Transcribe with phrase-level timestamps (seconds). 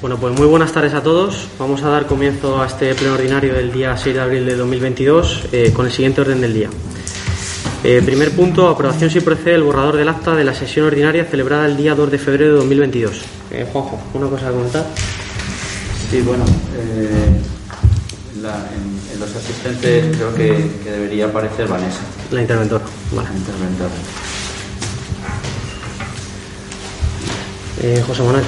[0.00, 1.46] Bueno, pues muy buenas tardes a todos.
[1.58, 5.42] Vamos a dar comienzo a este pleno ordinario del día 6 de abril de 2022
[5.52, 6.70] eh, con el siguiente orden del día.
[7.84, 11.66] Eh, primer punto, aprobación si procede el borrador del acta de la sesión ordinaria celebrada
[11.66, 13.20] el día 2 de febrero de 2022.
[13.50, 14.86] Eh, Juanjo, ¿una cosa a comentar?
[16.10, 16.44] Sí, bueno,
[16.76, 17.40] eh,
[18.42, 22.84] la- en, en los asistentes creo que, que debería aparecer Vanessa, La interventora.
[23.12, 23.28] Vale.
[23.28, 23.90] la interventora.
[27.82, 28.44] Eh, José Manuel.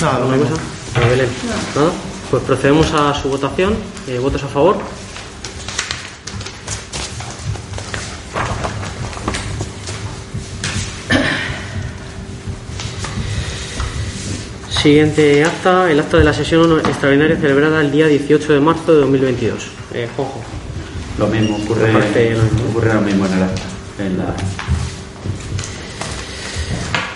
[0.00, 0.62] Nada, ¿Alguna lo cosa?
[0.96, 1.28] Ana Belén.
[1.74, 1.92] Nada.
[2.30, 3.74] Pues procedemos a su votación.
[4.08, 4.76] Eh, ¿Votos a favor?
[14.70, 19.00] Siguiente acta, el acta de la sesión extraordinaria celebrada el día 18 de marzo de
[19.00, 19.68] 2022.
[19.94, 20.40] Eh, Juanjo.
[21.18, 22.70] Lo mismo ocurre, lo mismo.
[22.70, 23.62] ocurre lo mismo en el acta.
[23.98, 24.34] En la,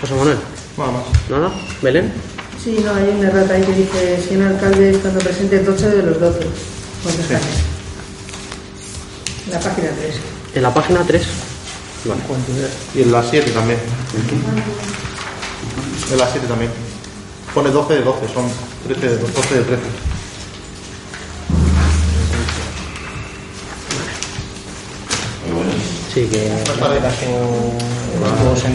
[0.01, 0.37] José Manuel.
[0.77, 1.03] Nada más.
[1.29, 1.51] ¿Nada?
[1.81, 2.11] ¿Belén?
[2.63, 6.19] Sí, no, hay una errata ahí que dice 100 alcaldes cuando presente 12 de los
[6.19, 6.39] 12.
[7.03, 7.33] ¿Cuántos Sí.
[7.33, 7.45] años?
[9.47, 10.15] En la página 3.
[10.55, 11.23] En la página 3.
[12.05, 12.21] Vale.
[12.95, 13.79] Y en la 7 también.
[16.11, 16.71] En la 7 también.
[17.53, 18.45] Pone 12 de 12, son
[18.87, 19.81] 13 de 12 de 13.
[26.13, 26.49] Sí, que
[28.19, 28.67] Luego se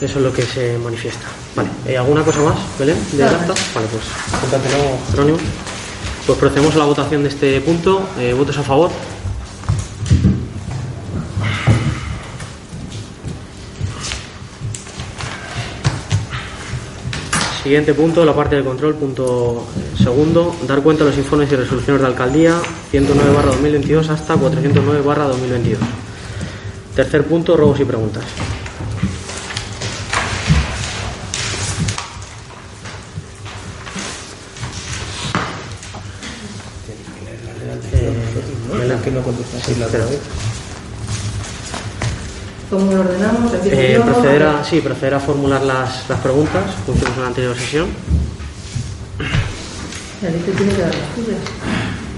[0.00, 1.26] Eso es lo que se manifiesta.
[1.54, 1.70] Vale.
[1.86, 3.48] Eh, ¿Alguna cosa más, Belén, acta?
[3.48, 3.74] más.
[3.74, 4.98] Vale, pues, Apúntatelo.
[5.10, 5.38] Jerónimo.
[6.26, 8.02] Pues procedemos a la votación de este punto.
[8.18, 8.90] Eh, ¿Votos a favor?
[17.62, 21.56] Siguiente punto, la parte del control, punto eh, segundo, dar cuenta de los informes y
[21.56, 22.60] resoluciones de alcaldía
[22.92, 25.80] 109 barra 2022 hasta 409 barra 2022.
[26.94, 28.24] Tercer punto, robos y preguntas.
[38.86, 40.20] Belén, que no contestas la otra vez.
[42.70, 43.52] ¿Cómo lo ordenamos?
[43.54, 47.28] ¿Empiezo Eh, proceder a, sí, proceder a formular las, las preguntas, como hicimos en la
[47.28, 47.86] anterior sesión.
[50.20, 51.38] Tiene que dar las tuyas.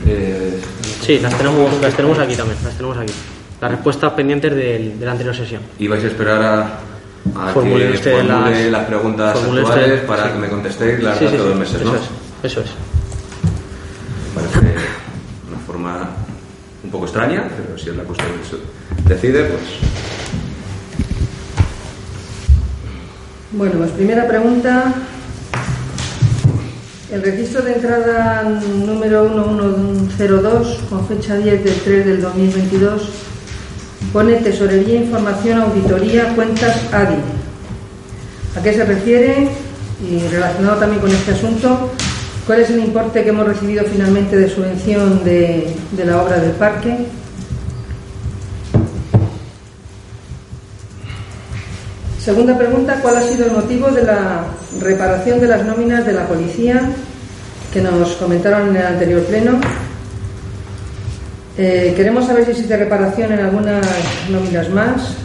[0.06, 0.60] eh,
[1.04, 3.12] Sí, las tenemos, las tenemos aquí también, las tenemos aquí.
[3.60, 5.62] Las respuestas pendientes del- de la anterior sesión.
[5.78, 6.60] Y vais a esperar a,
[7.48, 10.30] a Formule que usted formule las- las, preguntas formule actuales usted- para sí.
[10.32, 11.96] que me contestéis las Sí, de sí, todos sí, los meses, eso ¿no?
[11.96, 12.02] es,
[12.52, 12.66] eso es.
[14.34, 14.50] Forma
[16.88, 18.25] un poco extraña, pero si es la que usted
[19.06, 19.62] decide, pues
[23.53, 24.94] Bueno, pues primera pregunta.
[27.12, 28.43] El registro de entrada
[28.87, 33.10] número 1102, con fecha 10 del 3 del 2022,
[34.12, 37.16] pone Tesorería, Información, Auditoría, Cuentas ADI.
[38.59, 39.48] ¿A qué se refiere?
[40.10, 41.93] Y relacionado también con este asunto,
[42.48, 45.70] ¿cuál es el importe que hemos recibido finalmente de subvención de,
[46.03, 46.97] la obra del parque?
[52.19, 54.47] Segunda pregunta, ¿cuál ha sido el motivo de la
[54.81, 56.88] reparación de las nóminas de la policía
[57.70, 59.60] que nos comentaron en el anterior pleno?
[61.59, 63.86] Eh, queremos saber si existe reparación en algunas
[64.30, 65.16] nóminas más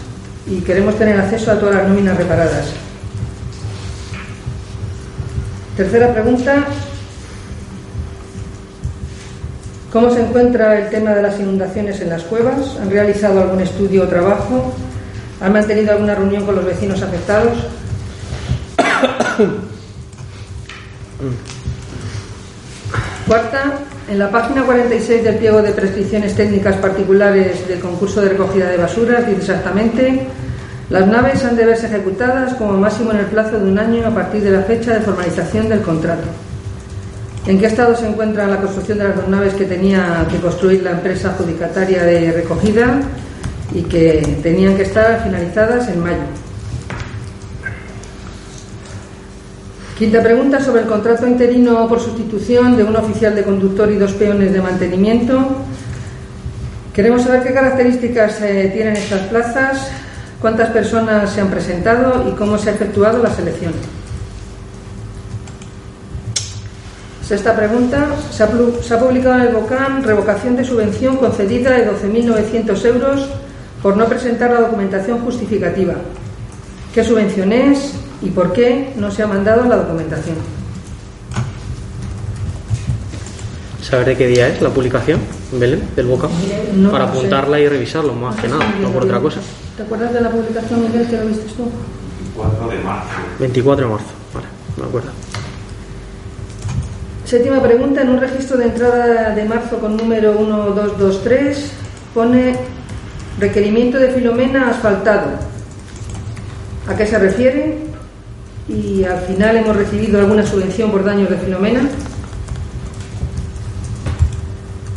[0.46, 2.74] y queremos tener acceso a todas las nóminas reparadas.
[5.78, 6.68] Tercera pregunta,
[9.94, 12.78] ¿cómo se encuentra el tema de las inundaciones en las cuevas?
[12.82, 14.74] ¿Han realizado algún estudio o trabajo?
[15.40, 17.60] ¿Han mantenido alguna reunión con los vecinos afectados?
[23.28, 28.70] Cuarta, en la página 46 del pliego de prescripciones técnicas particulares del concurso de recogida
[28.70, 30.28] de basuras dice exactamente
[30.90, 34.10] las naves han de verse ejecutadas como máximo en el plazo de un año a
[34.10, 36.28] partir de la fecha de formalización del contrato.
[37.46, 40.82] ¿En qué estado se encuentra la construcción de las dos naves que tenía que construir
[40.82, 43.02] la empresa adjudicataria de recogida
[43.74, 46.24] y que tenían que estar finalizadas en mayo?
[49.98, 54.14] Quinta pregunta sobre el contrato interino por sustitución de un oficial de conductor y dos
[54.14, 55.46] peones de mantenimiento.
[56.94, 59.90] Queremos saber qué características eh, tienen estas plazas,
[60.40, 63.74] cuántas personas se han presentado y cómo se ha efectuado la selección.
[67.34, 68.06] Sexta pregunta.
[68.30, 72.86] Se ha, plu- se ha publicado en el BOCAN revocación de subvención concedida de 12.900
[72.86, 73.26] euros
[73.82, 75.96] por no presentar la documentación justificativa.
[76.94, 80.36] ¿Qué subvención es y por qué no se ha mandado la documentación?
[83.82, 85.20] ¿Saber de qué día es la publicación,
[85.54, 86.28] Belén, del Boca?
[86.76, 87.18] No Para sé.
[87.18, 89.40] apuntarla y revisarlo, más que nada, no por otra cosa.
[89.76, 91.64] ¿Te acuerdas de la publicación, Miguel, que lo viste tú?
[92.36, 93.08] 24 de marzo.
[93.40, 94.06] 24 de marzo.
[94.36, 94.46] Vale,
[94.78, 95.10] de acuerdo.
[97.34, 98.04] Séptima pregunta.
[98.04, 101.72] En un registro de entrada de marzo con número 1223
[102.14, 102.56] pone
[103.40, 105.32] requerimiento de Filomena asfaltado.
[106.88, 107.80] ¿A qué se refiere?
[108.70, 111.90] Y al final hemos recibido alguna subvención por daños de Filomena.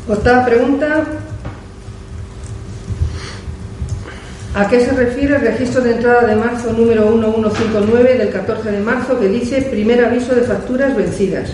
[0.06, 1.04] Octava pregunta.
[4.54, 8.80] ¿A qué se refiere el registro de entrada de marzo número 1159 del 14 de
[8.80, 11.52] marzo que dice primer aviso de facturas vencidas?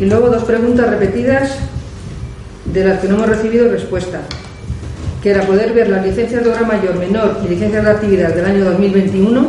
[0.00, 1.50] Y luego dos preguntas repetidas
[2.64, 4.22] de las que no hemos recibido respuesta,
[5.22, 8.46] que era poder ver las licencias de obra mayor, menor y licencias de actividad del
[8.46, 9.46] año 2021,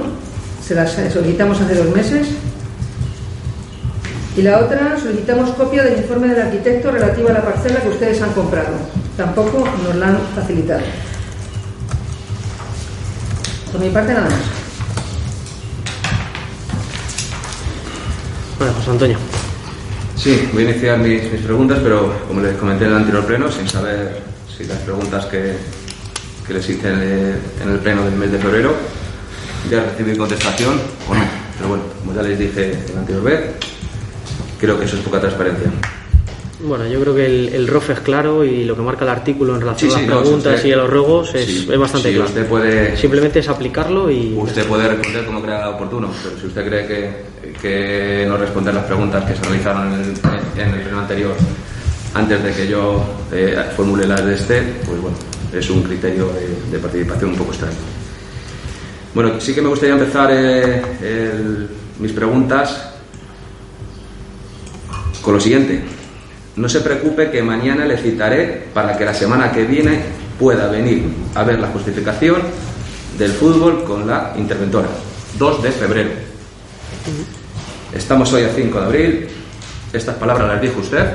[0.68, 2.28] se las solicitamos hace dos meses,
[4.36, 8.22] y la otra, solicitamos copia del informe del arquitecto relativo a la parcela que ustedes
[8.22, 8.76] han comprado.
[9.16, 10.82] Tampoco nos la han facilitado.
[13.72, 14.40] Por mi parte, nada más.
[18.58, 19.41] Bueno, José Antonio.
[20.22, 23.52] Sí, voy a iniciar mis, mis preguntas, pero como les comenté en el anterior pleno,
[23.52, 24.22] sin saber
[24.56, 25.56] si las preguntas que,
[26.46, 28.76] que les hice en el, en el pleno del mes de febrero
[29.68, 30.80] ya recibí contestación
[31.10, 31.24] o no.
[31.58, 33.42] Pero bueno, como ya les dije en la anterior vez,
[34.60, 35.72] creo que eso es poca transparencia.
[36.64, 39.56] Bueno, yo creo que el, el ROF es claro y lo que marca el artículo
[39.56, 41.80] en relación Sí, a las no, preguntas usted- y a los ruegos es, sí, es
[41.80, 42.26] bastante claro.
[42.30, 44.36] usted puede- Simplemente es aplicarlo y.
[44.38, 48.86] Usted puede responder como crea oportuno, pero si usted cree que, que no responder las
[48.86, 51.34] preguntas que se realizaron en el, en el pleno anterior
[52.14, 55.18] antes de que yo eh, formule las de este, pues bueno,
[55.54, 57.76] es un criterio de, de participación un poco extraño.
[59.16, 61.68] Bueno, sí que me gustaría empezar eh, el-
[62.00, 62.90] mis preguntas
[65.24, 65.82] con lo siguiente.
[66.56, 70.02] No se preocupe que mañana le citaré para que la semana que viene
[70.40, 71.04] pueda venir
[71.36, 72.42] a ver la justificación
[73.18, 74.88] del fútbol con la interventora.
[75.38, 76.10] 2 de febrero.
[77.94, 79.28] Estamos hoy a 5 de abril.
[79.94, 81.06] Estas palabras las dijo usted.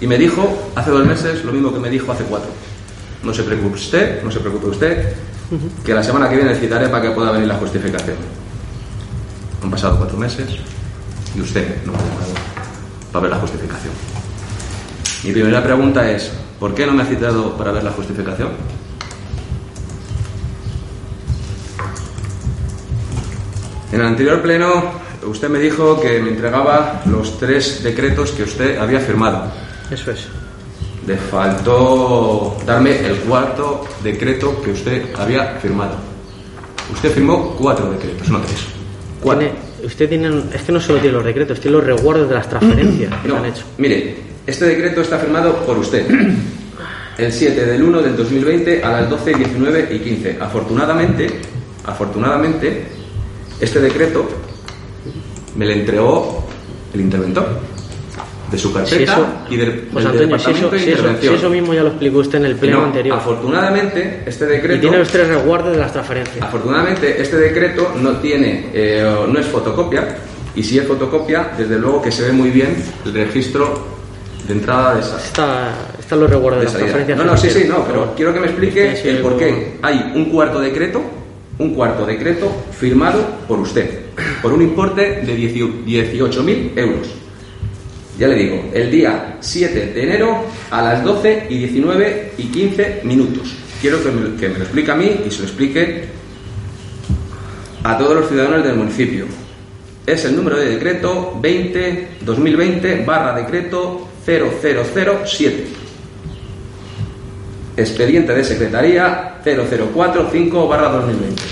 [0.00, 2.50] Y me dijo hace dos meses lo mismo que me dijo hace cuatro.
[3.22, 5.14] No se preocupe usted, no se preocupe usted,
[5.84, 8.16] que la semana que viene le citaré para que pueda venir la justificación.
[9.62, 10.46] Han pasado cuatro meses
[11.34, 12.53] y usted no me ha
[13.14, 13.92] para ver la justificación.
[15.22, 18.48] Mi primera pregunta es, ¿por qué no me ha citado para ver la justificación?
[23.92, 24.82] En el anterior pleno,
[25.28, 29.44] usted me dijo que me entregaba los tres decretos que usted había firmado.
[29.92, 30.26] Eso es.
[31.06, 35.94] Le faltó darme el cuarto decreto que usted había firmado.
[36.92, 38.58] Usted firmó cuatro decretos, no tres.
[39.22, 39.46] Cuatro.
[39.46, 40.30] Tiene- usted tiene.
[40.52, 43.36] Es que no solo tiene los decretos, tiene los resguardos de las transferencias que No,
[43.38, 43.64] han hecho.
[43.78, 44.16] mire,
[44.46, 46.06] este decreto está firmado por usted.
[47.18, 50.38] El 7 del 1 del 2020 a las 12, 19 y 15.
[50.40, 51.28] Afortunadamente,
[51.84, 52.82] afortunadamente,
[53.60, 54.28] este decreto
[55.56, 56.44] me lo entregó
[56.92, 57.46] el interventor
[58.54, 60.84] de su carpeta Si eso, y del, José del Antonio, si departamento eso, de si,
[60.84, 61.32] eso, intervención.
[61.34, 63.16] si eso mismo ya lo explicó usted en el pleno No, anterior.
[63.18, 66.42] Afortunadamente, este decreto Y tiene los tres resguardos de las transferencias.
[66.42, 70.16] Afortunadamente, este decreto no tiene, eh, no es fotocopia,
[70.56, 73.86] y si es fotocopia, desde luego que se ve muy bien el registro
[74.46, 76.92] de entrada de esa, Está, están los resguardos de de las salida.
[76.92, 77.18] transferencias.
[77.18, 80.26] No, no, sí, sí, no, pero quiero que me explique el por- qué hay un
[80.26, 81.00] cuarto decreto,
[81.58, 83.88] un cuarto decreto firmado por usted,
[84.42, 87.08] por un importe de 18.000 euros.
[88.18, 93.00] Ya le digo, el día 7 de enero a las 12 y 19 y 15
[93.02, 93.52] minutos.
[93.80, 94.10] Quiero que
[94.48, 96.04] me, lo explique a mí y se lo explique
[97.82, 99.26] a todos los ciudadanos del municipio.
[100.06, 105.66] Es el número de decreto 20-2020 barra decreto 0007.
[107.76, 111.42] Expediente de Secretaría 0045 barra 2020.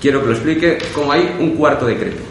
[0.00, 2.29] Quiero que lo explique cómo hay un cuarto decreto.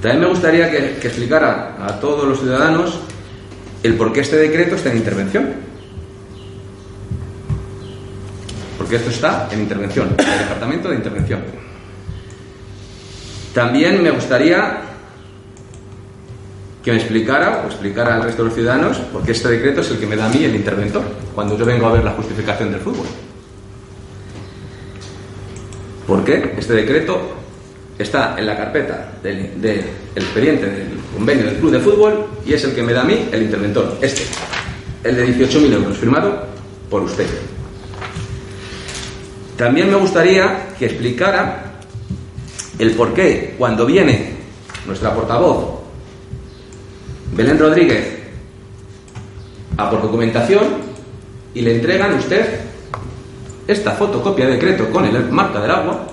[0.00, 3.00] También me gustaría que, explicara a todos los ciudadanos
[3.82, 5.54] el por qué este decreto está en intervención.
[8.78, 11.40] Porque esto está en intervención, en el departamento de intervención.
[13.54, 14.80] También me gustaría
[16.84, 19.90] que me explicara o explicara al resto de los ciudadanos por qué este decreto es
[19.90, 21.02] el que me da a mí el interventor
[21.34, 23.06] cuando yo vengo a ver la justificación del fútbol.
[26.06, 27.45] ¿Por qué este decreto
[27.98, 29.84] está en la carpeta del,
[30.14, 33.28] expediente del convenio del club de fútbol y es el que me da a mí
[33.32, 33.96] el interventor?
[34.00, 34.22] Este,
[35.02, 36.46] el de 18.000 euros, firmado
[36.90, 37.26] por usted.
[39.56, 41.80] También me gustaría que explicara
[42.78, 44.36] el por qué cuando viene
[44.86, 45.80] nuestra portavoz
[47.34, 48.18] Belén Rodríguez
[49.76, 50.64] a por documentación
[51.54, 52.60] y le entregan usted
[53.66, 56.06] esta fotocopia de decreto con el marca del agua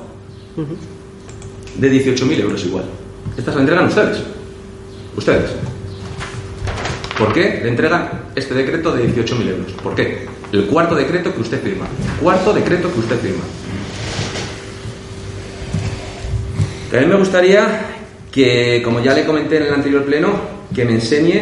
[1.76, 2.86] de 18.000 euros igual.
[3.38, 4.18] Estas la entregan ustedes.
[5.16, 5.52] Ustedes.
[7.18, 9.72] ¿Por qué le entregan este decreto de 18.000 euros?
[9.84, 10.28] ¿Por qué?
[10.52, 11.86] El cuarto decreto que usted firma.
[12.22, 13.44] Cuarto decreto que usted firma.
[16.90, 17.66] También me gustaría
[18.32, 20.34] que, como ya le comenté en el anterior pleno,
[20.74, 21.42] que me enseñe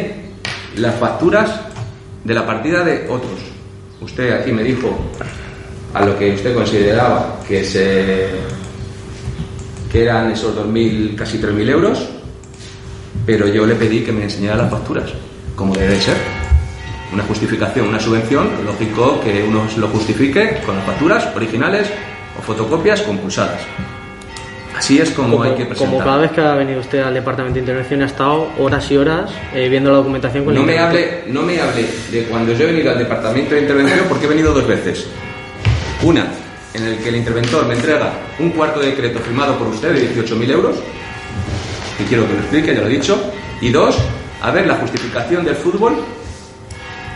[0.78, 1.62] las facturas
[2.24, 3.40] de la partida de otros.
[4.02, 4.98] Usted aquí me dijo
[5.94, 8.30] a lo que usted consideraba que se
[9.92, 12.08] que eran esos 2.000, casi 3.000 euros,
[13.26, 15.12] pero yo le pedí que me enseñara las facturas,
[15.56, 16.16] como debe ser.
[17.14, 21.90] Una justificación, una subvención, lógico que uno lo justifique con las facturas originales
[22.40, 23.62] o fotocopias compulsadas.
[24.74, 25.94] Así es como, hay que presentar.
[25.94, 28.98] Como cada vez que ha venido usted al Departamento de Intervención ha estado horas y
[28.98, 32.54] horas eh, viendo la documentación con no el me, hable, no me hable de cuando
[32.54, 35.08] yo he venido al Departamento de Intervención porque he venido dos veces.
[36.02, 36.26] Una,
[36.74, 40.16] en el que el interventor me entrega un cuarto de decreto firmado por usted de
[40.16, 40.76] 18.000 euros,
[42.00, 43.18] y quiero que lo explique, ya lo he dicho.
[43.62, 43.98] Y dos,
[44.42, 45.96] a ver la justificación del fútbol,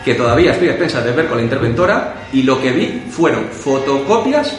[0.03, 3.45] que todavía estoy a expensas de ver con la interventora, y lo que vi fueron
[3.45, 4.57] fotocopias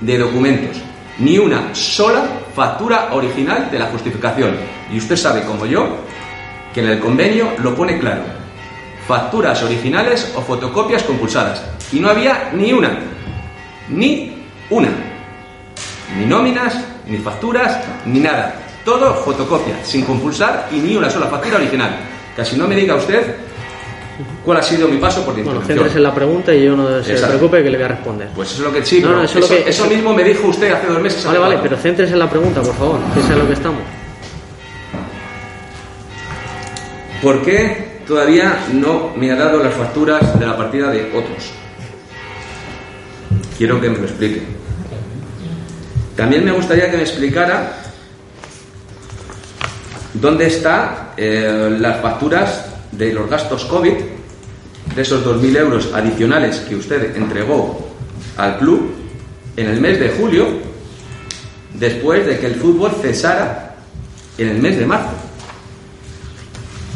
[0.00, 0.76] de documentos.
[1.18, 2.24] Ni una sola
[2.54, 4.56] factura original de la justificación.
[4.92, 5.96] Y usted sabe, como yo,
[6.72, 8.22] que en el convenio lo pone claro.
[9.06, 11.62] Facturas originales o fotocopias compulsadas.
[11.92, 12.98] Y no había ni una.
[13.88, 14.33] Ni
[14.74, 14.88] una.
[16.18, 16.76] Ni nóminas,
[17.06, 18.54] ni facturas, ni nada.
[18.84, 21.96] Todo fotocopia, sin compulsar y ni una sola factura original.
[22.36, 23.34] Casi no me diga usted
[24.44, 27.02] cuál ha sido mi paso por la Bueno, céntrese en la pregunta y yo no
[27.02, 27.36] se Exacto.
[27.38, 28.28] preocupe que le voy a responder.
[28.34, 30.12] Pues eso es lo que sí, No, no, eso eso, es lo que- eso mismo
[30.12, 31.24] me dijo usted hace dos meses.
[31.24, 33.82] Vale, vale, pero céntrese en la pregunta, por favor, que es lo que estamos.
[37.22, 41.50] ¿Por qué todavía no me ha dado las facturas de la partida de otros?
[43.56, 44.42] Quiero que me lo explique.
[46.16, 47.72] También me gustaría que me explicara
[50.14, 53.94] dónde están las facturas de los gastos COVID,
[54.94, 57.88] de esos 2.000 euros adicionales que usted entregó
[58.36, 58.92] al club
[59.56, 60.46] en el mes de julio,
[61.74, 63.74] después de que el fútbol cesara
[64.38, 65.14] en el mes de marzo.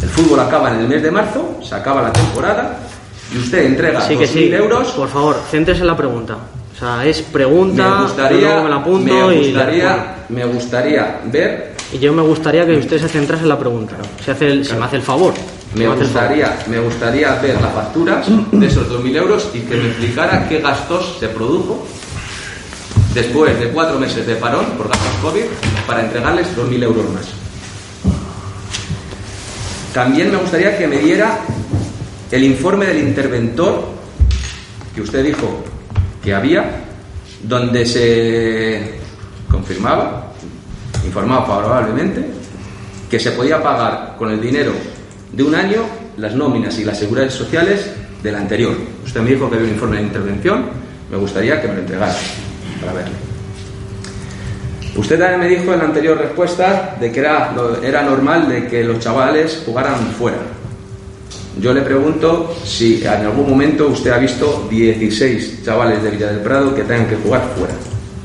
[0.03, 2.79] El fútbol acaba en el mes de marzo, se acaba la temporada
[3.35, 4.53] y usted entrega Sí que 2.000 sí.
[4.53, 4.89] euros.
[4.93, 6.39] Por favor, céntrese en la pregunta.
[6.79, 11.21] O sea, es pregunta, me gustaría, luego me la apunto me y, gustaría, me gustaría
[11.25, 13.97] ver, y yo me gustaría que usted se centrase en la pregunta.
[14.23, 15.33] Si, hace el, si me hace el favor.
[15.75, 20.47] me gustaría, me gustaría ver las facturas de esos 2.000 euros y que me explicara
[20.49, 21.87] qué gastos se produjo
[23.15, 25.45] después de cuatro meses de parón por gastos COVID
[25.87, 27.27] para entregarles 2.000 euros más.
[29.95, 31.41] También me gustaría que me diera
[32.31, 33.83] el informe del interventor
[34.95, 35.65] que usted dijo
[36.23, 36.65] que había,
[37.43, 38.99] donde se
[39.51, 40.33] confirmaba,
[41.05, 42.25] informaba favorablemente,
[43.11, 44.73] que se podía pagar con el dinero
[45.33, 45.83] de un año
[46.17, 47.91] las nóminas y las seguridades sociales
[48.23, 48.75] del anterior.
[49.05, 50.65] Usted me dijo que había un informe de intervención,
[51.11, 52.15] me gustaría que me lo entregara
[52.81, 53.15] para verlo.
[54.97, 58.83] Usted también me dijo en la anterior respuesta de que era, era normal de que
[58.83, 60.39] los chavales jugaran fuera.
[61.61, 66.41] Yo le pregunto si en algún momento usted ha visto 16 chavales de Villa del
[66.41, 67.75] Prado que tengan que jugar fuera.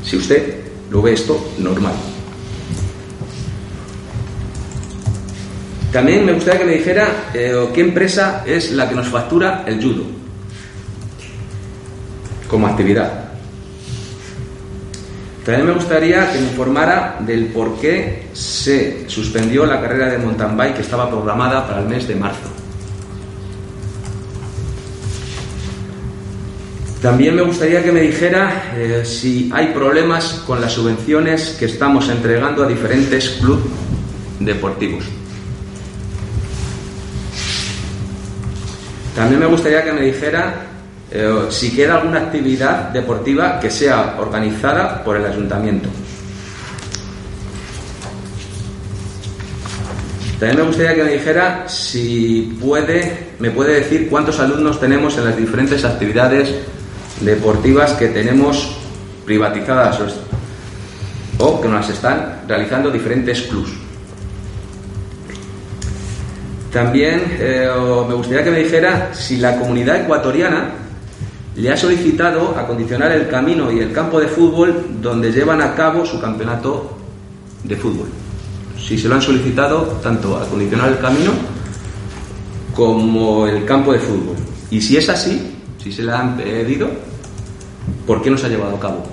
[0.03, 0.61] Si usted
[0.91, 1.93] lo ve esto normal.
[5.91, 9.81] También me gustaría que me dijera eh, qué empresa es la que nos factura el
[9.81, 10.03] judo
[12.47, 13.31] como actividad.
[15.43, 20.55] También me gustaría que me informara del por qué se suspendió la carrera de mountain
[20.55, 22.62] bike que estaba programada para el mes de marzo.
[27.03, 32.07] También me gustaría que me dijera eh, si hay problemas con las subvenciones que estamos
[32.07, 33.65] entregando a diferentes clubes
[34.39, 35.03] deportivos.
[39.13, 40.65] También me gustaría que me dijera
[41.11, 45.89] eh, si queda alguna actividad deportiva que sea organizada por el ayuntamiento.
[50.39, 55.25] También me gustaría que me dijera si puede, me puede decir cuántos alumnos tenemos en
[55.25, 56.55] las diferentes actividades
[57.21, 58.75] deportivas que tenemos
[59.25, 59.99] privatizadas
[61.39, 63.69] o, que nos están realizando diferentes clubs.
[66.71, 67.69] También eh,
[68.07, 70.71] me gustaría que me dijera si la comunidad ecuatoriana
[71.55, 76.05] le ha solicitado acondicionar el camino y el campo de fútbol donde llevan a cabo
[76.05, 76.97] su campeonato
[77.63, 78.07] de fútbol.
[78.79, 81.31] Si se lo han solicitado tanto acondicionar el camino
[82.75, 84.35] como el campo de fútbol.
[84.71, 85.52] Y si es así,
[85.83, 86.89] si se le han pedido,
[88.07, 89.05] ¿por qué no se ha llevado a cabo?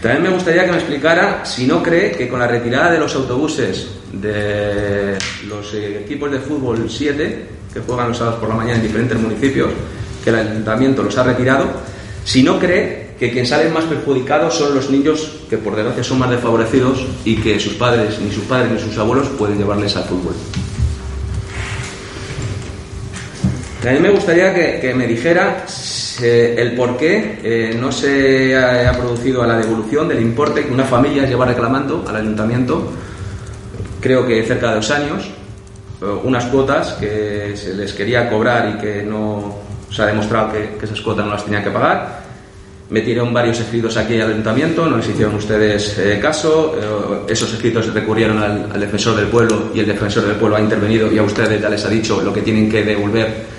[0.00, 3.12] También me gustaría que me explicara si no cree que con la retirada de los
[3.16, 8.82] autobuses de los equipos de fútbol 7, que juegan los sábados por la mañana en
[8.82, 9.70] diferentes municipios,
[10.22, 11.66] que el ayuntamiento los ha retirado,
[12.24, 16.20] si no cree que quien salen más perjudicados son los niños que por desgracia son
[16.20, 20.04] más desfavorecidos y que sus padres, ni sus padres ni sus abuelos pueden llevarles al
[20.04, 20.34] fútbol.
[23.82, 25.64] También me gustaría que, me dijera
[26.20, 30.84] eh, el por qué eh, no se ha, producido la devolución del importe que una
[30.84, 32.92] familia lleva reclamando al ayuntamiento,
[34.00, 35.30] creo que cerca de dos años,
[36.02, 39.58] eh, unas cuotas que se les quería cobrar y que no
[39.92, 42.26] se ha demostrado que, esas cuotas no las tenían que pagar.
[42.90, 46.74] Metieron varios escritos aquí al ayuntamiento, no les hicieron ustedes caso.
[47.28, 51.12] esos escritos recurrieron al, al defensor del pueblo y el defensor del pueblo ha intervenido
[51.12, 53.57] y a ustedes ya les ha dicho lo que tienen que devolver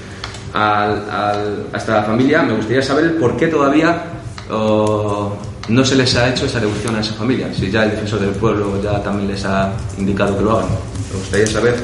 [0.54, 2.42] al- al- a esta familia.
[2.44, 4.04] Me gustaría saber por qué todavía
[4.50, 7.48] no se les ha hecho esa devolución a esa familia.
[7.54, 10.70] Si ya el defensor del pueblo ya también les ha indicado que lo hagan.
[11.12, 11.76] Me gustaría saber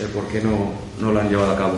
[0.00, 1.72] el por qué no, no lo han llevado a cabo.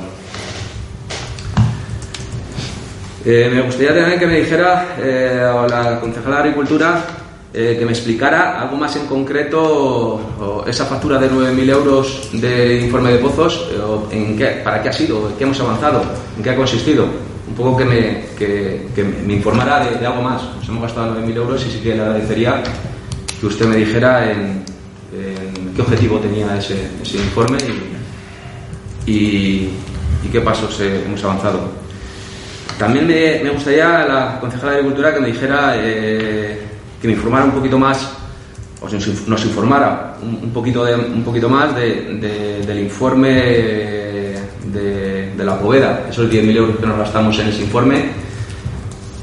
[3.24, 7.00] Eh, me gustaría también que me dijera eh, la concejala de Agricultura
[7.54, 13.12] eh, que me explicara algo más en concreto esa factura de 9.000 euros de informe
[13.12, 16.02] de pozos, eh, en qué, para qué ha sido, qué hemos avanzado,
[16.36, 17.06] en qué ha consistido.
[17.48, 20.42] Un poco que me, que, que me informara de, de algo más.
[20.58, 22.62] Nos hemos gastado 9.000 euros y sí que le agradecería
[23.40, 24.64] que usted me dijera en,
[25.14, 27.56] en qué objetivo tenía ese, ese informe
[29.06, 29.70] y, y-
[30.24, 31.60] y qué pasos hemos avanzado.
[32.78, 36.67] También me, me gustaría la concejala de Agricultura que me dijera, eh,
[37.00, 38.10] que me informara un poquito más,
[38.80, 38.88] o
[39.28, 43.28] nos, informara un, poquito, de, un poquito más de- de- del informe
[44.72, 48.06] de, la Poveda, esos 10.000 euros que nos gastamos en ese informe.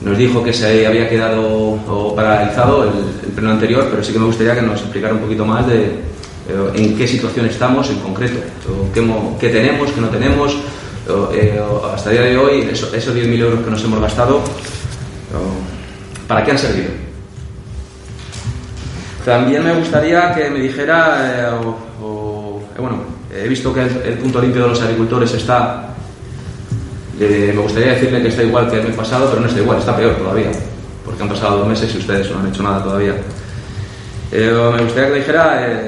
[0.02, 1.78] Nos dijo que se había quedado
[2.16, 5.68] paralizado el, pleno anterior, pero sí que me gustaría que nos explicara un poquito más
[5.68, 8.40] de eh, en qué situación estamos en concreto,
[8.94, 10.56] qué, mo- qué tenemos, qué no tenemos.
[11.34, 11.60] eh,
[11.94, 14.42] hasta el día de hoy, eso- esos 10.000 euros que nos hemos gastado,
[16.28, 16.90] ¿para qué han servido?
[19.26, 21.50] También me gustaría que me dijera, eh,
[22.00, 22.98] o- eh, bueno,
[23.34, 25.88] he visto que el, punto limpio de los agricultores está,
[27.20, 29.80] eh, me gustaría decirle que está igual que el mes pasado, pero no está igual,
[29.80, 30.52] está peor todavía,
[31.04, 33.16] porque han pasado dos meses y ustedes no han hecho nada todavía.
[34.32, 35.80] Me gustaría que me dijera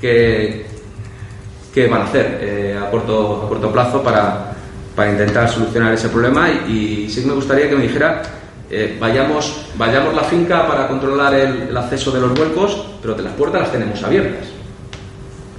[0.00, 0.66] que,
[1.74, 4.52] qué van a hacer a, corto, a corto plazo para,
[4.94, 8.22] para intentar solucionar ese problema y, y sí que me gustaría que me dijera
[8.70, 13.60] eh, vayamos, vayamos la finca para controlar el, acceso de los vuelcos, pero las puertas
[13.62, 14.46] las tenemos abiertas.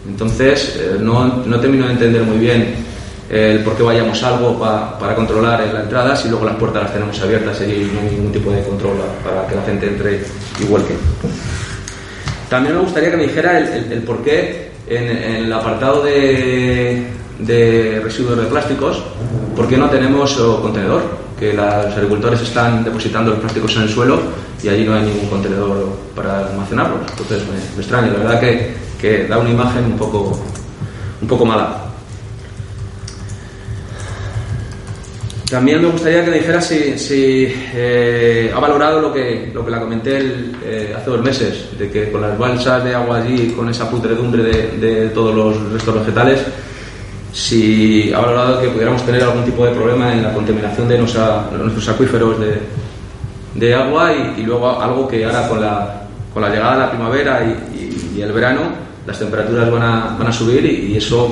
[0.08, 2.76] Entonces, eh, no, no termino de entender muy bien
[3.30, 6.94] el por qué vayamos algo pa- para controlar la entrada si luego las puertas las
[6.94, 8.94] tenemos abiertas y no hay ningún tipo de control
[9.24, 10.22] para que la gente entre
[10.62, 10.94] y vuelque.
[12.50, 17.06] También me gustaría que me dijera el, por qué en, en el apartado de,
[17.40, 19.04] de residuos de plásticos,
[19.58, 21.27] ¿por qué no tenemos contenedor?
[21.40, 24.20] Que los agricultores están depositando los plásticos en el suelo
[24.64, 27.00] y allí no hay ningún contenedor para almacenarlos.
[27.12, 30.40] Entonces me, me extraña, la verdad que, da una imagen un poco,
[31.22, 31.84] un poco mala.
[35.50, 40.18] También me gustaría que dijera si, eh, ha valorado lo que, lo que la comenté
[40.18, 43.90] el, eh, hace dos meses, de que con las balsas de agua allí, con esa
[43.90, 46.40] pudredumbre de, de todos los restos vegetales,
[47.38, 51.88] si ha valorado que pudiéramos tener algún tipo de problema en la contaminación de nuestros
[51.88, 52.62] acuíferos de,
[53.54, 56.02] de agua y, luego algo que ahora con la,
[56.34, 58.62] con la llegada de la primavera y, el verano
[59.06, 61.30] las temperaturas van a, van a subir y, eso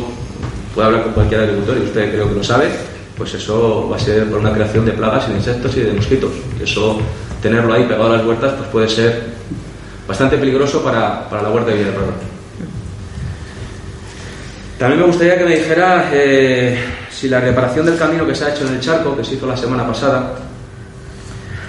[0.76, 2.70] puede hablar con cualquier agricultor y usted creo que lo sabe,
[3.18, 5.94] pues eso va a ser por una creación de plagas y de insectos y de
[5.94, 6.32] mosquitos.
[6.62, 7.00] Eso,
[7.42, 9.24] tenerlo ahí pegado a las huertas, pues puede ser
[10.08, 12.35] bastante peligroso para, para la huerta de Villarroel.
[14.86, 16.78] También me gustaría que me dijera eh,
[17.10, 19.48] si la reparación del camino que se ha hecho en el charco, que se hizo
[19.48, 20.36] la semana pasada,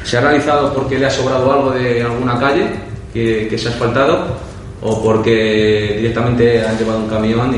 [0.05, 2.67] se ha realizado porque le ha sobrado algo de alguna calle
[3.15, 4.37] que, se ha asfaltado
[4.83, 7.55] o porque directamente han llevado un camión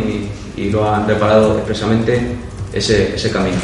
[0.57, 2.21] y, lo han reparado expresamente
[2.73, 3.59] ese, ese camino.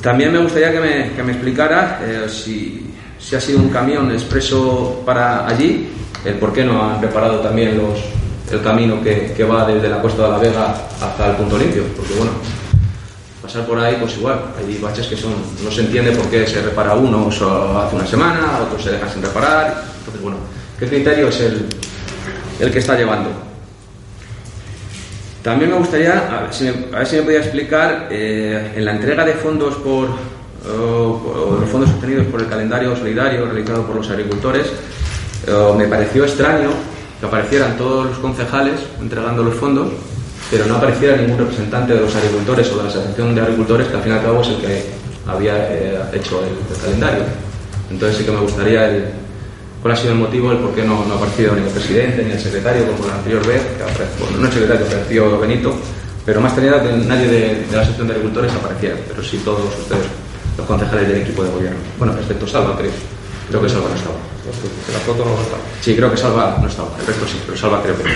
[0.00, 4.12] También me gustaría que me, que me explicara eh, si, si ha sido un camión
[4.12, 5.88] expreso para allí,
[6.24, 8.13] el por qué no han reparado también los,
[8.50, 11.82] el camino que, que va desde la Costa de la Vega hasta el punto limpio,
[11.96, 12.32] porque bueno,
[13.42, 15.32] pasar por ahí pues igual, hay baches que son,
[15.64, 19.22] no se entiende por qué se repara uno hace una semana, otros se dejan sin
[19.22, 20.38] reparar, entonces bueno,
[20.78, 21.66] ¿qué criterio es el,
[22.60, 23.30] el que está llevando?
[25.42, 29.34] También me gustaría, a ver si me, a podía explicar, eh, en la entrega de
[29.34, 30.08] fondos por,
[30.66, 34.66] o- o los fondos obtenidos por el calendario solidario realizado por los agricultores,
[35.46, 36.70] eh, me pareció extraño
[37.20, 39.88] que aparecieran todos los concejales entregando los fondos,
[40.50, 43.96] pero no apareciera ningún representante de los agricultores o de la asociación de agricultores, que
[43.96, 44.84] al fin y al cabo es el que
[45.26, 47.24] había eh, hecho el, calendario.
[47.90, 49.12] Entonces sí que me gustaría
[49.80, 52.32] cuál ha sido el motivo, el por qué no, ha aparecido ni el presidente ni
[52.32, 55.74] el secretario como la anterior vez, que apareció, bueno, no el secretario, apareció Benito,
[56.24, 59.40] pero más que nada que nadie de, de la asociación de agricultores apareciera, pero sí
[59.44, 60.06] todos ustedes,
[60.56, 61.78] los concejales del equipo de gobierno.
[61.98, 62.92] Bueno, excepto Salva, creo.
[63.48, 64.33] Creo que Salva no estaba.
[64.44, 65.56] Que la está.
[65.80, 66.90] Sí, creo que Salva no estaba.
[67.00, 68.10] El resto sí, pero Salva creo que no.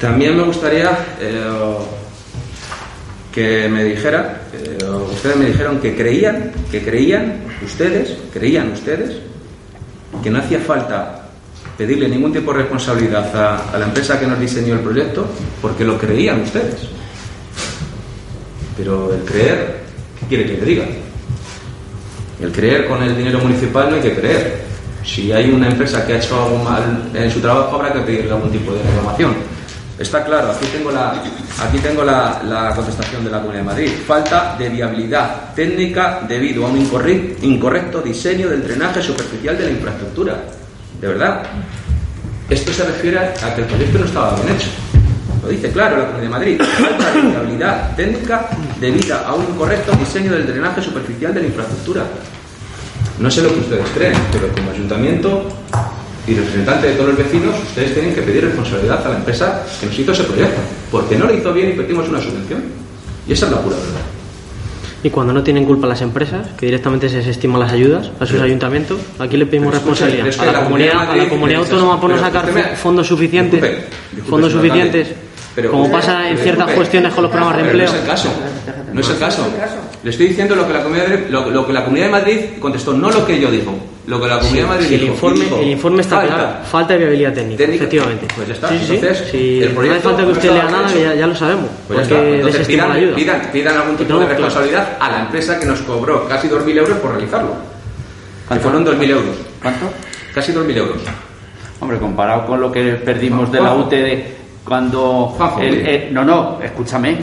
[0.00, 1.44] También me gustaría eh,
[3.32, 4.78] que me dijera, eh,
[5.12, 9.16] ustedes me dijeron que creían, que creían ustedes, creían ustedes,
[10.22, 11.28] que no hacía falta
[11.76, 15.26] pedirle ningún tipo de responsabilidad a, a la empresa que nos diseñó el proyecto,
[15.60, 16.88] porque lo creían ustedes.
[18.76, 19.80] Pero el creer,
[20.20, 20.84] ¿qué quiere que le diga?
[22.40, 24.62] El creer con el dinero municipal no hay que creer.
[25.04, 28.30] Si hay una empresa que ha hecho algo mal en su trabajo, habrá que pedirle
[28.32, 29.34] algún tipo de reclamación.
[29.98, 33.90] Está claro, aquí tengo la, aquí tengo la, la contestación de la Comunidad de Madrid.
[34.06, 39.70] Falta de viabilidad técnica debido a un incorri- incorrecto diseño del drenaje superficial de la
[39.70, 40.36] infraestructura.
[41.00, 41.42] De verdad.
[42.48, 44.68] Esto se refiere a que el proyecto no estaba bien hecho.
[45.48, 46.60] Lo dice claro la Comunidad de Madrid.
[46.60, 52.04] Falta de viabilidad técnica debida a un incorrecto diseño del drenaje superficial de la infraestructura.
[53.18, 55.48] No sé lo que ustedes creen, pero como ayuntamiento
[56.26, 59.86] y representante de todos los vecinos, ustedes tienen que pedir responsabilidad a la empresa que
[59.86, 60.60] nos hizo ese proyecto.
[60.92, 62.64] Porque no lo hizo bien y pedimos una subvención.
[63.26, 64.02] Y esa es la pura verdad.
[65.02, 68.32] Y cuando no tienen culpa las empresas, que directamente se desestiman las ayudas a sus
[68.32, 71.16] Pero- ayuntamientos, aquí le pedimos Pero responsabilidad pero es que a la, la comunidad, a
[71.16, 75.27] la comunidad autónoma por no sacar fondos suficientes, disculpe, disculpe, fondos alcalde.
[75.60, 77.90] Pero- como pasa en ciertas cuestiones con los programas de Pero empleo.
[77.90, 78.28] No es el caso.
[78.92, 79.46] No es el caso.
[80.04, 82.36] Le estoy diciendo lo que la Comunidad de, lo, lo que la Comunidad de Madrid
[82.60, 83.74] contestó, no lo que yo digo.
[84.06, 85.12] Lo que la Comunidad de Madrid Sí, el, dijo.
[85.14, 87.82] informe, Dijo, el informe está falta claro, falta de viabilidad técnica, técnica.
[87.84, 88.26] efectivamente.
[88.36, 88.68] Pues ya está.
[88.68, 88.74] Sí.
[88.94, 91.34] Entonces, Sí, el no proyecto hace falta que no usted lea nada, ya, ya lo
[91.34, 91.64] sabemos.
[91.88, 92.36] Pues ya porque está.
[92.36, 93.14] Entonces pidan, la ayuda.
[93.16, 94.42] pidan, pidan algún tipo No, de claro.
[94.44, 97.54] responsabilidad a la empresa que nos cobró casi 2.000 euros por realizarlo.
[98.48, 99.36] Que fueron 2.000 euros.
[99.60, 99.90] ¿Cuánto?
[100.32, 100.96] Casi 2.000 euros.
[101.80, 103.74] Hombre, comparado con lo que perdimos de la.
[103.74, 104.37] UTD
[104.68, 105.34] cuando...
[105.36, 106.06] Juanjo, el- mire.
[106.08, 107.18] el- no, no, escúchame.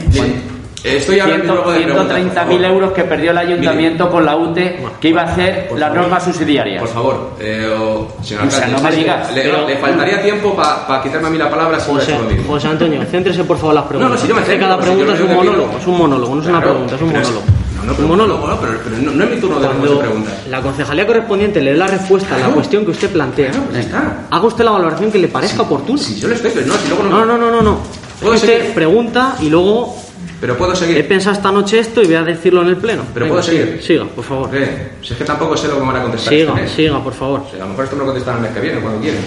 [0.84, 2.64] Eh, Estoy hablando luego de preguntas, por 130.000 favor.
[2.64, 5.96] euros que perdió el ayuntamiento con la UTE que iba a hacer las favor.
[5.96, 6.80] normas subsidiarias.
[6.80, 10.22] Por favor, eh, o- señor O sea, no me le- digas, Le, pero- le faltaría
[10.22, 12.52] tiempo para quitarme a mí la palabra si José, mismo.
[12.52, 14.10] José Antonio, céntrese por favor las preguntas.
[14.10, 15.98] No, no, si yo me centro, cada si yo pregunta es un monólogo, es un
[15.98, 17.42] monólogo, no es una Claro, pregunta, es un monólogo.
[17.86, 18.46] No, un pero, monólogo.
[18.48, 20.34] no, pero, pero no, no es mi turno de preguntas.
[20.50, 23.84] la concejalía correspondiente le dé la respuesta a la cuestión que usted plantea, Claro, pues
[23.86, 24.26] está.
[24.30, 25.98] haga usted la valoración que le parezca oportuna.
[26.02, 27.10] Si yo le estoy, pero no, si luego no.
[27.10, 27.78] No, no, no, no, no.
[28.20, 28.74] ¿Puedo usted seguir?
[28.74, 29.96] pregunta y luego
[30.40, 31.06] Pero puedo he seguir.
[31.06, 33.02] pensado esta noche esto y voy a decirlo en el pleno.
[33.14, 33.80] Pero Venga, puedo seguir.
[33.82, 34.50] Siga, por favor.
[34.50, 34.88] ¿Qué?
[35.02, 37.12] Si es que tampoco sé lo que me van a contestar Siga, este siga, por
[37.14, 37.40] favor.
[37.46, 39.20] O sea, a lo mejor esto me lo contestan el mes que viene, cuando quieren.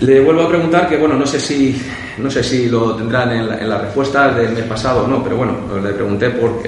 [0.00, 1.80] Le vuelvo a preguntar que, bueno, no sé si,
[2.20, 5.22] no sé si lo tendrán en, la- en las respuestas del mes pasado o no,
[5.22, 5.52] pero bueno,
[5.82, 6.62] le pregunté por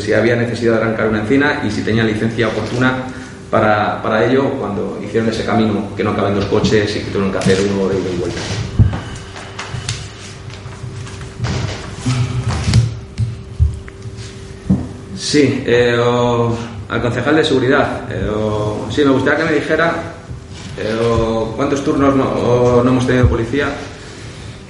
[0.00, 3.04] si había necesidad de arrancar una encina y si tenía licencia oportuna
[3.50, 7.32] para, para ello cuando hicieron ese camino que no caben dos coches y que tuvieron
[7.32, 8.40] que hacer uno de ida y vuelta.
[15.16, 15.96] Sí, eh,
[16.88, 18.02] al concejal de seguridad.
[18.10, 18.28] eh,
[18.90, 19.92] sí, me gustaría que me dijera
[20.78, 20.96] eh,
[21.56, 23.68] cuántos turnos no, no hemos tenido policía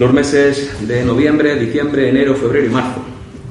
[0.00, 3.00] los meses de noviembre, diciembre, enero, febrero y marzo.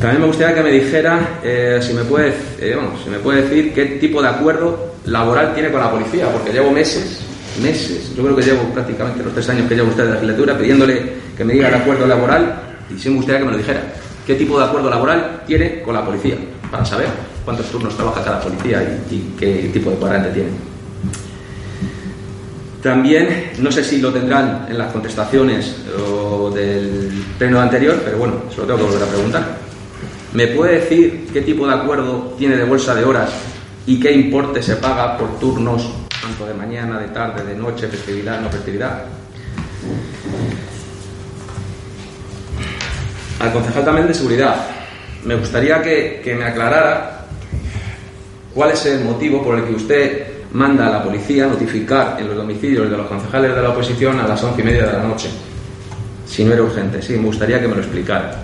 [0.00, 3.42] También me gustaría que me dijera eh, si, me puede, eh, vamos, si me puede
[3.42, 7.20] decir qué tipo de acuerdo laboral tiene con la policía, porque llevo meses,
[7.62, 11.12] meses, yo creo que llevo prácticamente los tres años que llevo usted de legislatura pidiéndole
[11.36, 13.82] que me diga el acuerdo laboral y sí me gustaría que me lo dijera.
[14.26, 16.36] ¿Qué tipo de acuerdo laboral tiene con la policía?
[16.70, 17.08] Para saber
[17.44, 20.71] cuántos turnos trabaja cada policía y, y qué tipo de cuadrante tiene.
[22.82, 25.76] También, no sé si lo tendrán en las contestaciones
[26.52, 29.56] del pleno anterior, pero bueno, se lo tengo que volver a preguntar.
[30.32, 33.30] ¿Me puede decir qué tipo de acuerdo tiene de bolsa de horas
[33.86, 38.40] y qué importe se paga por turnos, tanto de mañana, de tarde, de noche, festividad,
[38.40, 39.04] no festividad?
[43.38, 44.56] Al concejal también de seguridad,
[45.24, 47.26] me gustaría que me aclarara
[48.52, 52.36] cuál es el motivo por el que usted manda a la policía notificar en los
[52.36, 55.30] domicilios de los concejales de la oposición a las once y media de la noche.
[56.26, 58.42] Si no era urgente, sí, me gustaría que me lo explicara.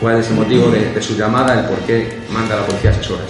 [0.00, 2.92] ¿Cuál es el motivo de, su llamada, el por qué manda a la policía a
[2.94, 3.26] esas horas?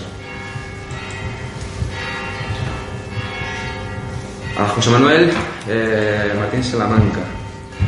[4.58, 5.30] A José Manuel
[5.68, 7.20] eh, Martín Salamanca.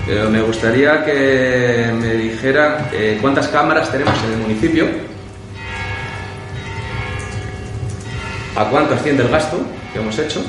[0.09, 5.12] Eh, me gustaría que me dijera eh, cuántas cámaras tenemos en el municipio
[8.57, 9.61] a cuánto asciende el gasto
[9.93, 10.43] que hemos hecho,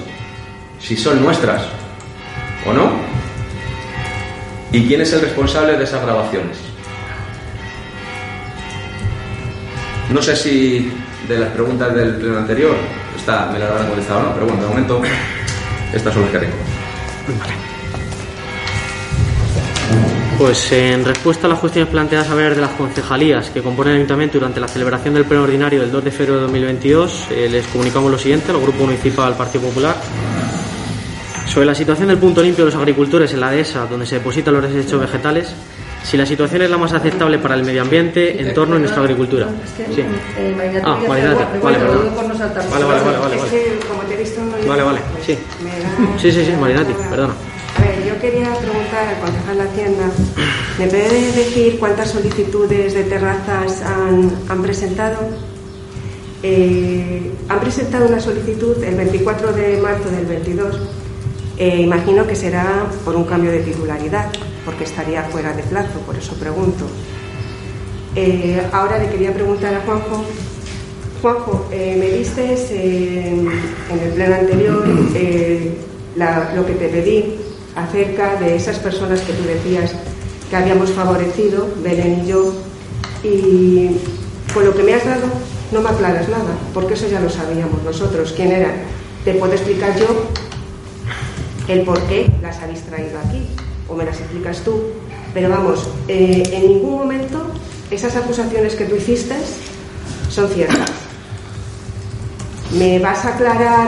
[0.79, 1.63] si son nuestras
[2.65, 2.91] o no,
[4.71, 6.57] y quién es el responsable de esas grabaciones.
[10.09, 10.91] No sé si
[11.27, 12.75] de las preguntas del pleno anterior
[13.15, 15.01] esta me la habrán contestado o no, pero bueno, de momento
[15.93, 16.55] estas son las que tengo.
[20.37, 23.97] Pues en respuesta a las cuestiones planteadas a ver de las concejalías que componen el
[23.99, 27.65] Ayuntamiento durante la celebración del pleno ordinario del 2 de febrero de 2022, eh, les
[27.67, 29.95] comunicamos lo siguiente al Grupo Municipal del Partido Popular.
[31.47, 34.53] Sobre la situación del punto limpio de los agricultores en la dehesa, donde se depositan
[34.55, 35.53] los desechos vegetales,
[36.03, 39.47] si la situación es la más aceptable para el medio ambiente, entorno y nuestra agricultura.
[39.77, 40.01] Sí.
[40.37, 41.47] eh, Ah, vale, perdón.
[41.61, 41.77] Vale,
[42.85, 43.37] vale, vale, vale.
[44.67, 45.37] Vale, vale, sí.
[46.17, 47.33] Sí, sí, sí, Marinati, perdona.
[47.77, 48.53] A ver, yo quería
[49.09, 50.11] al concejal de Hacienda,
[50.79, 55.17] ¿me puede decir cuántas solicitudes de terrazas han, han presentado?
[56.41, 60.79] Eh, han presentado una solicitud el 24 de marzo del 22.
[61.57, 64.29] Eh, imagino que será por un cambio de titularidad,
[64.65, 66.85] porque estaría fuera de plazo, por eso pregunto.
[68.15, 70.23] Eh, ahora le quería preguntar a Juanjo.
[71.21, 72.53] Juanjo, eh, me diste
[73.39, 74.83] en el pleno anterior
[75.15, 75.71] eh,
[76.15, 77.35] la- lo que te pedí
[77.75, 79.93] acerca de esas personas que tú decías
[80.49, 82.53] que habíamos favorecido, Belén y yo,
[83.23, 83.97] y
[84.53, 85.27] con lo que me has dado
[85.71, 88.33] no me aclaras nada, porque eso ya lo sabíamos nosotros.
[88.35, 88.73] ¿Quién eran?
[89.25, 90.29] Te puedo explicar yo
[91.67, 93.47] el por qué las habéis traído aquí,
[93.89, 94.81] o me las explicas tú.
[95.33, 97.43] Pero vamos, eh, en ningún momento
[97.89, 99.35] esas acusaciones que tú hiciste
[100.29, 100.91] son ciertas.
[102.77, 103.87] ¿Me vas a aclarar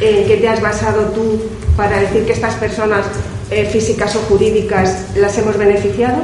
[0.00, 1.40] en qué te has basado tú
[1.76, 3.04] para decir que estas personas
[3.50, 6.18] eh, físicas o jurídicas las hemos beneficiado?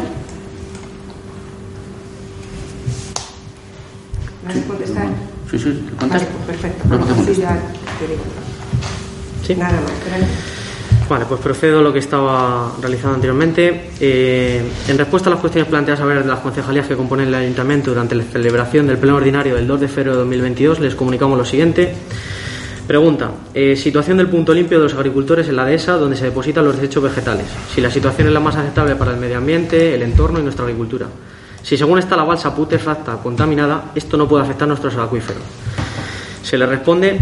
[4.46, 5.06] ¿Vas a contestar?
[5.50, 6.28] Sí, sí, Vale, contesto.
[6.46, 6.88] pues perfecto.
[6.88, 7.58] No, Así ya
[7.98, 8.22] te digo.
[9.46, 9.54] Sí.
[9.54, 10.30] Nada más, gracias.
[11.08, 13.90] Vale, pues procedo a lo que estaba realizando anteriormente.
[13.98, 17.34] Eh, en respuesta a las cuestiones planteadas a ver de las concejalías que componen el
[17.34, 21.36] Ayuntamiento durante la celebración del Pleno Ordinario del 2 de febrero de 2022, les comunicamos
[21.36, 21.94] lo siguiente.
[22.90, 23.30] Pregunta.
[23.54, 26.74] eh, situación del punto limpio de los agricultores en la dehesa donde se depositan los
[26.74, 27.46] desechos vegetales.
[27.72, 30.64] Si la situación es la más aceptable para el medio ambiente, el entorno y nuestra
[30.64, 31.06] agricultura.
[31.62, 35.40] Si según está la balsa putrefacta contaminada, esto no puede afectar nuestros acuíferos.
[36.42, 37.20] Se le responde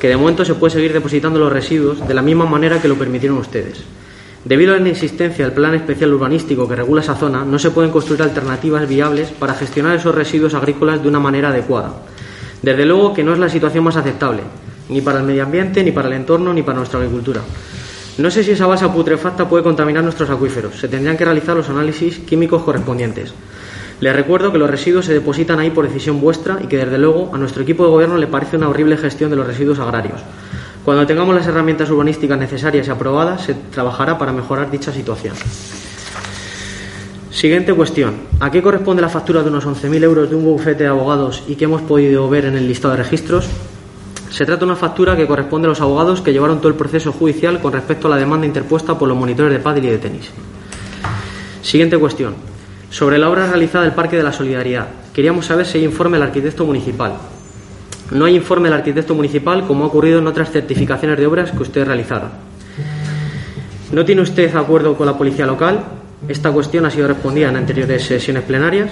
[0.00, 2.96] que de momento se puede seguir depositando los residuos de la misma manera que lo
[2.96, 3.84] permitieron ustedes.
[4.46, 7.90] Debido a la inexistencia del plan especial urbanístico que regula esa zona, no se pueden
[7.90, 11.92] construir alternativas viables para gestionar esos residuos agrícolas de una manera adecuada.
[12.62, 14.42] Desde luego que no es la situación más aceptable,
[14.90, 17.40] ni para el medio ambiente, ni para el entorno, ni para nuestra agricultura.
[18.18, 20.78] No sé si esa base putrefacta puede contaminar nuestros acuíferos.
[20.78, 23.32] Se tendrían que realizar los análisis químicos correspondientes.
[24.00, 27.30] Les recuerdo que los residuos se depositan ahí por decisión vuestra y que desde luego
[27.34, 30.20] a nuestro equipo de gobierno le parece una horrible gestión de los residuos agrarios.
[30.84, 35.34] Cuando tengamos las herramientas urbanísticas necesarias y aprobadas, se trabajará para mejorar dicha situación.
[37.30, 38.14] Siguiente cuestión.
[38.40, 41.54] ¿A qué corresponde la factura de unos 11.000 euros de un bufete de abogados y
[41.54, 43.48] que hemos podido ver en el listado de registros?
[44.30, 47.12] Se trata de una factura que corresponde a los abogados que llevaron todo el proceso
[47.12, 50.30] judicial con respecto a la demanda interpuesta por los monitores de pádel y de tenis.
[51.62, 52.34] Siguiente cuestión.
[52.90, 54.88] Sobre la obra realizada del Parque de la Solidaridad.
[55.12, 57.14] Queríamos saber si hay informe del arquitecto municipal.
[58.12, 61.62] No hay informe del arquitecto municipal como ha ocurrido en otras certificaciones de obras que
[61.62, 62.28] usted ha realizado.
[63.92, 65.80] ¿No tiene usted acuerdo con la policía local?
[66.28, 68.90] Esta cuestión ha sido respondida en anteriores sesiones plenarias.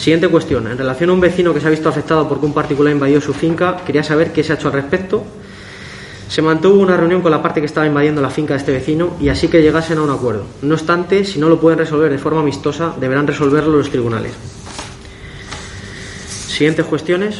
[0.00, 0.66] Siguiente cuestión.
[0.66, 3.34] En relación a un vecino que se ha visto afectado porque un particular invadió su
[3.34, 5.22] finca, quería saber qué se ha hecho al respecto.
[6.26, 9.18] Se mantuvo una reunión con la parte que estaba invadiendo la finca de este vecino
[9.20, 10.46] y así que llegasen a un acuerdo.
[10.62, 14.32] No obstante, si no lo pueden resolver de forma amistosa, deberán resolverlo los tribunales.
[16.48, 17.38] Siguientes cuestiones.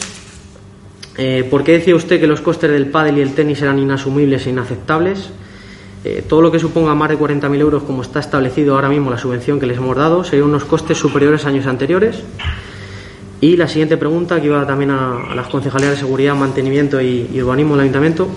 [1.17, 4.47] Eh, ¿Por qué decía usted que los costes del pádel y el tenis eran inasumibles
[4.47, 5.31] e inaceptables?
[6.03, 9.19] Eh, todo lo que suponga más de 40.000 euros, como está establecido ahora mismo la
[9.19, 12.23] subvención que les hemos dado, serían unos costes superiores a años anteriores.
[13.43, 17.75] Y la siguiente pregunta, que iba también a, las concejalías de seguridad, mantenimiento y, urbanismo
[17.75, 18.29] del ayuntamiento.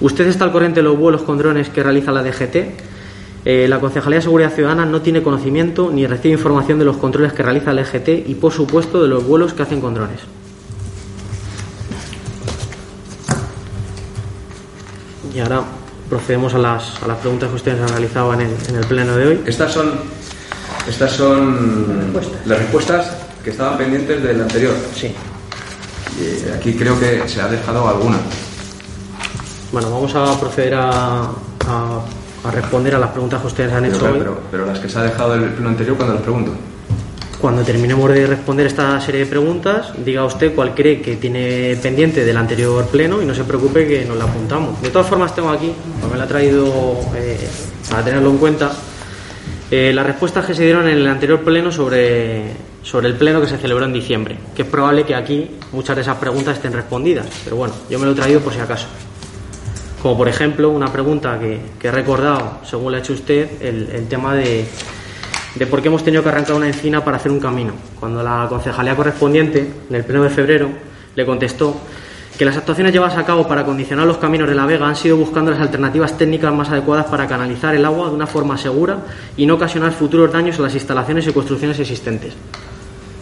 [0.00, 2.56] ¿Usted está al corriente de los vuelos con drones que realiza la DGT?
[3.44, 7.32] Eh, la Concejalía de Seguridad Ciudadana no tiene conocimiento ni recibe información de los controles
[7.32, 10.20] que realiza la EGT y, por supuesto, de los vuelos que hacen con drones.
[15.34, 15.64] Y ahora
[16.08, 19.16] procedemos a las, a las preguntas que ustedes han realizado en el, en el pleno
[19.16, 19.42] de hoy.
[19.46, 19.92] Estas son,
[20.88, 22.12] estas son
[22.46, 23.10] las respuestas
[23.42, 24.74] que estaban pendientes del anterior.
[24.94, 25.14] Sí.
[26.20, 28.18] Eh, aquí creo que se ha dejado alguna.
[29.72, 31.22] Bueno, vamos a proceder a,
[31.66, 32.00] a-
[32.44, 34.18] a responder a las preguntas que ustedes han hecho pero, hoy.
[34.18, 36.52] pero- pero las que se ha dejado del pleno anterior cuando las pregunto.
[37.40, 42.24] Cuando terminemos de responder esta serie de preguntas, diga usted cuál cree que tiene pendiente
[42.24, 44.80] del anterior pleno y no se preocupe que nos la apuntamos.
[44.80, 45.72] De todas formas, tengo aquí,
[46.10, 46.66] me la he traído
[47.14, 47.38] eh,
[47.90, 48.72] para tenerlo en cuenta,
[49.70, 52.44] eh, las respuestas que se dieron en el anterior pleno sobre,
[52.82, 56.02] sobre el pleno que se celebró en diciembre, que es probable que aquí muchas de
[56.02, 58.86] esas preguntas estén respondidas, pero bueno, yo me lo he traído por si acaso.
[60.00, 64.34] Como por ejemplo, una pregunta que, he recordado, según le ha hecho usted, el tema
[64.34, 64.66] de,
[65.54, 67.72] de por qué hemos tenido que arrancar una encina para hacer un camino.
[68.00, 70.68] Cuando la concejalía correspondiente, en el pleno de febrero,
[71.14, 71.76] le contestó
[72.36, 75.16] que las actuaciones llevadas a cabo para acondicionar los caminos de la Vega han sido
[75.16, 78.98] buscando las alternativas técnicas más adecuadas para canalizar el agua de una forma segura
[79.36, 82.34] y no ocasionar futuros daños a las instalaciones y construcciones existentes.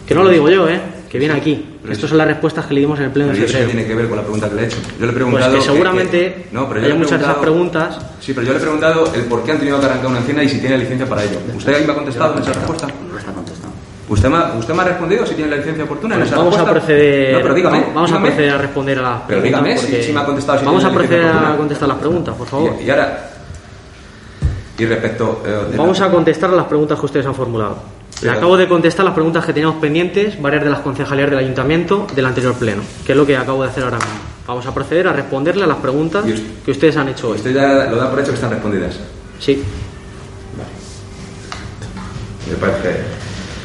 [0.07, 0.79] Que no lo digo yo, ¿eh?
[1.09, 1.69] que viene aquí.
[1.89, 3.71] Estas son las respuestas que le dimos en el pleno Pero de ¿y eso febrero.
[3.71, 4.77] tiene que ver con la pregunta que le he hecho?
[4.77, 5.53] Yo le he Pues preguntado.
[5.55, 7.99] que seguramente no, pero yo he muchas de esas preguntas.
[8.19, 10.43] Sí, pero yo le he preguntado el por qué han tenido que arrancar una encina
[10.43, 11.37] y si tiene licencia para ello.
[11.55, 12.87] ¿Usted ahí me ha contestado en esa respuesta?
[13.11, 13.75] No está contestando.
[14.09, 16.53] ¿Usted me, ha, ¿Usted me ha respondido si tiene la licencia oportuna en esa Vamos
[16.55, 16.71] a respuesta?
[16.85, 17.79] proceder, No, pero dígame.
[17.79, 19.75] vamos- vamos a proceder a responder a las Pero preguntas.
[19.77, 22.75] dígame si- me ha contestado si vamos a proceder a contestar las preguntas, por favor.
[22.81, 23.29] Y, y ahora.
[24.79, 25.43] Y respecto.
[25.45, 27.77] eh, Vamos la- a contestar a las preguntas que ustedes han formulado.
[28.23, 32.07] Le acabo de contestar las preguntas que teníamos pendientes, varias de las concejalías del ayuntamiento
[32.15, 34.13] del anterior pleno, que es lo que acabo de hacer ahora mismo.
[34.47, 36.23] Vamos a proceder a responderle a las preguntas
[36.65, 37.37] que ustedes han hecho hoy.
[37.37, 38.99] Usted ya lo da por hecho que están respondidas.
[39.39, 39.63] Sí.
[42.49, 42.97] Me parece.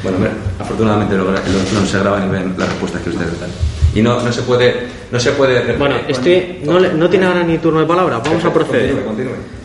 [0.03, 0.29] Bueno, me-
[0.63, 3.51] afortunadamente lo, lo- no se graban y ven las respuestas que ustedes dan.
[3.95, 4.87] Y no, no se puede.
[5.11, 5.77] No se puede.
[5.77, 8.19] Bueno, estoy, no, no tiene ahora ni turno de palabra.
[8.25, 8.93] Vamos a proceder.
[9.03, 9.58] Continúe, continúe.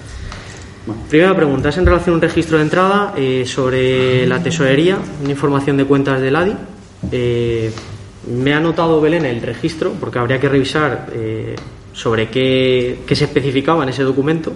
[1.09, 5.31] Primera pregunta, es en relación a un registro de entrada eh, sobre la tesorería, una
[5.31, 6.55] información de cuentas del ADI.
[7.11, 7.71] Eh,
[8.35, 11.55] me ha anotado Belén el registro porque habría que revisar eh,
[11.93, 14.51] sobre qué, qué se especificaba en ese documento.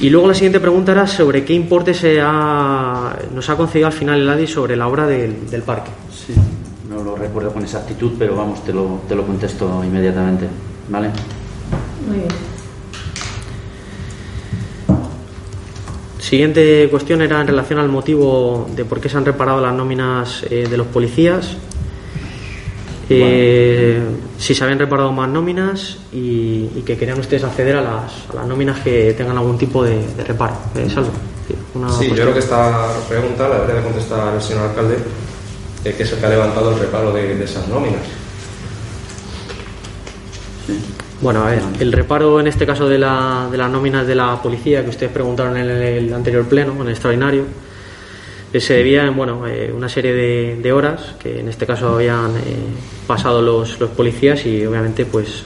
[0.00, 3.92] Y luego la siguiente pregunta era sobre qué importe se ha, nos ha concedido al
[3.92, 5.92] final el ADI sobre la obra del, del parque.
[6.10, 6.34] Sí,
[6.90, 10.48] no lo recuerdo con exactitud, pero vamos, te lo, te lo contesto inmediatamente.
[10.88, 11.10] ¿Vale?
[12.08, 12.53] Muy bien.
[16.34, 20.42] Siguiente cuestión era en relación al motivo de por qué se han reparado las nóminas
[20.50, 21.56] eh, de los policías.
[23.08, 24.02] Eh,
[24.36, 28.34] si se habían reparado más nóminas y, y que querían ustedes acceder a las, a
[28.34, 30.56] las nóminas que tengan algún tipo de, de reparo.
[30.74, 31.12] Eh, Salvo.
[31.46, 34.96] Sí, una Sí, yo creo que esta pregunta la debería de contestar el señor alcalde,
[35.84, 38.02] eh, que es el que ha levantado el reparo de, de esas nóminas.
[41.20, 44.40] Bueno, a ver, el reparo en este caso de, la, de las nóminas de la
[44.42, 47.44] policía que ustedes preguntaron en el, anterior pleno, en el extraordinario,
[48.52, 52.36] eh, se debía en bueno, eh, una serie de, horas que en este caso habían
[52.36, 52.56] eh,
[53.06, 55.44] pasado los, los policías y obviamente pues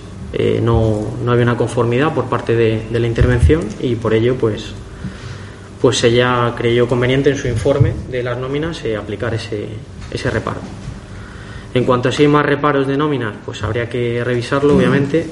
[0.63, 4.75] no, no había una conformidad por parte de, la intervención y por ello pues
[5.81, 9.69] pues ella creyó conveniente en su informe de las nóminas aplicar ese,
[10.11, 10.61] ese reparo.
[11.73, 15.29] En cuanto a si hay más reparos de nóminas, pues habría que revisarlo, obviamente,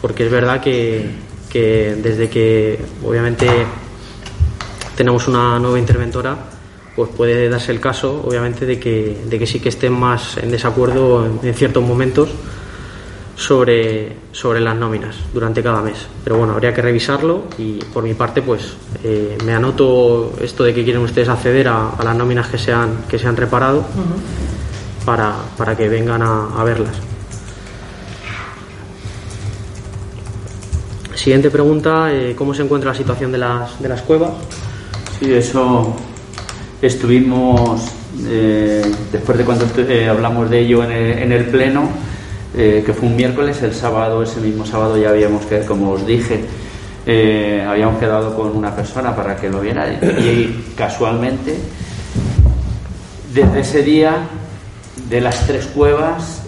[0.00, 1.10] porque es verdad que,
[1.50, 3.48] que desde que, obviamente,
[4.96, 6.36] tenemos una nueva interventora,
[6.94, 10.50] pues puede darse el caso, obviamente, de que, de que sí que estén más en
[10.50, 12.30] desacuerdo en, en ciertos momentos
[13.36, 16.06] sobre, sobre las nóminas durante cada mes.
[16.24, 20.72] Pero bueno, habría que revisarlo y por mi parte, pues eh, me anoto esto de
[20.74, 23.84] que quieren ustedes acceder a, a las nóminas que se han, que se han reparado
[25.04, 26.96] para, para que vengan a, a verlas.
[31.26, 34.30] Siguiente pregunta, eh, ¿cómo se encuentra la situación de las, de las cuevas?
[35.18, 35.96] Sí, eso
[36.80, 37.82] estuvimos,
[38.28, 41.88] eh, después de cuando eh, hablamos de ello en el, en el Pleno,
[42.54, 46.44] que fue un miércoles, el sábado, ese mismo sábado ya habíamos que, como os dije,
[47.66, 51.58] habíamos quedado con una persona para que lo viera y casualmente,
[53.34, 54.28] desde ese día,
[55.10, 56.44] de las tres cuevas,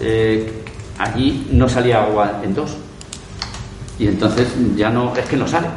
[0.97, 2.77] allí no salía agua en dos.
[3.99, 5.67] Y entonces ya no, es que no sale.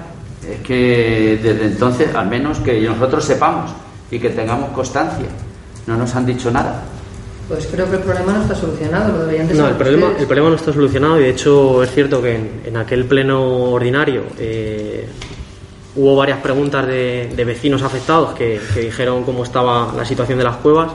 [0.48, 3.70] Es que desde entonces, al menos que nosotros sepamos
[4.10, 5.26] y que tengamos constancia,
[5.86, 6.82] no nos han dicho nada.
[7.48, 10.20] Pues creo que el problema no está solucionado, lo deberían de No, el problema, ustedes.
[10.22, 13.42] el problema no está solucionado y de hecho es cierto que en, en aquel pleno
[13.72, 15.06] ordinario eh,
[15.96, 20.44] hubo varias preguntas de, de vecinos afectados que, que dijeron cómo estaba la situación de
[20.44, 20.90] las cuevas.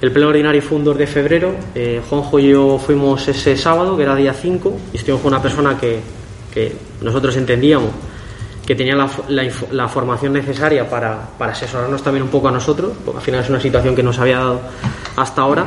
[0.00, 1.54] El pleno ordinario fue un 2 de febrero.
[1.74, 5.42] eh, Juanjo y yo fuimos ese sábado, que era día 5, y estuvimos con una
[5.42, 6.00] persona que,
[6.52, 7.90] que nosotros entendíamos
[8.66, 12.92] que tenía la, la la formación necesaria para, para asesorarnos también un poco a nosotros,
[13.04, 14.60] porque al final es una situación que nos había dado
[15.16, 15.66] hasta ahora.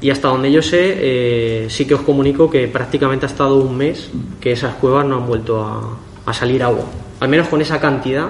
[0.00, 3.76] Y hasta donde yo sé, eh, sí que os comunico que prácticamente ha estado un
[3.76, 4.10] mes
[4.40, 5.96] que esas cuevas no han vuelto a,
[6.26, 6.84] a salir agua.
[7.20, 8.28] Al menos con esa cantidad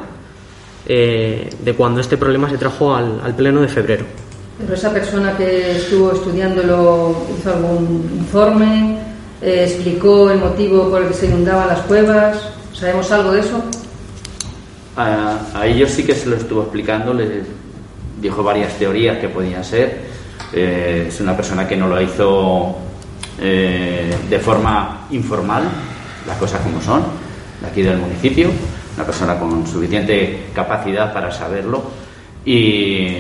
[0.87, 4.05] eh, de cuando este problema se trajo al, al pleno de febrero.
[4.59, 8.99] Pero esa persona que estuvo estudiándolo hizo algún informe,
[9.45, 12.39] eh, explicó el motivo por el que se inundaban las cuevas.
[12.73, 13.63] ¿Sabemos algo de eso?
[14.97, 17.45] A, ellos sí que se lo estuvo explicando, les
[18.21, 20.03] dijo varias teorías que podían ser.
[20.53, 22.75] Eh, es una persona que no lo hizo
[23.39, 25.65] eh, de forma informal,
[26.27, 27.03] las cosas como son,
[27.61, 28.49] de aquí del municipio,
[28.97, 31.83] una persona con suficiente capacidad para saberlo.
[32.47, 33.19] Y,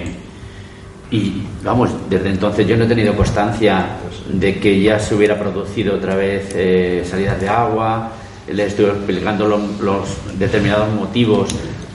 [1.16, 3.86] y vamos, desde entonces yo no he tenido constancia
[4.28, 8.10] de que ya se hubiera producido otra vez eh, salidas de agua.
[8.52, 10.08] Le estuve explicando lo- los,
[10.38, 11.48] determinados motivos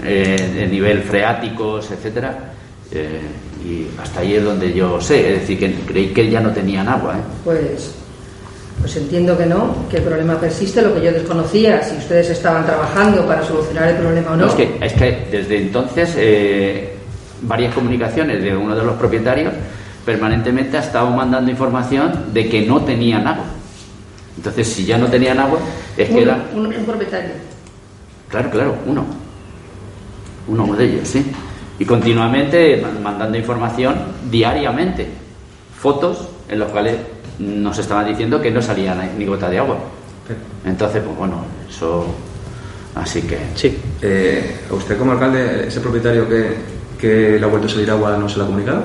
[0.03, 2.53] eh, de nivel freáticos, etcétera.
[2.91, 3.19] eh,
[3.67, 6.87] y hasta ahí es donde yo sé, es decir, que creí que ya no tenían
[6.87, 7.15] agua.
[7.43, 7.93] Pues,
[8.79, 12.65] pues entiendo que no, que el problema persiste, lo que yo desconocía, si ustedes estaban
[12.65, 14.45] trabajando para solucionar el problema o no.
[14.45, 16.93] No, es, que, es que desde entonces eh,
[17.41, 19.53] varias comunicaciones de uno de los propietarios
[20.05, 23.45] permanentemente ha estado mandando información de que no tenían agua.
[24.37, 25.59] Entonces, si ya no tenían agua,
[25.97, 26.45] es que era...
[26.53, 27.31] un, un propietario.
[28.29, 29.05] Claro, claro, uno.
[30.47, 31.25] Uno de ellos, sí.
[31.77, 33.95] Y continuamente man- mandando información
[34.31, 35.07] diariamente.
[35.77, 36.95] Fotos en los cuales
[37.39, 39.77] nos estaban diciendo que no salía ni gota de agua.
[40.65, 42.05] Entonces, pues bueno, eso...
[42.95, 43.37] Así que...
[43.55, 43.77] Sí.
[44.01, 46.55] Eh, ¿A usted como alcalde, ese propietario que,
[46.99, 48.83] que le ha vuelto a salir agua, no se lo ha comunicado?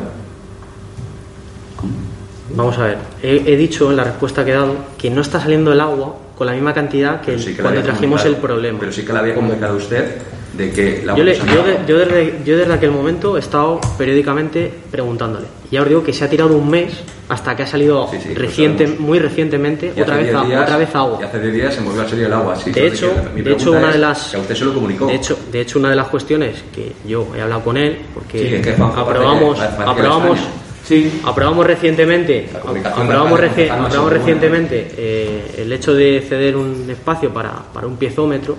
[2.54, 5.40] Vamos a ver, he, he dicho en la respuesta que he dado que no está
[5.40, 8.78] saliendo el agua con la misma cantidad que sí que cuando trajimos el problema.
[8.78, 10.18] Pero sí que le había comunicado usted
[10.56, 13.80] de que la Yo, le- yo de- yo desde, yo desde aquel momento he estado
[13.98, 15.46] periódicamente preguntándole.
[15.70, 16.92] Y ya os digo que se ha tirado un mes
[17.28, 19.06] hasta que ha salido Sí, sí, reciente, sabemos.
[19.06, 21.18] muy recientemente Y otra vez, 10 a- días- otra vez agua.
[21.20, 22.56] Y hace 10 días se volvió a salir el agua.
[22.56, 25.06] Sí, De hecho, que- de hecho una de las Que a usted se lo comunicó.
[25.06, 28.56] de hecho, de hecho una de las cuestiones que yo he hablado con él porque
[28.56, 30.38] Sí, que Juanjo aprobamos que- aprobamos
[30.84, 37.52] sí, aprobamos recientemente aprobamos, reci- aprobamos recientemente eh, el hecho de ceder un espacio para,
[37.72, 38.56] para un piezómetro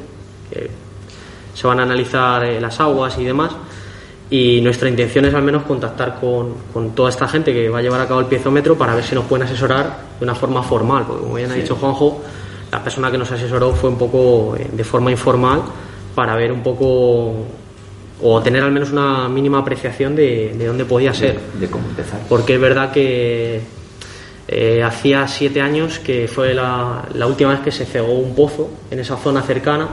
[0.52, 0.70] que
[1.56, 3.52] se van a analizar eh, las aguas y demás
[4.30, 7.82] y nuestra intención es al menos contactar con, con toda esta gente que va a
[7.82, 11.06] llevar a cabo el piezómetro para ver si nos pueden asesorar de una forma formal,
[11.08, 12.22] porque como bien ha dicho Juanjo,
[12.72, 15.62] la persona que nos asesoró fue un poco eh, de forma informal
[16.14, 17.36] para ver un poco
[18.22, 21.40] o tener al menos una mínima apreciación de, de dónde podía ser.
[21.60, 22.22] De cómo empezar.
[22.28, 23.62] Porque es verdad que
[24.48, 28.70] eh, hacía siete años que fue la, la última vez que se cegó un pozo
[28.90, 29.88] en esa zona cercana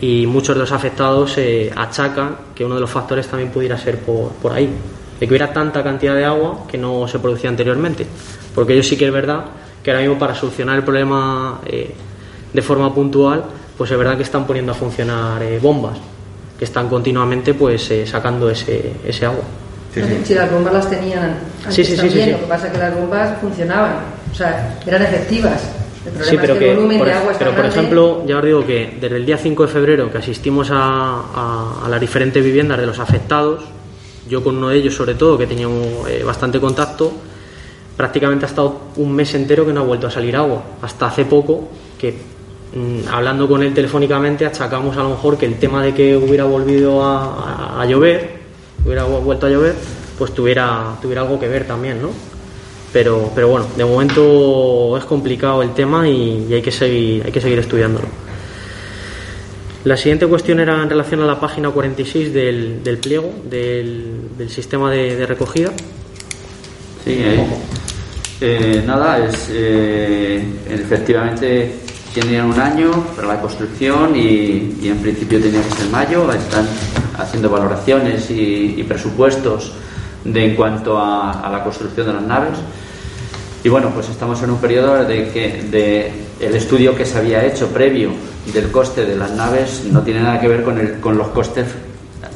[0.00, 3.98] y muchos de los afectados eh, achacan que uno de los factores también pudiera ser
[3.98, 4.68] por, por ahí,
[5.18, 8.06] de que hubiera tanta cantidad de agua que no se producía anteriormente.
[8.54, 9.44] Porque ellos sí que es verdad
[9.82, 11.94] que ahora mismo para solucionar el problema eh,
[12.52, 13.44] de forma puntual,
[13.76, 15.98] pues es verdad que están poniendo a funcionar eh, bombas,
[16.58, 19.44] que están continuamente pues eh, sacando ese, ese agua.
[19.94, 20.20] Sí, sí.
[20.24, 22.30] Si las bombas las tenían antes Sí, sí, sí, también, sí, sí.
[22.32, 23.96] lo que pasa es que las bombas funcionaban,
[24.30, 25.62] o sea, eran efectivas.
[26.16, 27.78] El Sí, pero es que, el volumen por, de agua es pero por grande.
[27.78, 30.76] ejemplo, ya os digo que desde el día 5 de febrero que asistimos a,
[31.34, 33.64] a- a las diferentes viviendas de los afectados,
[34.28, 37.12] yo con uno de ellos sobre todo, que teníamos eh, bastante contacto,
[37.96, 40.62] prácticamente ha estado un mes entero que no ha vuelto a salir agua.
[40.82, 42.12] Hasta hace poco que
[42.74, 46.44] mm, hablando con él telefónicamente achacamos a lo mejor que el tema de que hubiera
[46.44, 48.38] volvido a, a- llover,
[48.84, 49.74] hubiera vu- vuelto a llover,
[50.18, 52.10] pues tuviera, tuviera algo que ver también, ¿no?
[52.92, 57.40] Pero, pero bueno, de momento es complicado el tema y, hay, que seguir, hay que
[57.40, 58.06] seguir estudiándolo.
[59.84, 64.50] La siguiente cuestión era en relación a la página 46 del, del pliego, del, del
[64.50, 65.70] sistema de, recogida.
[67.04, 67.46] Sí, eh,
[68.40, 71.74] eh, nada, es eh, efectivamente
[72.14, 76.32] tenían un año para la construcción y, en principio tenía que ser mayo.
[76.32, 76.66] Están
[77.16, 79.72] haciendo valoraciones y presupuestos
[80.24, 82.58] de en cuanto a, a la construcción de las naves.
[83.64, 87.44] Y bueno, pues estamos en un periodo de que de el estudio que se había
[87.44, 88.10] hecho previo
[88.52, 91.66] del coste de las naves no tiene nada que ver con, el, con los costes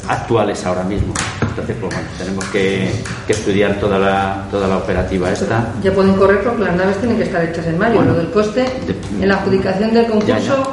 [0.08, 1.14] actuales ahora mismo.
[1.40, 2.90] Entonces, pues bueno, tenemos que,
[3.26, 5.68] que estudiar toda la, toda la operativa esta.
[5.82, 7.96] Ya pueden correr porque las naves tienen que estar hechas en mayo.
[7.96, 8.64] Bueno, Lo del coste,
[9.20, 10.64] en la adjudicación del concurso, Ya, ya.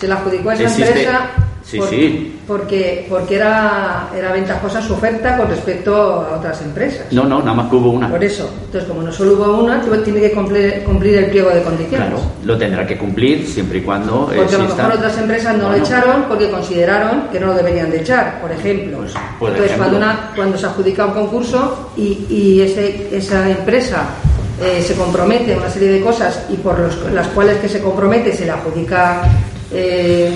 [0.00, 1.30] se la adjudicó a esa Existe- empresa
[1.72, 2.38] sí, por- sí.
[2.46, 7.06] porque, porque era, era ventajosa su oferta con respecto a otras empresas.
[7.10, 8.08] No, no, nada más que hubo una.
[8.10, 11.62] Por eso, entonces como no solo hubo una, tiene que cumplir, cumplir el pliego de
[11.62, 12.08] condiciones.
[12.08, 15.64] Claro, lo tendrá que cumplir siempre y cuando Porque a lo mejor otras empresas no
[15.68, 18.98] Bueno, lo echaron porque consideraron que no lo deberían de echar, por ejemplo.
[18.98, 19.76] Pues, por Entonces, ejemplo.
[19.78, 24.04] Cuando, una- cuando se adjudica un concurso y, y ese- esa empresa
[24.62, 27.80] eh, se compromete a una serie de cosas y por los- las cuales que se
[27.80, 29.22] compromete se le adjudica
[29.74, 30.30] eh,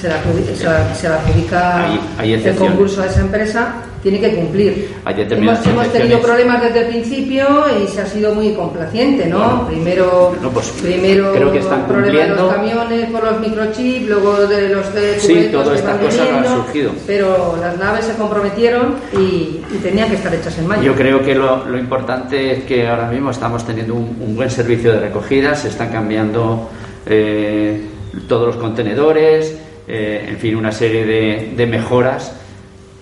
[0.00, 4.34] se, le adjudica, se le adjudica Hay- hay el concurso a esa empresa, tiene que
[4.34, 4.94] cumplir.
[5.04, 7.46] Hay Hemos, tenido problemas desde el principio
[7.82, 9.38] y se ha sido muy complaciente, ¿no?
[9.38, 14.08] Bueno, primero, bueno, pues, primero creo que están problema de los camiones por los microchips,
[14.08, 16.92] luego de los de Sí, todas estas cosas han surgido.
[17.06, 20.82] Pero las naves se comprometieron y, y tenían que estar hechas en mayo.
[20.82, 24.50] Yo creo que lo, lo importante es que ahora mismo estamos teniendo un, un buen
[24.50, 26.70] servicio de recogida, se están cambiando
[27.06, 27.82] eh,
[28.28, 29.54] todos los contenedores,
[29.88, 32.32] eh, en fin, una serie de, de mejoras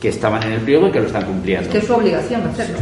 [0.00, 1.70] que estaban en el pliego y que lo están cumpliendo.
[1.70, 2.78] que es su obligación hacerlo.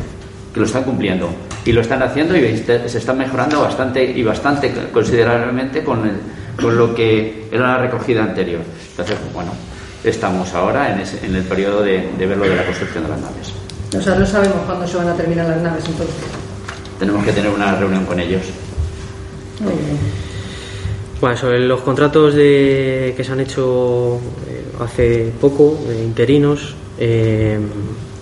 [0.53, 1.29] Que lo están cumpliendo.
[1.64, 6.20] Y lo están haciendo y se están mejorando bastante y bastante considerablemente con, el-
[6.62, 8.61] con lo que era la recogida anterior.
[8.91, 9.51] Entonces, bueno,
[10.05, 13.11] estamos ahora en, ese- en el periodo de, de ver lo de la construcción de
[13.11, 13.53] las naves.
[13.97, 16.14] O sea, no sabemos cuándo se van a terminar las naves entonces.
[16.99, 18.43] Tenemos que tener una reunión con ellos.
[19.61, 19.99] Muy bien.
[21.20, 24.16] Bueno, sobre los contratos de, que se han hecho
[24.48, 27.58] eh, hace poco, de interinos, eh,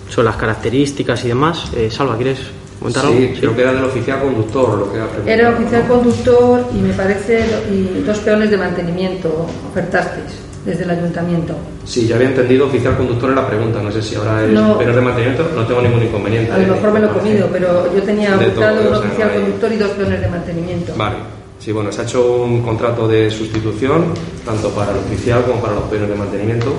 [0.09, 1.71] sobre las características y demás.
[1.75, 2.39] Eh, Salva, ¿quieres
[2.79, 3.17] comentar algo?
[3.17, 5.27] Sí, creo que era del oficial conductor lo que preguntado.
[5.27, 11.53] Era oficial conductor y me parece y dos peones de mantenimiento ofertasteis desde el ayuntamiento.
[11.83, 13.81] Sí, yo había entendido oficial conductor en la pregunta.
[13.81, 14.77] No sé si ahora es No.
[14.77, 15.47] de mantenimiento.
[15.53, 16.51] No tengo ningún inconveniente.
[16.51, 19.75] A lo mejor me lo he comido, pero yo tenía buscado un oficial conductor y
[19.75, 20.93] dos peones de mantenimiento.
[20.95, 21.15] Vale.
[21.59, 24.13] Sí, bueno, se ha hecho un contrato de sustitución
[24.45, 26.73] tanto para el oficial como para los peones de mantenimiento,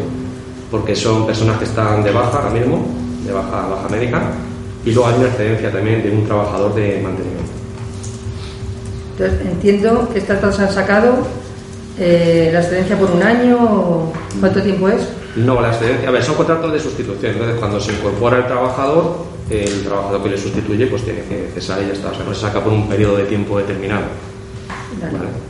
[0.71, 2.87] porque son personas que están de baja ahora mismo,
[3.25, 4.23] de baja, baja médica,
[4.85, 7.53] y luego hay una excedencia también de un trabajador de mantenimiento.
[9.19, 11.15] Entonces entiendo que estas dos han sacado
[11.99, 13.57] eh, la excedencia por un año.
[13.59, 15.09] o ¿Cuánto tiempo es?
[15.37, 19.17] No, la excedencia, a ver, son contratos de sustitución, entonces cuando se incorpora el trabajador,
[19.51, 22.35] el trabajador que le sustituye pues tiene que cesar y ya está, o sea, no
[22.35, 24.05] se saca por un periodo de tiempo determinado.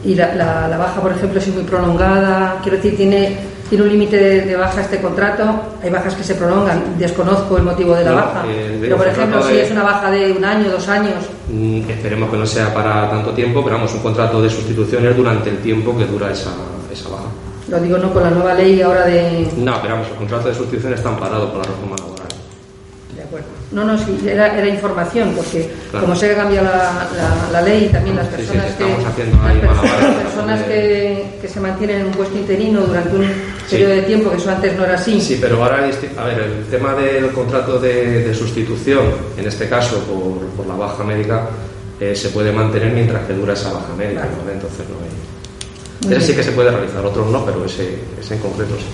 [0.04, 3.36] Y la, la- la baja, por ejemplo, es muy prolongada, quiero decir, tiene,
[3.68, 5.44] tiene un límite de, de baja este contrato.
[5.82, 8.44] Hay bajas que se prolongan, desconozco el motivo de la No, baja.
[8.48, 11.14] eh, Pero, por ejemplo, si es una baja de un año, dos años,
[11.48, 15.16] Mm, Esperemos que no sea para tanto tiempo, pero vamos, un contrato de sustitución es
[15.16, 16.50] durante el tiempo que dura esa,
[16.92, 17.26] esa baja.
[17.68, 19.48] lo digo no con la nueva ley ahora de.
[19.56, 22.15] No, pero vamos, el contrato de sustitución está amparado por la reforma laboral.
[23.76, 26.06] No, no, sí, era, era información, porque Claro.
[26.06, 29.06] como se ha cambiado la, la- la ley, también las Sí, sí, personas, estamos que,
[29.06, 33.72] haciendo las personas que, que se mantienen en un puesto interino durante un Sí.
[33.72, 35.20] periodo de tiempo, que eso antes no era así.
[35.20, 35.76] Sí, pero ahora,
[36.16, 39.04] a ver, el tema del contrato de, de sustitución,
[39.36, 41.46] en este caso por, por la baja médica,
[42.00, 44.32] eh, se puede mantener mientras que dura esa baja médica, Vale.
[44.38, 44.52] ¿vale?
[44.54, 44.96] Entonces no
[46.10, 46.16] hay...
[46.16, 48.84] Ese sí que se puede realizar, otros no, pero ese, ese en concreto sí.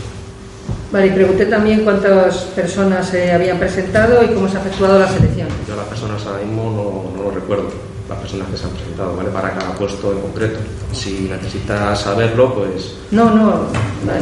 [0.93, 5.09] Vale, y pregunté también cuántas personas se habían presentado y cómo se ha efectuado la
[5.09, 5.49] selección.
[5.67, 7.69] Yo las personas ahora mismo no, no lo recuerdo,
[8.11, 9.31] las personas que se han presentado, ¿vale?
[9.31, 10.59] Para cada puesto en concreto.
[10.93, 12.95] Si necesitas saberlo, pues...
[13.11, 13.61] No, no,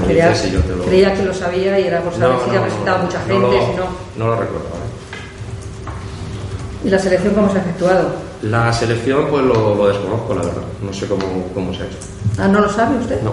[0.06, 2.44] creía, dices y yo te lo- creía que lo sabía y era por saber No,
[2.44, 3.84] si no, ha presentado mucha gente, lo- si no.
[4.16, 4.84] No lo recuerdo, ¿vale?
[6.84, 8.08] ¿Y la selección cómo se ha efectuado?
[8.42, 10.62] La selección, pues lo, lo desconozco, la verdad.
[10.82, 11.98] No sé cómo, cómo se ha hecho.
[12.38, 13.20] Ah, ¿no lo sabe usted?
[13.22, 13.32] No.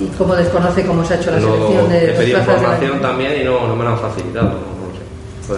[0.00, 2.52] ¿Y cómo desconoce cómo se ha hecho la selección de he los pedido plazas de
[2.52, 4.54] la- información también y no, no me la han facilitado, no,
[4.96, 5.54] sé.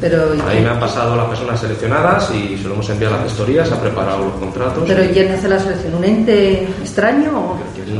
[0.00, 3.28] Pero, Ahí me han pasado las personas seleccionadas y se lo hemos enviado a las
[3.28, 4.82] gestorías, ha preparado los contratos.
[4.86, 5.94] pero ¿quién hace la selección?
[5.94, 7.56] ¿Un ente extraño o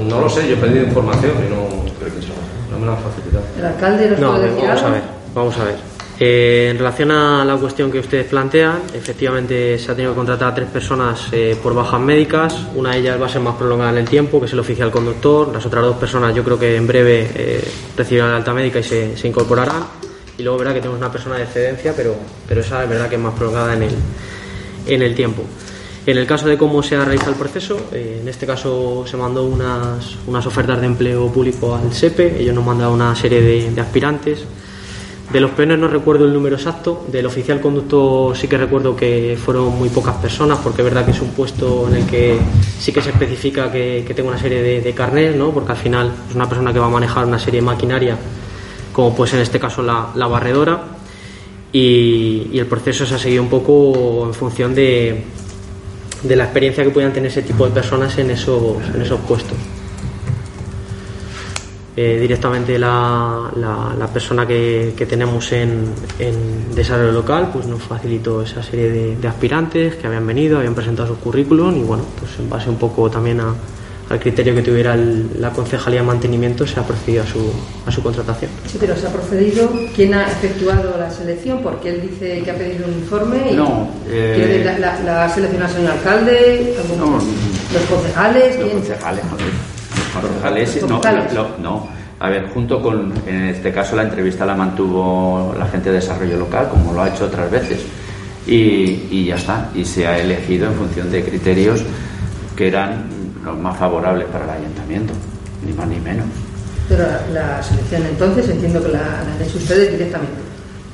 [0.09, 3.45] No lo sé, yo he pedido información y no, no me la han facilitado.
[3.57, 5.03] el alcalde nos No, puede decir vamos a ver,
[5.35, 5.92] vamos a ver.
[6.19, 10.53] Eh, en relación a la cuestión que ustedes plantean, efectivamente se ha tenido que contratar
[10.53, 12.55] a tres personas eh, por bajas médicas.
[12.75, 14.91] Una de ellas va a ser más prolongada en el tiempo, que es el oficial
[14.91, 15.53] conductor.
[15.53, 17.65] Las otras dos personas yo creo que en breve eh,
[17.97, 19.83] recibirán la alta médica y se, se incorporarán.
[20.39, 22.15] Y luego verá que tenemos una persona de excedencia, pero,
[22.47, 23.95] pero esa es verdad que es más prolongada en el,
[24.87, 25.43] en el tiempo.
[26.05, 29.17] En el caso de cómo se ha realizado el proceso, eh, en este caso se
[29.17, 33.71] mandó unas, unas ofertas de empleo público al SEPE, ellos nos mandaron una serie de,
[33.71, 34.45] de aspirantes.
[35.33, 39.39] De los peones no recuerdo el número exacto, del oficial conductor sí que recuerdo que
[39.43, 42.39] fueron muy pocas personas, porque es verdad que es un puesto en el que
[42.79, 45.51] sí que se especifica que, tenga una serie de, de ¿no?
[45.51, 48.19] porque al final es una persona que va a manejar una serie de maquinaria,
[48.93, 50.83] como pues en este caso la, la barredora,
[51.73, 55.25] y, y el proceso se ha seguido un poco en función de,
[56.23, 59.57] de la experiencia que puedan tener ese tipo de personas en esos, en esos puestos.
[61.95, 67.83] Eh, directamente la, la- la persona que, que tenemos en, en desarrollo local pues nos
[67.83, 72.03] facilitó esa serie de, de aspirantes que habían venido, habían presentado sus currículum y bueno,
[72.19, 73.53] pues en base un poco también a,
[74.09, 77.53] al criterio que tuviera el- la concejalía de mantenimiento, se ha procedido a su,
[77.87, 78.51] a su contratación.
[78.67, 79.71] Sí, pero se ha procedido.
[79.95, 81.61] ¿Quién ha efectuado la selección?
[81.63, 83.51] Porque él dice que ha pedido un informe.
[83.53, 88.57] Y No, eh, la, la- la ha seleccionado el señor alcalde, No, los concejales.
[88.57, 88.79] Los ¿quién?
[88.79, 89.25] concejales.
[90.87, 91.01] No,
[91.33, 91.89] lo- no.
[92.21, 96.37] A ver, junto con, en este caso la entrevista la mantuvo la gente de desarrollo
[96.39, 97.81] local, como lo ha hecho otras veces.
[98.47, 99.69] Y, y ya está.
[99.75, 101.83] Y se ha elegido en función de criterios
[102.57, 103.05] que eran
[103.45, 105.13] los más favorables para el ayuntamiento,
[105.67, 106.27] ni más ni menos.
[106.89, 110.35] Pero la, la selección entonces entiendo que la, la han hecho ustedes directamente.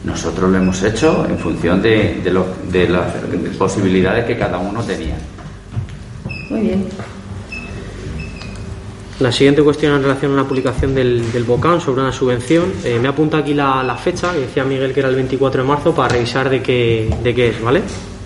[0.04, 3.12] Nosotros lo hemos hecho en función de, de, lo- de las
[3.58, 5.16] posibilidades que cada uno tenía.
[6.50, 6.86] Muy bien.
[9.20, 12.72] La siguiente cuestión en relación a una publicación del, del BOCAN sobre una subvención.
[12.84, 15.92] Eh, me apunta aquí la, fecha, que decía Miguel que era el 24 de marzo,
[15.92, 17.82] para revisar de qué, de qué es, ¿vale?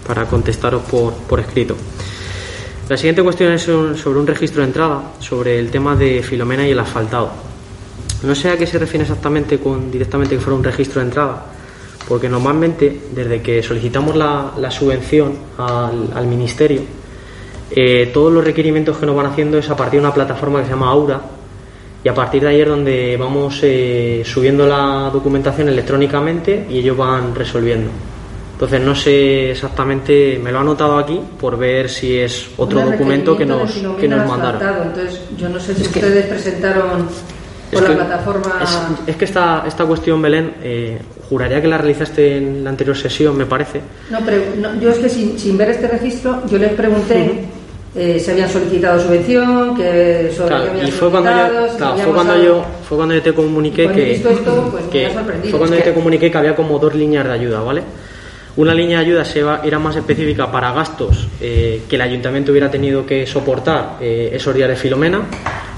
[0.07, 1.75] Para contestaros por, por escrito.
[2.91, 6.73] La siguiente cuestión es sobre un registro de entrada, sobre el tema de Filomena y
[6.73, 7.31] el asfaltado.
[8.25, 11.47] No sé a qué se refiere exactamente con directamente que fuera un registro de entrada,
[12.07, 16.83] porque normalmente desde que solicitamos la, subvención al ministerio,
[17.75, 20.67] eh, todos los requerimientos que nos van haciendo es a partir de una plataforma que
[20.67, 21.21] se llama Aura
[22.05, 26.97] y a partir de ahí es donde vamos eh, subiendo la documentación electrónicamente y ellos
[26.97, 27.91] van resolviendo.
[28.55, 33.37] Entonces no sé exactamente, me lo ha anotado aquí por ver si es otro documento
[33.37, 34.63] que nos, que nos mandaron.
[34.89, 37.09] Entonces, yo no sé si ustedes presentaron
[37.73, 38.61] Es por que- la plataforma.
[38.63, 40.99] Es, es que esta, esta cuestión, Belén, eh,
[41.29, 43.81] juraría que la realizaste en la anterior sesión, me parece.
[44.11, 47.45] No, pero no, yo es que sin, sin ver este registro, yo les pregunté
[47.95, 51.97] eh, si habían solicitado subvención, que sobre Claro, qué habían y fue cuando yo, claro,
[51.99, 54.29] fue cuando algo- yo, fue cuando yo te comuniqué Cuando que, esto,
[54.71, 55.09] pues que-
[55.51, 57.83] fue cuando yo te que- comuniqué que había como dos líneas de ayuda, ¿vale?
[58.55, 62.51] Una línea de ayuda se va- era más específica para gastos eh, que el ayuntamiento
[62.53, 65.23] hubiera tenido que soportar eh, esos días de Filomena,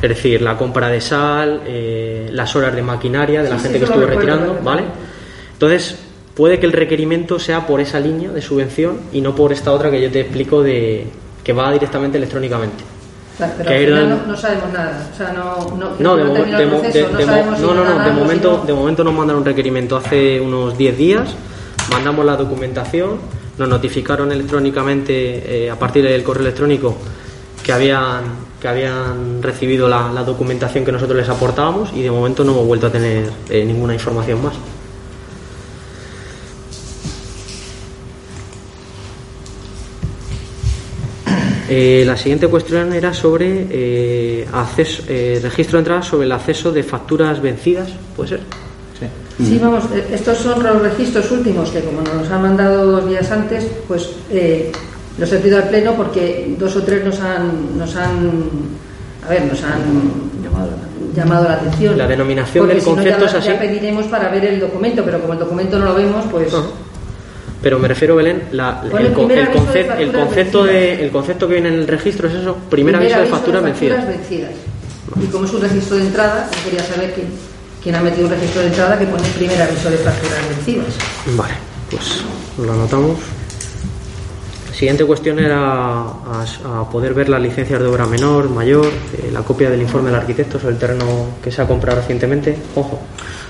[0.03, 3.79] es decir, la compra de sal, eh, las horas de maquinaria de la Sí, gente
[3.79, 4.83] sí, que estuvo retirando, ¿vale?
[5.53, 5.99] Entonces,
[6.35, 9.89] puede que el requerimiento sea por esa línea de subvención y no por esta otra
[9.91, 11.07] que yo te explico de
[11.45, 12.83] que va directamente electrónicamente.
[13.39, 15.09] Pero que final no- sabemos nada.
[15.13, 18.73] O sea, no, no, No, de, no proceso, no si no, no, si momento, de
[18.73, 21.35] momento nos mandaron un requerimiento hace unos 10 días,
[21.91, 23.19] mandamos la documentación,
[23.59, 26.97] nos notificaron electrónicamente eh, a partir del correo electrónico
[27.63, 28.23] que habían,
[28.61, 32.67] que habían recibido la, la documentación que nosotros les aportábamos y de momento no hemos
[32.67, 34.55] vuelto a tener eh, ninguna información más.
[41.69, 46.71] Eh, la siguiente cuestión era sobre eh, acceso- eh, registro de entrada sobre el acceso
[46.73, 48.41] de facturas vencidas, ¿puede ser?
[49.39, 53.29] Sí, vamos, eh, estos son los registros últimos que como nos han mandado dos días
[53.33, 54.71] antes, pues eh,
[55.19, 58.31] los he pedido al pleno porque dos o tres nos han, nos han,
[59.27, 59.81] a ver, nos han
[61.17, 61.97] llamado la atención.
[61.99, 63.49] La denominación Porque del si no, concepto ya, es así.
[63.49, 66.53] Ya pediremos para ver el documento, pero como el documento no lo vemos, pues
[67.65, 71.69] Pero me refiero, Belén, la- el, primer el de concepto de, el concepto que viene
[71.71, 74.07] en el registro es eso, primer, aviso de facturas vencidas.
[74.07, 74.51] vencidas.
[75.23, 77.27] Y como es un registro de entrada, yo quería saber quién,
[77.83, 80.87] quién ha metido un registro de entrada que pone primer aviso de facturas vencidas.
[81.35, 81.55] Vale,
[81.91, 82.23] pues
[82.59, 83.19] lo anotamos.
[84.69, 86.45] La siguiente cuestión era a,
[86.81, 90.21] a poder ver las licencias de obra menor, mayor, eh, la copia del informe del
[90.21, 92.57] arquitecto sobre el terreno que se ha comprado recientemente.
[92.75, 93.01] Ojo,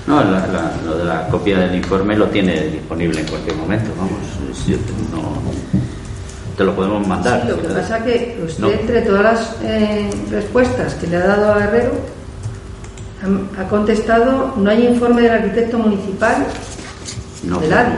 [0.06, 3.90] No, la- la- lo de la copia del informe lo tiene disponible en cualquier momento,
[3.96, 4.18] vamos.
[4.54, 5.40] Si yo te, no-
[6.56, 7.42] te lo podemos mandar.
[7.42, 8.70] Sí, lo que pasa que usted, No.
[8.70, 11.92] entre todas las eh, respuestas que le ha dado a Herrero,
[13.56, 16.46] ha, ha contestado, no hay informe del arquitecto municipal
[17.42, 17.58] No.
[17.60, 17.94] del ADI.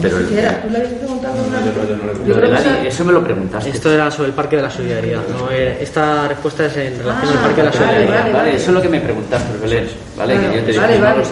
[0.00, 0.62] Pero no el-.
[0.62, 2.18] ¿Tú le habías preguntado vez?
[2.18, 3.70] Lo Yo que ADI, esa- eso me lo preguntaste.
[3.70, 5.20] esto era sobre el Parque de la Solidaridad.
[5.38, 5.50] ¿no?
[5.50, 8.18] Eh, Esta respuesta es en relación al Ah, Parque de la vale, Solidaridad.
[8.22, 9.88] vale, Vale, eso es lo que me preguntaste, Belén.
[10.16, 11.22] Vale, que yo te vale, no vale.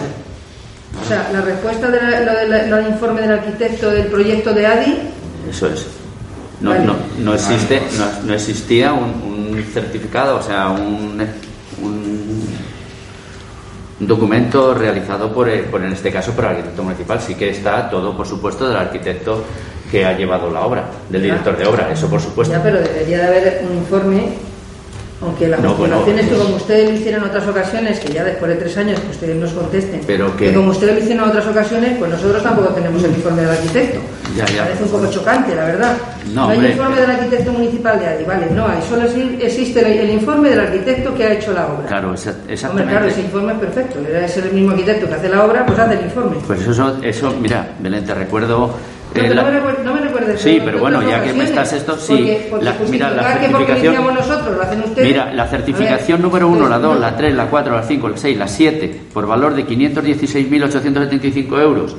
[1.03, 4.53] O sea, la respuesta de la- lo del lo del informe del arquitecto del proyecto
[4.53, 4.97] de ADI,
[5.49, 5.87] Eso es.
[6.61, 6.85] No, Vale.
[6.85, 9.03] no, no existe, no, no existía un,
[9.55, 11.19] un certificado, o sea, un,
[11.81, 12.42] un,
[13.99, 17.19] un documento realizado por, el- por, en este caso, por el arquitecto municipal.
[17.21, 19.43] Sí que está todo, por supuesto, del arquitecto
[19.91, 21.25] que ha llevado la obra, del Ya.
[21.27, 22.53] director de obra, eso por supuesto.
[22.53, 24.29] ya, pero debería de haber un informe,
[25.21, 28.13] aunque la No, justificación bueno, es que como ustedes lo hicieron en otras ocasiones, que
[28.13, 31.23] ya después de tres años que ustedes nos contesten, Pero que- como ustedes lo hicieron
[31.25, 33.99] en otras ocasiones, pues nosotros tampoco tenemos el informe del arquitecto.
[34.35, 34.63] Ya, ya.
[34.63, 35.95] Parece un poco chocante, la verdad.
[36.33, 36.71] No, hay hombre.
[36.71, 40.59] informe del arquitecto municipal de ADI, vale, no hay, solo exi- existe el, informe del
[40.61, 41.85] arquitecto que ha hecho la obra.
[41.87, 42.91] Claro, esa- Hombre, exactamente.
[42.91, 45.93] claro, ese informe es perfecto, ser el mismo arquitecto que hace la obra, pues hace
[45.99, 46.37] el informe.
[46.47, 48.57] Pues eso, eso, mira, Belén, te recuerdo...
[49.13, 51.33] No, eh, pero la- no, me recuer- no me perder Sí, pero bueno, ya que
[51.33, 52.13] me estás esto, sí.
[52.13, 55.07] Porque, porque La- mira, la que certificación- hicimos nosotros, lo hacen ustedes.
[55.07, 56.99] Mira, la certificación ver, número 1, la pues, 2, no.
[57.01, 61.95] la 3, la 4, la 5, la 6, la 7, por valor de 516.875 euros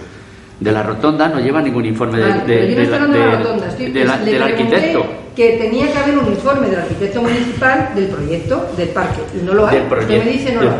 [0.61, 2.87] de la rotonda, no lleva ningún informe de, Vale, de- pero yo no de estoy
[2.89, 5.07] la- hablando de la de- rotonda, estoy- de la- le del arquitecto.
[5.35, 9.53] Que tenía que haber un informe del arquitecto municipal del proyecto del parque y no
[9.55, 9.77] lo hay.
[9.79, 10.25] Usted proyecto.
[10.25, 10.77] me dice no lo hay.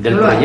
[0.00, 0.36] del No lo hay.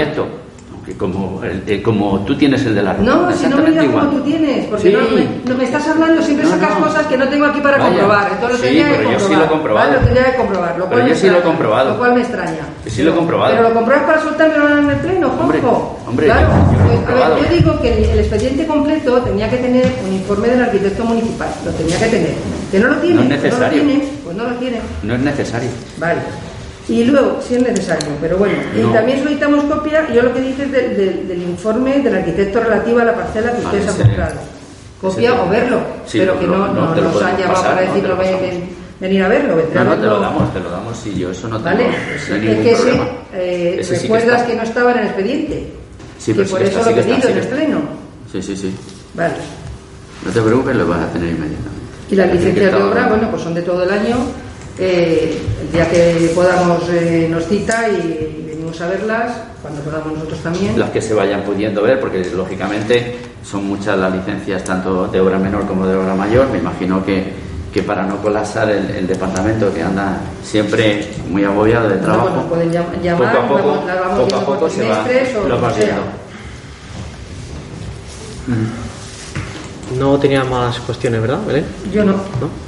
[0.86, 3.31] Aunque como, eh, como tú tienes el de la rotonda.
[3.31, 4.05] No, si no me digas igual.
[4.05, 4.93] como tú tienes, porque Sí.
[4.95, 6.86] no, me, no me estás hablando, siempre No, sacas no.
[6.86, 7.89] cosas que no tengo aquí para Vaya.
[7.89, 8.31] comprobar.
[8.33, 9.88] Entonces Sí, tendría que pero yo sí lo he comprobado.
[9.88, 10.69] Vale, lo tendría que comprobar.
[10.69, 11.89] Lo Pero cual yo me sí lo he extraña, comprobado.
[11.89, 12.63] Lo cual me extraña.
[12.86, 13.51] Yo sí lo he comprobado.
[13.55, 15.99] Pero lo compruebas para soltármelo en el pleno, Hombre, Juanjo.
[16.07, 16.47] hombre, claro.
[16.49, 20.13] yo- yo lo he Pues, yo digo que el, expediente completo tenía que tener un
[20.13, 21.49] informe del arquitecto municipal.
[21.65, 22.33] Lo tenía que tener.
[22.71, 23.15] Que no lo tiene.
[23.15, 23.81] No es pues necesario.
[23.83, 24.79] No lo tiene, pues no lo tiene.
[25.01, 25.69] No es necesario.
[25.97, 26.21] Vale.
[26.88, 30.63] Y luego, si es necesario, pero bueno, y también solicitamos copia, yo lo que dice
[30.65, 33.93] es del, del- del informe del arquitecto relativo a la parcela que Vale, ustedes han
[33.95, 34.36] ese- comprado.
[35.01, 38.01] Copia o verlo, Sí, pero que no, no, nos han llamado pasar, para no, decir
[38.03, 38.41] te lo "Ven- pasamos".
[38.41, 38.69] ven-
[38.99, 39.55] venir a verlo.
[39.57, 41.86] vendrá No, no, te lo damos, te lo damos y yo eso no tengo, Vale,
[42.15, 43.07] es que ese, problema.
[43.33, 45.73] eh, Ese sí que recuerdas que, no estaba en el expediente,
[46.19, 47.47] Sí, que pero sí por que eso está, lo he que pedido en el que
[47.55, 47.79] pleno.
[48.31, 48.75] Sí, sí, sí.
[49.15, 49.33] Vale.
[50.25, 51.86] No te preocupes, lo vas a tener inmediatamente.
[52.11, 54.15] Y las que licencias de obra, bueno, pues son de todo el año.
[54.78, 60.39] Eh, el día que podamos eh, nos cita y venimos a verlas, cuando podamos nosotros
[60.39, 60.78] también.
[60.80, 65.39] Las que se vayan pudiendo ver, porque lógicamente son muchas las licencias, tanto de obra
[65.39, 66.49] menor como de obra mayor.
[66.49, 67.23] Me imagino que,
[67.73, 72.28] que para no colapsar el, el departamento, que anda siempre muy agobiado de Bueno, trabajo,
[72.28, 74.89] pues nos pueden llam- llamar, poco a poco, vamos- las vamos poco a poco se
[74.89, 75.05] va,
[75.43, 75.86] o lo sea.
[75.86, 76.01] viendo.
[79.99, 81.65] No tenía más cuestiones, ¿verdad, Belén?
[81.93, 82.11] Yo no.
[82.13, 82.64] ¿No?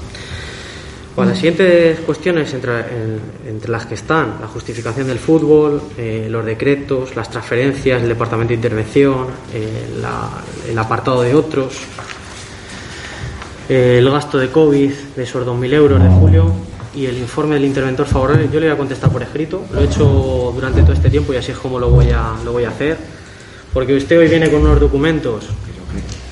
[1.18, 6.28] Bueno, las siguientes cuestiones entre, en- entre las que están la justificación del fútbol, eh,
[6.30, 9.88] los decretos, las transferencias, el departamento de intervención, eh,
[10.70, 11.74] el apartado de otros,
[13.68, 16.52] eh, el gasto de COVID de esos 2.000 euros de julio
[16.96, 18.48] y el informe del interventor favorable.
[18.54, 19.66] Yo le voy a contestar por escrito.
[19.74, 22.52] Lo he hecho durante todo este tiempo y así es como lo voy a, lo
[22.52, 22.96] voy a hacer.
[23.74, 25.46] Porque usted hoy viene con unos documentos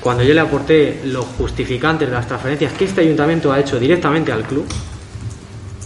[0.06, 4.30] cuando yo le aporté los justificantes de las transferencias que este ayuntamiento ha hecho directamente
[4.30, 4.64] al club,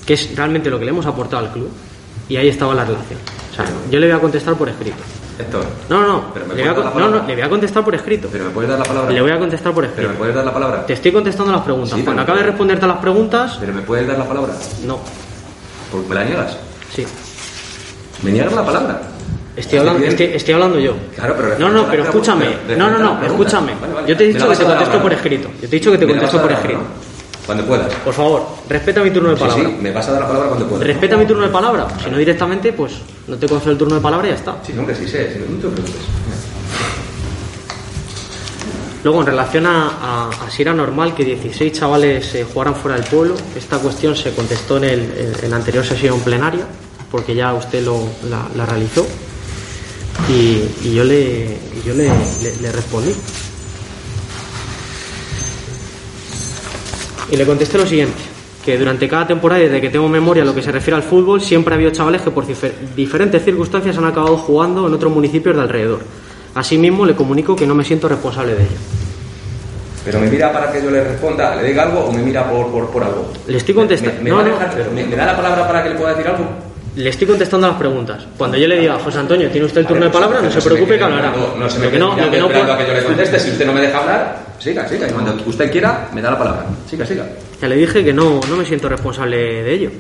[0.05, 1.71] que es realmente lo que le hemos aportado al club,
[2.29, 3.19] y ahí estaba la relación.
[3.51, 4.99] O sea, yo le voy a contestar por escrito.
[5.39, 5.65] Héctor.
[5.89, 7.83] No, no, Pero me le voy a, dar la no, no, le voy a contestar
[7.83, 8.29] por escrito.
[8.31, 9.11] Pero me puedes dar la palabra.
[9.11, 10.13] Le voy a contestar por Pero escrito.
[10.13, 10.85] me puedes dar la palabra.
[10.85, 11.89] Te estoy contestando las preguntas.
[11.89, 14.53] Sí, pero Cuando acabe de responderte a las preguntas, Pero me puedes dar la palabra.
[14.85, 14.99] no.
[16.07, 16.59] Me la niegas.
[16.95, 17.07] Sí.
[18.23, 19.01] Me niegas la palabra.
[19.57, 20.95] Estoy hablando, estoy, estoy hablando yo.
[21.15, 22.47] Claro, pero No, no, pero escúchame.
[22.77, 23.75] No, no, no, escúchame.
[23.81, 24.09] Vale, vale.
[24.09, 25.49] Yo te he dicho que te contesto por escrito.
[25.61, 26.81] Yo te he dicho que te contesto por escrito.
[27.47, 27.93] Cuando puedas.
[28.05, 29.65] Por favor, respeta mi turno de Sí, palabra.
[29.69, 30.87] sí, me vas a dar la palabra cuando puedas.
[30.87, 31.87] Respeta mi turno de palabra.
[32.03, 32.93] Si no directamente, pues
[33.27, 34.57] no te concedo el turno de palabra y ya está.
[34.65, 35.33] Sí, hombre, sí sé.
[35.33, 35.95] sí, no te preocupes.
[39.03, 42.99] Luego, en relación a, a- a si era normal que 16 chavales eh, jugaran fuera
[42.99, 46.65] del pueblo, esta cuestión se contestó en, el, en- en la anterior sesión plenaria,
[47.11, 47.99] porque ya usted lo,
[48.29, 49.07] la, la realizó,
[50.29, 53.13] y, y yo, le, yo le, le- le respondí.
[57.31, 58.19] Y le contesté lo siguiente,
[58.65, 61.41] que durante cada temporada, desde que tengo memoria a lo que se refiere al fútbol,
[61.41, 65.55] siempre ha habido chavales que por difer- diferentes circunstancias han acabado jugando en otros municipios
[65.55, 66.01] de alrededor.
[66.55, 68.77] Asimismo, le comunico que no me siento responsable de ello.
[70.05, 72.67] Pero me mira para que yo le responda, le diga algo o me mira por,
[72.73, 73.31] por, por algo.
[73.47, 74.17] Le estoy contestando.
[74.17, 74.51] ¿Me, me, No, va a no.
[74.53, 76.47] dejar- me- me da la palabra para que le pueda decir algo?
[77.01, 78.27] Le estoy contestando las preguntas.
[78.37, 80.43] Cuando yo le diga, José Antonio, ¿tiene usted el turno de palabra?
[80.43, 81.33] No se preocupe que hablará.
[81.59, 83.41] No se me no, que no a que yo le conteste.
[83.41, 85.09] Si usted no me deja hablar, siga, siga.
[85.09, 86.67] Y cuando usted quiera, me da la palabra.
[86.87, 87.27] Siga, siga.
[87.61, 89.91] Ya le dije que no, no me siento responsable de ello.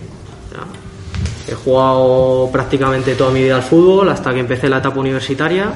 [1.48, 5.72] He jugado prácticamente toda mi vida al fútbol hasta que empecé la etapa universitaria.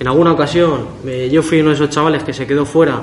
[0.00, 3.02] En alguna ocasión eh, yo fui uno de esos chavales que se quedó fuera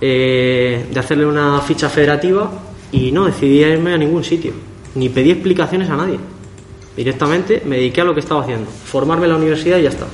[0.00, 2.48] eh, de hacerle una ficha federativa
[2.92, 4.52] y no decidí irme a ningún sitio,
[4.94, 6.18] ni pedí explicaciones a nadie.
[6.96, 10.06] Directamente me dediqué a lo que estaba haciendo, formarme en la universidad y ya está.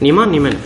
[0.00, 0.60] Ni más ni menos.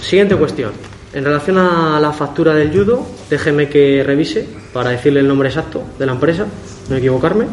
[0.00, 0.72] Siguiente cuestión.
[1.12, 5.82] En relación a la factura del judo, déjeme que revise para decirle el nombre exacto
[5.98, 6.46] de la empresa,
[6.88, 7.46] no equivocarme.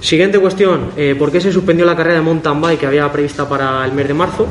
[0.00, 3.48] Siguiente cuestión, eh, ¿por qué se suspendió la carrera de mountain bike que había prevista
[3.48, 4.46] para el mes de marzo?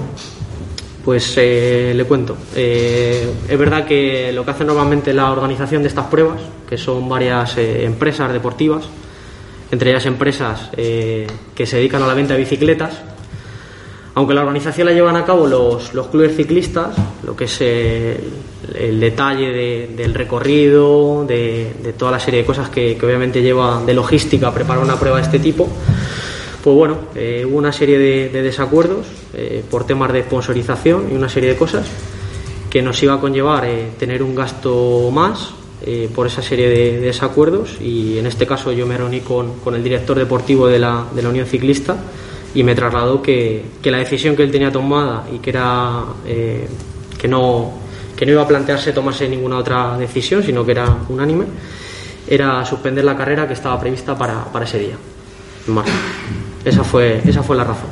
[1.03, 2.37] Pues eh, le cuento.
[2.55, 6.39] Eh, es verdad que lo que hace normalmente la organización de estas pruebas,
[6.69, 8.85] que son varias eh, empresas deportivas,
[9.69, 13.01] entre ellas empresas eh, que se dedican a la venta de bicicletas,
[14.15, 16.95] aunque la organización la llevan a cabo los, los clubes ciclistas,
[17.25, 22.69] lo que es el, detalle de- del recorrido, de, de toda la serie de cosas
[22.69, 25.67] que, que obviamente lleva de logística preparar una prueba de este tipo,
[26.63, 31.15] pues bueno, eh, hubo una serie de, de desacuerdos eh, por temas de sponsorización y
[31.15, 31.85] una serie de cosas
[32.69, 35.55] que nos iba a conllevar eh, tener un gasto más
[36.15, 37.75] por esa serie de, de desacuerdos.
[37.81, 41.21] Y en este caso yo me reuní con, con el director deportivo de la, de
[41.21, 41.97] la Unión Ciclista
[42.55, 47.27] y me trasladó que, que la decisión que él tenía tomada y que era que
[47.27, 47.73] no
[48.15, 51.45] que no iba a plantearse tomarse ninguna otra decisión sino que era unánime
[52.29, 54.95] era suspender la carrera que estaba prevista para, para ese día
[56.65, 57.89] esa fue esa fue la razón.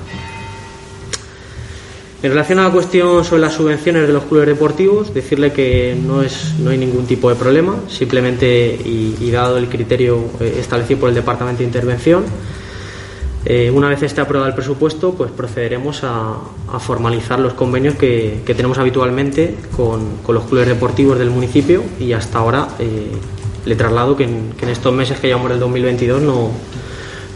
[2.24, 6.22] En relación a la cuestión sobre las subvenciones de los clubes deportivos, decirle que no,
[6.22, 11.10] es, no hay ningún tipo de problema, simplemente y, dado el criterio eh, establecido por
[11.10, 12.24] el Departamento de Intervención,
[13.44, 16.36] eh, una vez esté aprobado el presupuesto, pues procederemos a,
[16.72, 21.84] a formalizar los convenios que, que tenemos habitualmente con, con, los clubes deportivos del municipio
[22.00, 23.12] y hasta ahora eh,
[23.66, 26.52] le traslado que en, que en, estos meses que llevamos del 2022 no,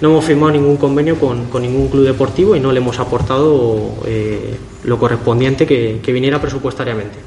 [0.05, 4.53] no hemos firmado ningún convenio con, ningún club deportivo y no le hemos aportado eh,
[4.83, 7.17] lo correspondiente que, viniera presupuestariamente.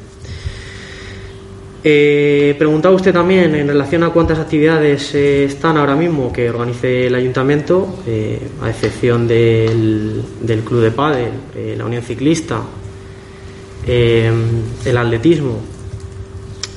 [1.83, 7.09] Eh, preguntaba usted también en relación a cuántas actividades eh, están ahora mismo que organice
[7.09, 12.63] el ayuntamiento, eh, a excepción del, del Club de Padel, eh, la Unión Ciclista,
[13.87, 15.59] el atletismo,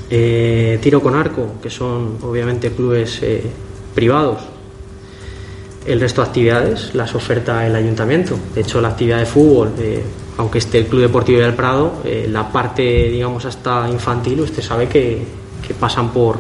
[0.09, 3.21] tiro con arco, que son obviamente clubes
[3.93, 4.50] privados.
[5.86, 8.38] El resto de actividades las oferta el ayuntamiento.
[8.53, 9.73] De hecho, la actividad de fútbol
[10.38, 14.88] aunque esté el Club Deportivo del Prado, eh, la parte, digamos, hasta infantil, usted sabe
[14.88, 15.23] que,
[15.65, 16.39] que, pasan por.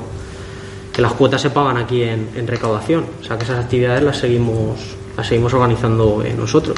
[0.91, 3.05] que las cuotas se pagan aquí en, recaudación.
[3.21, 4.79] O sea que esas actividades las seguimos,
[5.15, 6.77] las seguimos organizando eh, nosotros.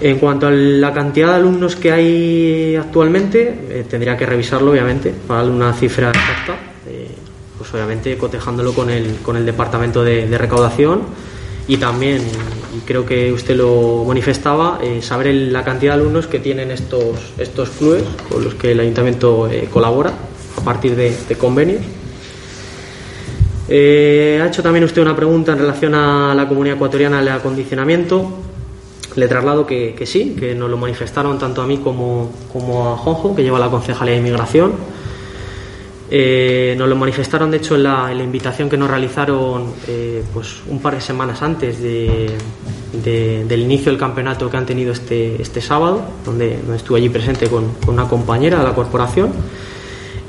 [0.00, 5.14] En cuanto a la cantidad de alumnos que hay actualmente, eh, tendría que revisarlo, obviamente,
[5.26, 6.56] para darle una cifra exacta.
[7.62, 11.02] Pues obviamente cotejándolo con el, con el departamento de, de recaudación
[11.68, 12.20] y también
[12.76, 16.72] y creo que usted lo manifestaba, eh, saber el, la cantidad de alumnos que tienen
[16.72, 20.12] estos, estos clubes con los que el ayuntamiento eh, colabora
[20.56, 21.82] a partir de, de convenios.
[23.68, 28.38] Eh, ha hecho también usted una pregunta en relación a la comunidad ecuatoriana del acondicionamiento.
[29.14, 32.96] Le traslado que, que, sí, que nos lo manifestaron tanto a mí como, como a
[32.96, 34.72] Jonjo, que lleva la Concejalía de Inmigración
[36.14, 40.58] eh, nos lo manifestaron, de hecho, en la, la invitación que nos realizaron eh, pues
[40.68, 42.28] un par de semanas antes de,
[43.02, 47.08] de, del inicio del campeonato que han tenido este, este sábado, donde, donde estuve allí
[47.08, 49.32] presente con, una compañera de la corporación.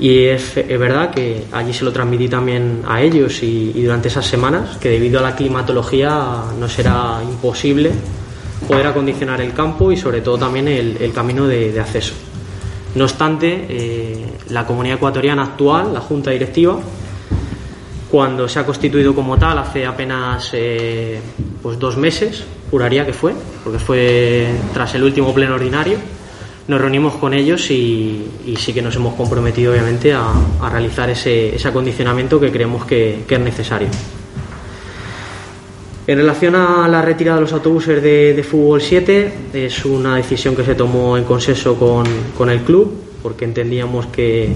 [0.00, 4.78] Y es, verdad que allí se lo transmití también a ellos y, durante esas semanas,
[4.78, 7.90] que debido a la climatología no será imposible
[8.66, 12.14] poder acondicionar el campo y sobre todo también el, camino de acceso.
[12.94, 16.78] No obstante, eh, la comunidad ecuatoriana actual, la Junta Directiva,
[18.10, 21.20] cuando se ha constituido como tal hace apenas eh,
[21.60, 23.34] pues dos meses, juraría que fue,
[23.64, 25.98] porque fue tras el último pleno ordinario,
[26.68, 30.32] nos reunimos con ellos y, sí que nos hemos comprometido obviamente a,
[30.70, 33.88] realizar ese, ese, acondicionamiento que creemos que es necesario.
[36.06, 40.62] En relación a la retirada de los autobuses de, fútbol 7, es una decisión que
[40.62, 42.04] se tomó en consenso con,
[42.36, 42.92] con el club,
[43.22, 44.52] porque entendíamos que,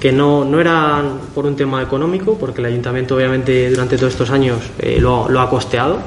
[0.00, 1.04] que no, no, era
[1.34, 5.42] por un tema económico, porque el ayuntamiento obviamente durante todos estos años eh, lo, lo,
[5.42, 5.98] ha costeado,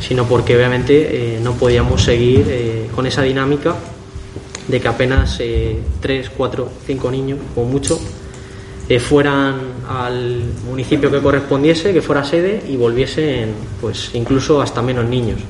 [0.00, 3.74] sino porque obviamente eh, no podíamos seguir eh, con esa dinámica
[4.68, 5.40] de que apenas
[6.00, 7.98] 3, 4, 5 niños, o mucho,
[8.86, 9.54] eh, fueran
[9.88, 15.40] al municipio que correspondiese, que fuera sede y volviesen pues incluso hasta menos niños.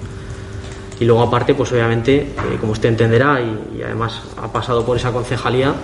[1.01, 5.13] Y luego aparte, pues obviamente, eh, como usted entenderá y, además ha pasado por esa
[5.13, 5.75] concejalía,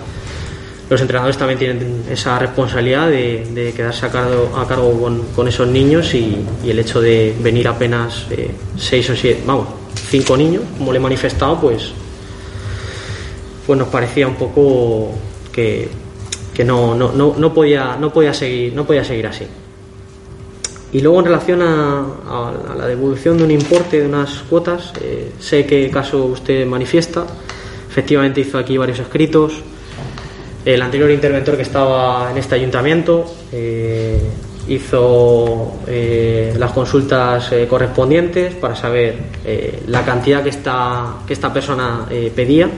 [0.89, 6.69] los entrenadores también tienen esa responsabilidad de, quedarse a cargo, con, esos niños y, y,
[6.69, 9.67] el hecho de venir apenas eh, seis o siete, vamos,
[10.09, 11.93] cinco niños, como le he manifestado, pues,
[13.65, 15.11] pues nos parecía un poco
[15.51, 15.89] que
[16.53, 19.45] que no, no, no, no, podía, no, podía seguir, no podía seguir así.
[20.93, 22.05] Y luego en relación a,
[22.77, 27.25] la devolución de un importe de unas cuotas, eh, sé qué caso usted manifiesta,
[27.89, 29.53] efectivamente hizo aquí varios escritos,
[30.65, 34.19] el anterior interventor que estaba en este ayuntamiento eh,
[34.67, 39.15] hizo eh, las consultas correspondientes para saber
[39.87, 42.69] la cantidad que esta, que esta persona pedía,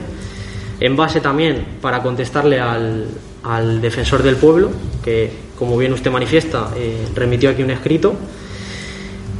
[0.80, 3.06] en base también para contestarle al,
[3.44, 4.70] al defensor del pueblo,
[5.02, 8.14] que como bien usted manifiesta, eh, remitió aquí un escrito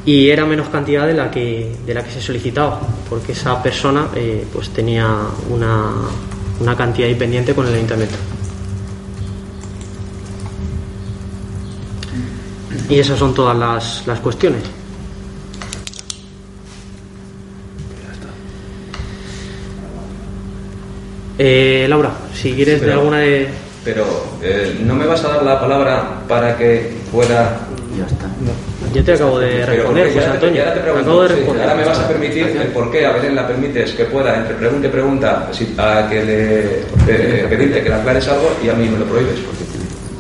[0.05, 4.09] y era menos cantidad de la que, de la que se solicitaba, porque esa persona
[4.15, 5.09] eh, pues tenía
[5.49, 5.91] una,
[6.61, 8.17] una cantidad ahí pendiente con el ayuntamiento.
[12.89, 14.63] Y esas son todas las, las cuestiones.
[21.37, 23.49] Eh, Laura, si quieres de alguna de,
[23.85, 24.05] pero
[24.43, 27.59] eh, no me vas a dar la palabra para que pueda.
[27.99, 28.27] Ya está.
[28.93, 30.63] Yo te acabo de responder, José Antonio.
[30.65, 31.63] te Te pregunto, acabo de sí, responder.
[31.63, 34.55] ahora me vas a permitir el por qué a Belén la permites que pueda, entre
[34.55, 36.65] pregunta y pregunta, si- a que le
[37.09, 39.37] eh, pedirte que le aclares algo y a mí me lo prohíbes.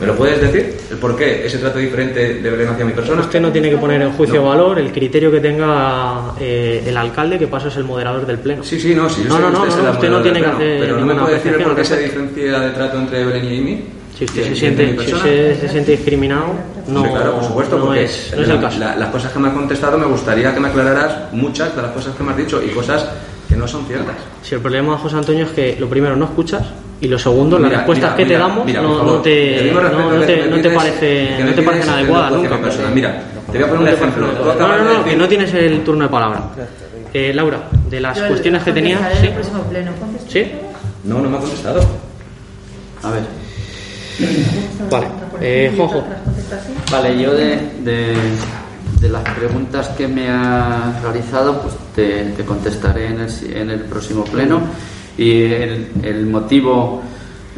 [0.04, 0.76] ¿Me lo puedes decir?
[0.90, 3.22] ¿El por qué ese trato diferente de Belén hacia mi persona?
[3.22, 6.96] Usted no tiene que poner en juicio de valor el criterio que tenga eh, el
[6.96, 8.62] alcalde, que paso es el moderador del pleno.
[8.62, 9.22] Sí, sí, no, sí.
[9.22, 11.06] yo No, sé no, no, usted no, usted no tiene que pleno, hacer Pero no
[11.06, 13.84] me puede decir el por qué se diferencia de trato entre Belén y Amy.
[14.18, 16.44] Si usted se siente, si usted se siente discriminado,
[16.86, 18.78] no, Sí, claro, por supuesto, no, porque es, no es el la- caso.
[18.78, 21.90] la- las cosas que me has contestado me gustaría que me aclararas muchas de las
[21.90, 23.08] cosas que me has dicho y cosas
[23.54, 24.16] que no son ciertas.
[24.42, 26.62] Si el problema, José Antonio, es que lo primero no escuchas
[27.00, 30.46] y lo segundo, las respuestas mira, que te damos no, favor, no te, no, te,
[30.48, 32.60] no te parece, no te parecen en adecuadas nunca.
[32.60, 32.90] persona.
[32.90, 34.26] Mira, te voy a poner un ejemplo.
[34.58, 36.42] No, no, no, que no tienes el turno de palabra.
[37.12, 39.26] Eh, Laura, de las Yo cuestiones que tenías, contestaré ¿sí?
[39.26, 39.92] en el próximo pleno.
[40.00, 40.32] ¿Contestas?
[40.32, 40.52] ¿Sí?
[41.04, 41.80] No, no me ha contestado.
[43.04, 43.22] A ver.
[44.90, 45.06] Vale.
[45.40, 46.04] Eh, Juanjo.
[46.08, 46.72] ¿Las contestas, sí?
[46.90, 48.14] Vale, yo de, de,
[49.04, 53.80] de las preguntas que me has realizado, pues te, te contestaré en el, en el
[53.80, 54.62] próximo pleno.
[55.18, 57.02] Y el, el motivo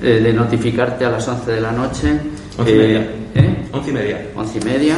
[0.03, 2.09] eh, de notificarte a las 11 de la noche.
[2.59, 3.01] Once y eh, media.
[3.37, 3.57] ¿eh?
[3.73, 4.27] Once y media.
[4.35, 4.97] Once y media.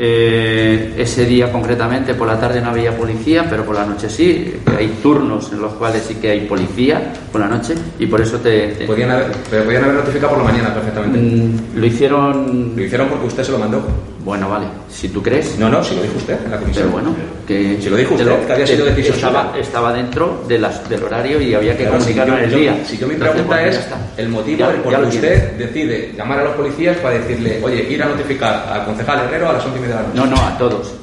[0.00, 4.54] Eh, ese día concretamente por la tarde no había policía, pero por la noche sí.
[4.78, 8.36] Hay turnos en los cuales sí que hay policía por la noche y por eso
[8.38, 8.68] te...
[8.68, 11.18] te- Podían haber, podían haber notificado por la mañana perfectamente.
[11.18, 12.72] Mm, lo hicieron...
[12.76, 13.82] Lo hicieron porque usted se lo mandó.
[14.24, 15.56] Bueno, vale, si tú crees.
[15.58, 16.86] No, no, si lo dijo usted en la comisión.
[16.86, 17.16] Pero bueno,
[17.46, 20.88] que Si lo dijo te usted, que había sido decisión estaba, estaba dentro de las,
[20.88, 22.84] del horario y había que Claro, comunicarlo en el yo- día.
[22.84, 23.96] Si yo mi Entonces, pregunta es está.
[24.16, 25.20] el motivo Ya- por qué lo usted
[25.56, 25.58] tienes.
[25.58, 29.52] decide llamar a los policías para decirle, oye, ir a notificar al concejal Herrero a
[29.54, 30.18] las once y media de la noche.
[30.20, 30.94] No, no, a todos.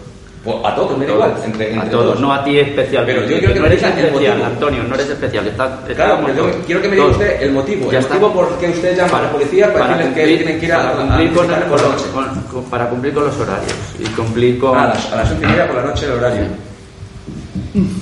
[0.46, 1.34] Pues a todos, me da igual.
[1.44, 3.14] Entre, a entre todos, no a ti especialmente.
[3.22, 4.46] Pero yo quiero que no me eres especial, motivo.
[4.46, 5.48] Antonio, no eres especial.
[5.48, 6.66] Está, Claro, estamos pero yo todos.
[6.68, 7.18] quiero que me diga Todos.
[7.18, 7.92] usted el motivo.
[7.92, 8.14] Ya el está.
[8.20, 10.78] motivo por qué usted llama a los policías para, decirles que tienen que ir a,
[10.78, 12.06] para a- a cumplir con, con por la los- noche.
[12.14, 15.44] con- con- para cumplir con los horarios y cumplir con A las, a las once
[15.46, 16.44] y media por la noche el horario.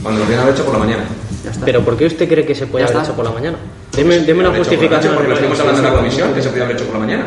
[0.02, 1.04] Cuando lo debían haber hecho por la mañana.
[1.46, 1.66] ya está.
[1.66, 3.12] Pero ¿por qué usted cree que se puede Ya haber está.
[3.12, 3.58] hecho por la mañana?
[3.96, 5.14] Deme, deme una la justificación.
[5.14, 7.26] Porque lo estuvimos hablando en la comisión que se podía haber hecho por la mañana.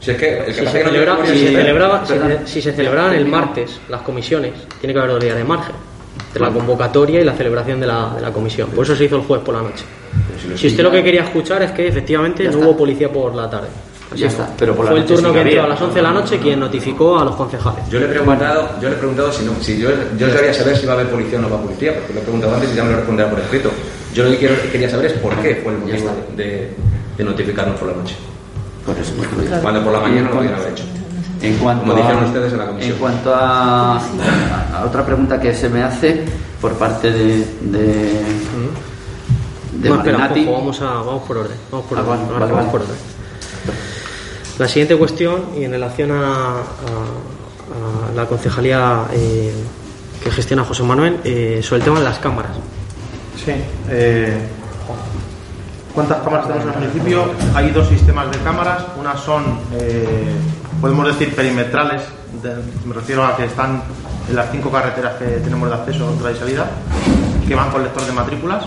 [0.00, 0.72] Si es que Si se, si
[1.52, 5.36] celebraba- si se- si se celebraban el martes las comisiones, tiene que haber dos días
[5.36, 5.74] de margen
[6.28, 8.70] entre la convocatoria y la celebración de la, de la comisión.
[8.70, 9.84] Por eso se hizo el jueves por la noche.
[10.56, 13.68] Si usted lo que quería escuchar es que efectivamente no hubo policía por la tarde.
[14.10, 16.02] Así Ya está, pero por la Fue el turno que entró a las 11 de
[16.02, 17.88] la noche quien notificó a los concejales.
[17.90, 20.76] Yo le he preguntado, yo le he preguntado si, no, si yo, yo quería saber
[20.76, 22.54] si va a haber policía o no va a haber policía, porque lo he preguntado
[22.54, 23.70] antes y ya me lo responderá por escrito.
[24.14, 26.70] Yo lo que quiero- quería saber es por qué fue el motivo de
[27.24, 28.16] notificarnos por la noche.
[28.86, 29.12] Por eso.
[29.62, 30.84] Cuando por la mañana no lo podían haber hecho.
[31.42, 32.92] En cuanto Como a, dijeron ustedes en la comisión.
[32.92, 34.00] En cuanto a, a-
[34.80, 36.24] a otra pregunta que se me hace
[36.60, 38.22] por parte de, de,
[39.72, 40.44] de no, espera, Marinati.
[40.44, 41.56] Juanjo, vamos, a, vamos por orden.
[41.70, 42.10] Vamos por Ah, orden.
[42.16, 42.70] vale, vale, vale, vamos vale.
[42.70, 42.96] por orden.
[44.58, 46.60] La siguiente cuestión, y en relación a, a-
[48.10, 49.52] a la concejalía eh,
[50.22, 52.52] que gestiona José Manuel, eh, sobre el tema de las cámaras.
[53.42, 53.52] Sí.
[53.88, 54.36] eh,
[55.94, 57.24] ¿Cuántas cámaras tenemos en el municipio?
[57.54, 58.84] Hay dos sistemas de cámaras.
[58.98, 60.34] Unas son, eh,
[60.80, 62.02] podemos decir, perimetrales.
[62.84, 63.82] me refiero a que están
[64.28, 66.66] en las cinco carreteras que tenemos de acceso, entrada y salida,
[67.46, 68.64] que van con lector de matrículas.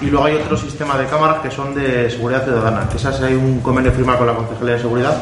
[0.00, 3.34] Y luego hay otro sistema de cámaras que son de seguridad ciudadana, que esas hay
[3.34, 5.16] un convenio firmado con la Concejalía de Seguridad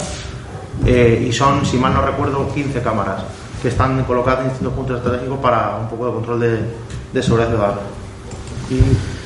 [0.86, 3.22] eh, y son, si mal no recuerdo, 15 cámaras
[3.61, 7.80] que están colocadas en distintos puntos estratégicos para un poco de control de, seguridad ciudadana.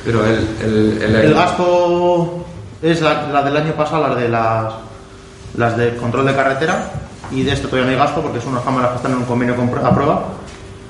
[0.07, 2.45] Pero el, el, el, el gasto
[2.81, 4.73] es la, la del año pasado, las de las,
[5.57, 6.89] las de control de carretera,
[7.29, 9.25] y de esto todavía no hay gasto porque son unas cámaras que están en un
[9.25, 10.27] convenio con a prueba,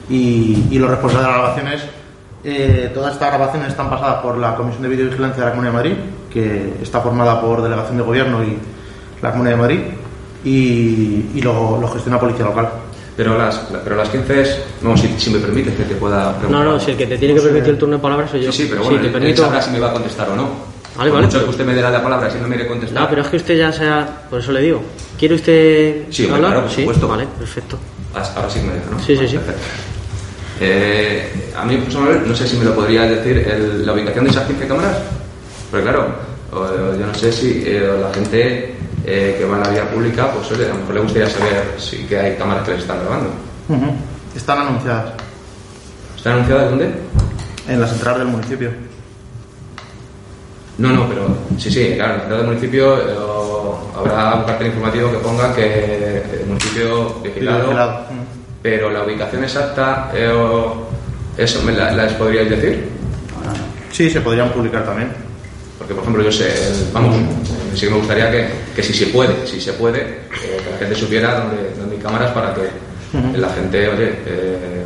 [0.07, 1.81] y, y los responsables de las grabaciones,
[2.43, 5.77] eh, todas estas grabaciones están pasadas por la Comisión de Videovigilancia de la Comunidad de
[5.77, 5.97] Madrid,
[6.31, 8.55] que está formada por Delegación de Gobierno y
[9.23, 9.79] la Comunidad de Madrid,
[10.45, 12.69] y, y lo, lo gestiona Policía Local.
[13.17, 16.65] Pero, las, pero las 15 es, no, si, si me permites que te pueda preguntar.
[16.65, 18.51] No, no, si el que te tiene que permitir el turno de palabras soy yo.
[18.51, 19.41] Sí, sí, pero bueno, te él- él permito.
[19.43, 20.43] sabrá si me va a contestar o no.
[20.95, 21.25] Vale, Por vale.
[21.27, 23.01] mucho que usted me dé la palabra, si no me quiere contestar.
[23.03, 24.21] No, pero es que usted ya sea.
[24.29, 24.81] Por eso le digo.
[25.19, 26.39] ¿Quiere usted Sí, hablar?
[26.39, 27.07] claro, por sí, supuesto.
[27.07, 27.77] vale, perfecto.
[28.15, 28.99] Ahora sí que me deja, ¿no?
[28.99, 29.35] Sí, sí, sí.
[29.37, 29.61] Perfecto.
[30.59, 34.31] Eh, a mí personalmente, no sé si me lo podría decir el- la ubicación de
[34.31, 34.97] esas 15 cámaras.
[35.69, 36.07] Porque claro,
[36.51, 38.75] yo no sé si eh, la gente
[39.07, 41.75] eh, que va en la vía pública, pues oye, a lo mejor le gustaría saber
[41.79, 43.29] si que hay cámaras que les están grabando.
[44.35, 45.13] Están anunciadas
[46.15, 46.91] ¿Están anunciadas dónde?
[47.67, 48.71] en las entradas del municipio.
[50.77, 51.27] No, no, pero
[51.57, 53.15] sí, sí, claro, en la ciudad del municipio eh,
[53.97, 58.05] habrá un cartel informativo que ponga que el municipio vigilado, Vigilado.
[58.61, 60.85] pero la ubicación exacta, eh, o-
[61.35, 62.89] eso me la, las podríais decir.
[63.91, 65.11] Sí, se podrían publicar también.
[65.79, 67.15] Porque, por ejemplo, yo sé, el- vamos,
[67.77, 70.77] sí que me gustaría que, que si se puede, si se puede, eh, que la
[70.77, 72.61] gente supiera dónde, dónde hay cámaras para que
[73.37, 74.83] la gente, oye, eh,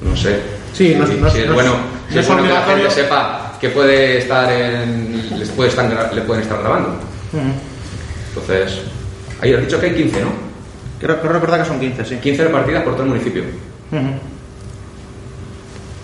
[0.00, 0.38] no sé.
[0.72, 1.78] Sí, si, no es- no si es no bueno, no
[2.12, 5.38] si es es bueno que la gente sepa que puede estar en.
[5.38, 6.96] les puede estar, le pueden estar grabando.
[8.28, 8.80] Entonces,
[9.40, 10.28] ahí has dicho que hay 15, ¿no?
[11.00, 12.16] Creo, creo recordar que son 15, sí.
[12.16, 13.42] 15 repartidas por todo el municipio.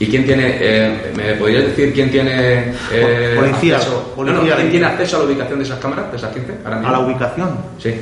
[0.00, 4.56] ¿Y quién tiene, eh, me podrías decir quién tiene eh, Policía, acceso, policía no, no,
[4.56, 6.54] ¿quién tiene acceso a la ubicación de esas cámaras, de esas 15?
[6.64, 7.94] ahora A la ubicación, Sí.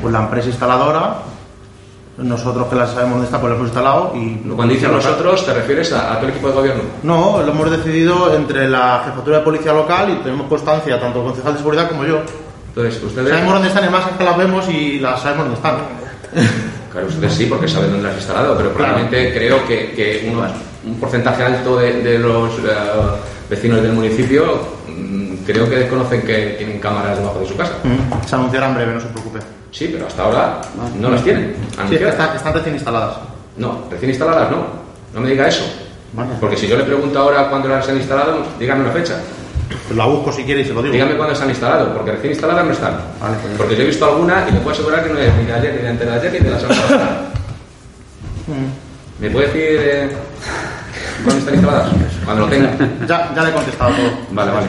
[0.00, 1.16] pues la empresa instaladora,
[2.16, 4.36] nosotros que la sabemos dónde está, pues la hemos instalado y...
[4.56, 6.82] Cuando dices nosotros, ¿te refieres a, a todo el equipo de gobierno?
[7.02, 11.26] No, lo hemos decidido entre la jefatura de policía local y tenemos constancia, tanto el
[11.26, 12.20] concejal de seguridad como yo.
[12.68, 13.28] Entonces, ustedes...
[13.28, 15.76] Sabemos dónde están, y más es que las vemos y las sabemos dónde están.
[16.90, 20.50] Claro, ustedes sí, porque saben dónde las has instalado, pero probablemente creo que, que unos-
[20.88, 22.62] un porcentaje alto de, de los eh,
[23.50, 24.58] vecinos del municipio
[24.88, 27.72] mm, creo que desconocen que tienen cámaras debajo de su casa.
[27.84, 29.38] Mm, Se anunciará en breve, no se preocupe.
[29.70, 30.60] Sí, pero hasta ahora
[30.98, 31.54] no las tienen.
[31.88, 33.16] Sí, están, están recién instaladas.
[33.56, 34.66] No, recién instaladas no.
[35.14, 35.64] No me diga eso.
[36.12, 36.30] Vale.
[36.40, 39.20] Porque si yo le pregunto ahora cuándo las han instalado, dígame una fecha.
[39.86, 40.94] Pues la busco si quiere y se lo digo.
[40.94, 42.92] Dígame cuándo se han instalado, porque recién instaladas no están.
[43.20, 45.44] Vale, pues Porque yo he visto alguna y le puedo asegurar que no es ni
[45.44, 47.24] de ayer, ni de antes de ayer, ni de la semana pasada.
[48.48, 49.22] Mm.
[49.22, 50.08] ¿Me puede decir eh,
[51.24, 51.92] cuándo están instaladas?
[52.24, 52.76] Cuando lo tenga.
[53.06, 54.10] Ya, ya le he contestado todo.
[54.30, 54.66] Vale, vale.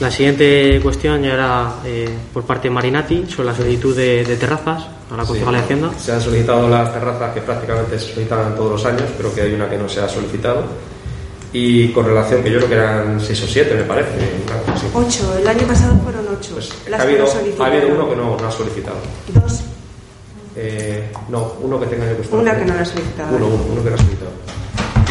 [0.00, 4.36] La siguiente cuestión ya era eh, por parte de Marinati sobre la solicitud de, de
[4.36, 5.90] terrazas a la Concejalía de Hacienda.
[5.96, 9.52] Se han solicitado las terrazas que prácticamente se solicitan todos los años, creo que hay
[9.54, 10.64] una que no se ha solicitado.
[11.52, 14.10] Y con relación, que yo creo que eran 6 o 7, me parece.
[14.46, 14.86] claro, sí.
[14.94, 16.54] Ocho, el año pasado fueron ocho.
[16.54, 17.26] Pues las ha, habido,
[17.60, 18.96] ha habido uno que no, no ha solicitado.
[19.28, 19.60] Dos,
[20.56, 22.34] Eh, no, uno que tenga que.
[22.34, 23.36] Una que no la ha solicitado.
[23.36, 24.30] Uno, uno, uno que no ha solicitado.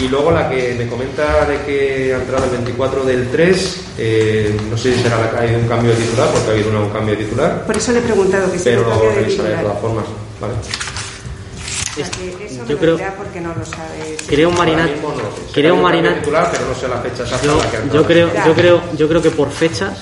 [0.02, 4.58] Y luego la que me comenta de que ha entrado el 24 del 3, eh,
[4.70, 6.82] no sé si será la que ha habido un cambio de titular, porque ha habido
[6.82, 9.16] un cambio de titular, por eso le he preguntado que si pero no lo de
[9.16, 10.06] revisaré de todas formas.
[10.40, 10.54] ¿vale?
[10.54, 14.18] O sea, que eso Yo creo- porque no lo sabe.
[14.26, 15.54] Creo un mismo no.
[15.54, 18.54] Creo un de titular, pero no sé la fecha exacta Yo, la que creo, yo
[18.56, 20.00] creo, yo creo que por fechas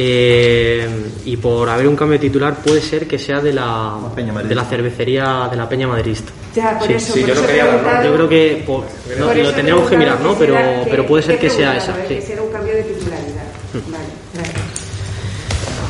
[0.00, 0.86] eh,
[1.24, 4.64] y por haber un cambio de titular puede ser que sea de la, de la
[4.64, 6.30] cervecería de la Peña Madrista.
[6.54, 7.64] Ya, por Sí, eso, sí, por yo eso quería
[8.12, 8.84] creo que por-
[9.18, 10.38] no, por lo tendríamos que mirar, ¿no?
[10.38, 10.56] que Pero,
[10.88, 11.92] pero puede ser que sea esa.
[11.94, 12.14] ver, sí.
[12.14, 13.44] Que si era un cambio de titularidad.
[13.88, 14.62] Vale, gracias.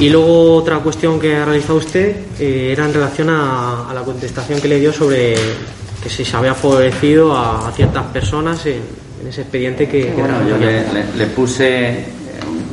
[0.00, 4.02] Y luego otra cuestión que ha realizado usted eh, era en relación a, a la
[4.02, 5.34] contestación que le dio sobre
[6.02, 8.80] que si se había favorecido a, a ciertas personas en,
[9.20, 12.04] en ese expediente que, que Bueno, yo le, le- le puse eh,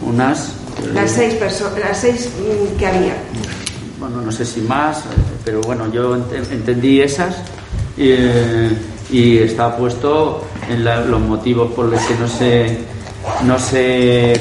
[0.06, 0.54] unas.
[0.94, 3.14] Las seis, las seis mm, que había.
[4.00, 5.02] bueno, no sé si más, eh,
[5.44, 7.36] pero bueno, yo ent- entendí esas
[7.98, 8.70] y, eh,
[9.12, 12.78] y está puesto en la- los motivos por los que no se,
[13.46, 14.34] no se,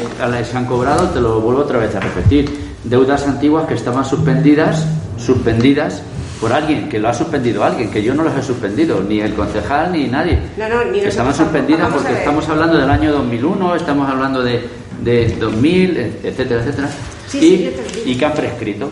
[0.50, 2.74] se han cobrado, te lo vuelvo otra vez a repetir.
[2.84, 4.84] Deudas antiguas que estaban suspendidas,
[5.16, 6.02] suspendidas
[6.40, 9.32] por alguien, que lo ha suspendido alguien, que yo no las he suspendido, ni el
[9.34, 10.38] concejal ni nadie.
[10.58, 14.68] No, no, ni que estaban suspendidas porque estamos hablando del año 2001, estamos hablando de,
[15.02, 16.88] de 2000, etcétera, etcétera,
[17.28, 17.40] Sí, y,
[17.94, 18.90] sí, y que han prescrito.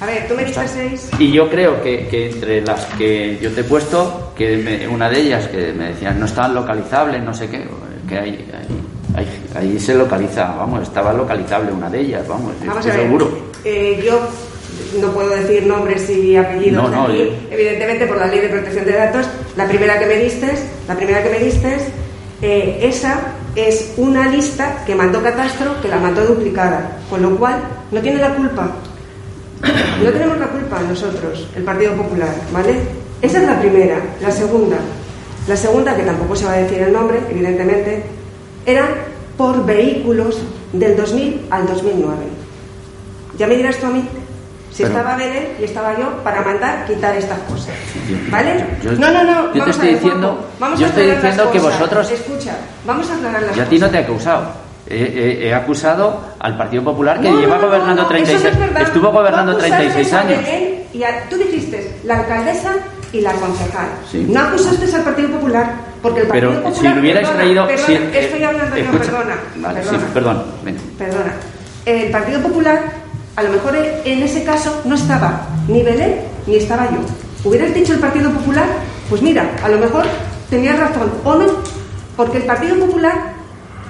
[0.00, 1.10] A ver, tú me diste seis.
[1.18, 5.10] Y yo creo que, que entre las que yo te he puesto, que me- una
[5.10, 7.64] de ellas que me decían no estaban localizables, no sé qué,
[8.08, 8.46] que ahí,
[9.54, 13.30] ahí, se localiza, vamos, estaba localizable una de ellas, vamos, Vamos estoy seguro.
[13.64, 14.20] eh, yo
[15.00, 17.24] no puedo decir nombres y apellidos No, no, aquí, yo-
[17.54, 19.26] evidentemente por la ley de protección de datos.
[19.56, 20.48] La primera que me diste,
[20.88, 21.76] la primera que me diste,
[22.42, 23.20] eh, esa
[23.54, 27.60] es una lista que mandó Catastro, que la mandó duplicada, con lo cual
[27.90, 28.70] no tiene la culpa.
[30.02, 32.76] No tenemos la culpa nosotros, el Partido Popular, ¿vale?
[33.20, 33.98] Esa es la primera.
[34.22, 34.78] La segunda,
[35.46, 38.02] la segunda, que tampoco se va a decir el nombre, evidentemente,
[38.64, 38.88] eran
[39.36, 40.38] por vehículos
[40.72, 42.16] del 2000 al 2009.
[43.38, 44.08] Ya me dirás tú a mí
[44.72, 47.74] si Pero- estaba Belén y estaba yo para mandar quitar estas cosas.
[48.30, 48.64] ¿Vale?
[48.82, 49.54] Yo- no, no, no.
[49.54, 51.78] yo te estoy ver, diciendo- vamos yo a estoy diciendo que cosas.
[51.78, 52.52] vosotros- Escucha,
[52.84, 54.70] vamos a aclarar las Yo a ti no te he acusado.
[54.88, 58.58] He, he- he acusado al Partido Popular que No, lleva no, gobernando no, 36 eso
[58.58, 60.42] no es estuvo gobernando Tú acusaste 36 a años.
[60.44, 62.72] Belén y a- tú dijiste la alcaldesa
[63.12, 63.88] y la concejal.
[64.10, 64.26] Sí.
[64.28, 65.72] No acusaste al Partido Popular,
[66.02, 66.94] porque el Partido Pero si Popular.
[66.94, 67.66] lo hubierais perdona, traído.
[67.68, 69.04] Perdona, si- eh, estoy hablando yo, escucha.
[69.04, 69.34] perdona.
[69.56, 69.98] Vale, perdona.
[69.98, 70.44] sí, perdón.
[70.98, 71.32] Perdona.
[71.86, 72.82] El Partido Popular,
[73.40, 76.98] a lo mejor en ese caso no estaba ni Belén ni estaba yo.
[77.42, 78.66] ¿Hubieras dicho el Partido Popular?
[79.08, 80.04] Pues mira, a lo mejor
[80.50, 81.46] tenías razón o no,
[82.18, 83.32] porque el Partido Popular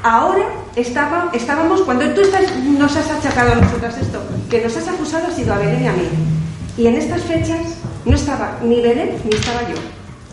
[0.04, 0.44] ahora
[0.76, 5.26] estaba, estábamos, cuando tú estás, nos has achacado a nosotras esto, que nos has acusado
[5.26, 6.08] ha sido a Belén y a mí.
[6.78, 7.60] Y en estas fechas
[8.04, 9.74] no estaba ni Belén ni estaba yo.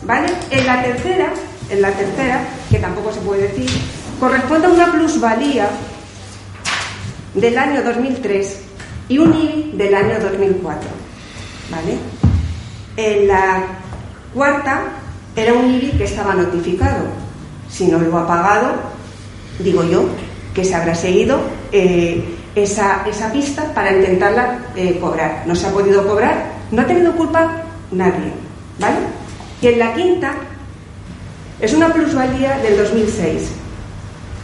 [0.02, 0.28] ¿Vale?
[0.52, 1.30] En la tercera,
[1.70, 2.40] en la tercera,
[2.70, 3.68] que tampoco se puede decir,
[4.20, 5.68] corresponde a una plusvalía
[7.34, 8.67] del año 2003
[9.08, 10.88] y un IBI del año 2004.
[11.70, 11.98] ¿Vale?
[12.96, 13.64] En la
[14.34, 14.82] cuarta
[15.36, 17.06] era un IBI que estaba notificado.
[17.70, 18.74] Si no lo ha pagado,
[19.58, 20.08] digo yo,
[20.54, 21.40] que se habrá seguido
[21.72, 22.24] eh,
[22.54, 25.44] esa, esa pista para intentarla eh, cobrar.
[25.46, 27.62] No se ha podido cobrar, no ha tenido culpa
[27.92, 28.32] nadie.
[28.78, 28.96] ¿Vale?
[29.60, 30.34] Y en la quinta
[31.60, 33.48] es una plusvalía del 2006,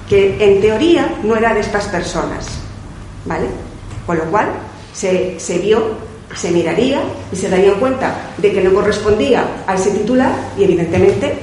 [0.09, 2.47] que en teoría no era de estas personas.
[3.25, 3.47] ¿Vale?
[4.07, 4.49] Con lo cual
[4.93, 5.97] se, se vio,
[6.35, 7.01] se miraría
[7.33, 11.35] y se daría cuenta de que no correspondía a ese titular y evidentemente,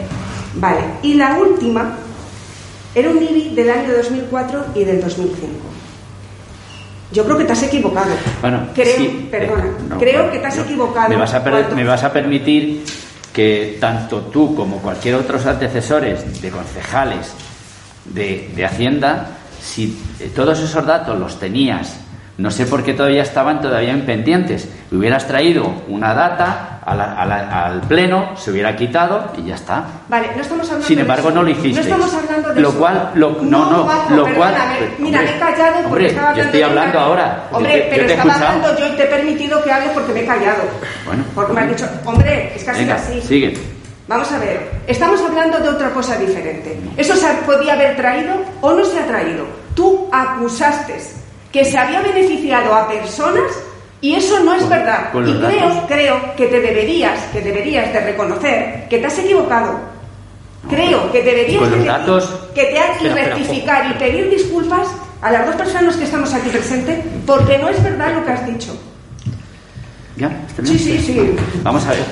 [0.55, 0.81] vale.
[1.01, 1.97] Y la última
[2.93, 5.47] era un IBI del año 2004 y del 2005.
[7.11, 8.11] Yo creo que te has equivocado.
[8.41, 10.63] Bueno, creo, sí, perdona, eh, no, creo que te has no.
[10.63, 11.09] equivocado.
[11.09, 11.39] Me vas, a
[11.75, 12.85] me vas a permitir
[13.33, 17.33] que tanto tú como cualquier otros antecesores de concejales
[18.05, 19.29] de, de Hacienda,
[19.61, 21.95] si eh, todos esos datos los tenías,
[22.41, 27.13] no sé por qué todavía estaban todavía en pendientes, hubieras traído una data a la-
[27.13, 29.83] a la- al pleno, se hubiera quitado y ya está.
[30.09, 31.35] Vale, no estamos hablando Sin de embargo, eso.
[31.35, 31.73] no lo hiciste.
[31.73, 32.79] No estamos hablando de Lo eso.
[32.79, 34.55] cual, lo- no, no, Juanjo, lo cual.
[34.97, 36.65] Mira, hombre, me he callado porque hombre, estaba yo hablando estoy yo.
[36.67, 37.43] hablando ahora.
[37.51, 38.55] Yo Hombre, te- yo pero te he estaba escuchado.
[38.57, 40.63] hablando yo y te he permitido que hables porque me he callado.
[41.05, 41.23] Bueno.
[41.35, 43.21] Porque me has dicho, hombre, es casi Venga, así.
[43.21, 43.57] sigue.
[44.07, 46.77] Vamos a ver, estamos hablando de otra cosa diferente.
[46.97, 49.45] ¿Eso se podía haber traído o no se ha traído?
[49.75, 50.99] Tú acusaste
[51.51, 53.43] que se había beneficiado a personas
[54.01, 55.09] y eso no es verdad.
[55.13, 59.79] y creo, creo que te deberías, que deberías de reconocer que te has equivocado.
[60.69, 64.87] Creo que deberías de datos- que te has y Espera, espera, rectificar y pedir disculpas
[65.21, 68.45] a las dos personas que estamos aquí presentes porque no es verdad lo que has
[68.45, 68.75] dicho.
[70.17, 70.27] ¿Ya?
[70.47, 71.35] ¿Está Sí, sí, sí.
[71.63, 72.03] Vamos a ver,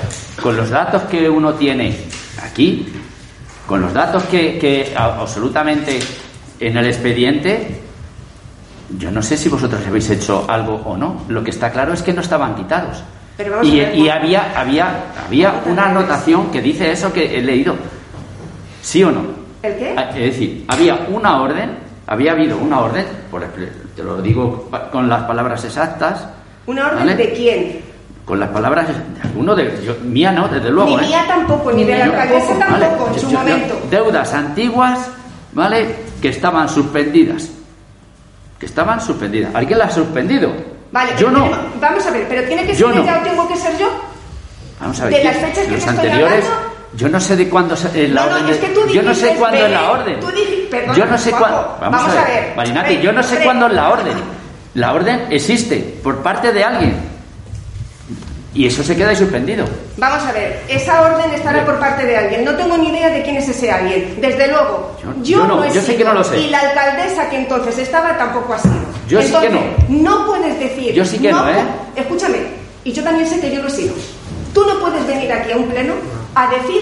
[0.42, 1.96] con los datos que uno tiene
[2.42, 2.86] aquí,
[3.66, 6.00] con los datos que, que absolutamente
[6.58, 7.80] en el expediente,
[8.98, 11.22] yo no sé si vosotros habéis hecho algo o no.
[11.28, 13.02] Lo que está claro es que no estaban quitados.
[13.36, 17.74] Pero Y, había, había, había una anotación que dice eso que he leído.
[18.82, 19.22] ¿Sí o no?
[19.62, 19.94] ¿El qué?
[19.96, 21.70] Ah, Es decir, había una orden,
[22.06, 23.42] había habido una orden, por
[23.94, 26.26] te lo digo con las palabras exactas,
[26.66, 27.16] ¿Una orden ¿Vale?
[27.16, 27.80] de quién?
[28.24, 28.94] con las palabras de
[29.28, 31.08] alguno de yo- mía no desde luego Ni ¿eh?
[31.08, 33.80] mía tampoco, ni de la alcaldesa tampoco, en Yo- su yo- momento.
[33.90, 35.10] deudas antiguas
[35.52, 37.50] vale que estaban suspendidas
[38.60, 40.52] que estaban suspendidas alguien las ha suspendido
[40.92, 41.44] Vale, yo no.
[41.44, 43.02] tenemos- vamos a ver, ¿pero tiene que Yo ser no.
[43.02, 43.88] ella o tengo que ser yo?
[44.80, 46.70] vamos a ver de las fechas que los anteriores hablando?
[46.96, 49.02] yo no sé de cuándo en la No, no, orden es de- que tú yo
[49.02, 50.20] no sé cuándo es la orden.
[50.20, 53.22] tú dijiste- perdona, yo no sé cuándo vamos, vamos a a ver, Marinati, yo no
[53.22, 54.14] sé cuándo es la orden.
[54.74, 57.09] La orden existe por parte de alguien
[58.52, 59.64] y eso se queda ahí suspendido
[59.96, 62.44] Vamos a ver, esa orden estará por parte de alguien.
[62.44, 64.18] No tengo ni idea de quién es ese alguien.
[64.20, 66.38] Desde luego, Yo- yo, yo no, no he yo sé sido, que no lo sé.
[66.40, 68.74] Y la alcaldesa que entonces estaba tampoco ha sido.
[69.08, 70.26] Yo sí que Entonces, no.
[70.26, 70.94] puedes decir.
[70.94, 71.54] Yo sí que no, ¿eh?
[71.96, 72.38] Escúchame,
[72.82, 73.94] y yo también sé que yo lo he sido.
[74.54, 75.92] Tú no puedes venir aquí a un pleno
[76.34, 76.80] a decir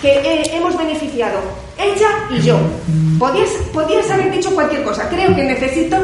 [0.00, 1.40] que eh, hemos beneficiado
[1.78, 2.56] ella y yo.
[3.18, 5.08] Podías, podías haber dicho cualquier cosa.
[5.08, 5.96] Creo que necesito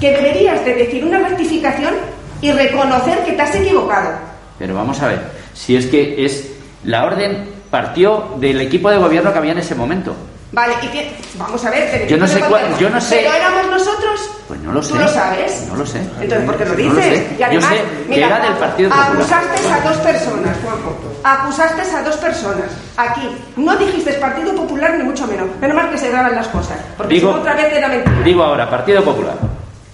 [0.00, 1.94] que deberías de decir una rectificación
[2.40, 4.31] y reconocer que te has equivocado.
[4.62, 5.18] Pero vamos a ver,
[5.54, 6.50] si es que es
[6.84, 10.14] la orden partió del equipo de gobierno que había en ese momento.
[10.52, 13.16] Vale, y que, vamos a ver, pero Yo no sé ¿cómo cuál- yo no sé-
[13.24, 14.30] ¿Pero éramos nosotros?
[14.46, 15.02] Pues no lo ¿Tú sé.
[15.02, 15.66] lo sabes?
[15.68, 15.98] No lo sé.
[16.20, 16.94] Entonces, ¿por qué lo No dices?
[16.94, 17.26] lo sé.
[17.40, 19.12] Y además, Yo sé que era del Partido Popular.
[19.16, 20.98] Acusaste a dos personas, Juanjo.
[21.24, 22.66] Acusaste a dos personas.
[22.96, 23.28] Aquí.
[23.56, 25.48] No dijiste Partido Popular ni mucho menos.
[25.60, 26.78] Menos mal que se graban las cosas.
[26.96, 28.22] Porque Digo- si no, otra vez era mentira.
[28.24, 29.34] Digo ahora, Partido Popular.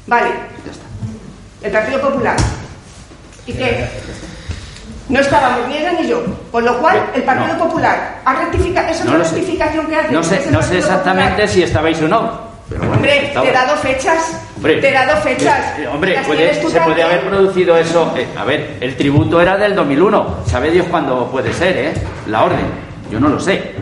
[0.06, 0.28] Vale,
[0.66, 0.84] Ya está.
[1.62, 2.36] el Partido Popular.
[3.46, 3.88] ¿Y qué?
[5.08, 6.22] No estábamos ni ella ni yo.
[6.52, 7.64] Con lo cual, el Partido No.
[7.64, 8.88] Popular ha rectificado.
[8.88, 9.36] Esa es No la lo sé.
[9.36, 10.12] rectificación que hace.
[10.12, 11.48] No sé, no exactamente Popular.
[11.48, 12.48] si estabais o no.
[12.68, 14.42] Pero bueno, Hombre, te he dado fechas.
[14.56, 15.78] Hombre, te he dado fechas.
[15.78, 18.12] eh, Hombre, puede- se puede haber producido eso.
[18.16, 20.40] eh, a ver, el tributo era del 2001.
[20.46, 21.94] Sabe Dios cuándo puede ser, ¿eh?
[22.26, 22.66] La orden.
[23.10, 23.72] Yo no lo sé.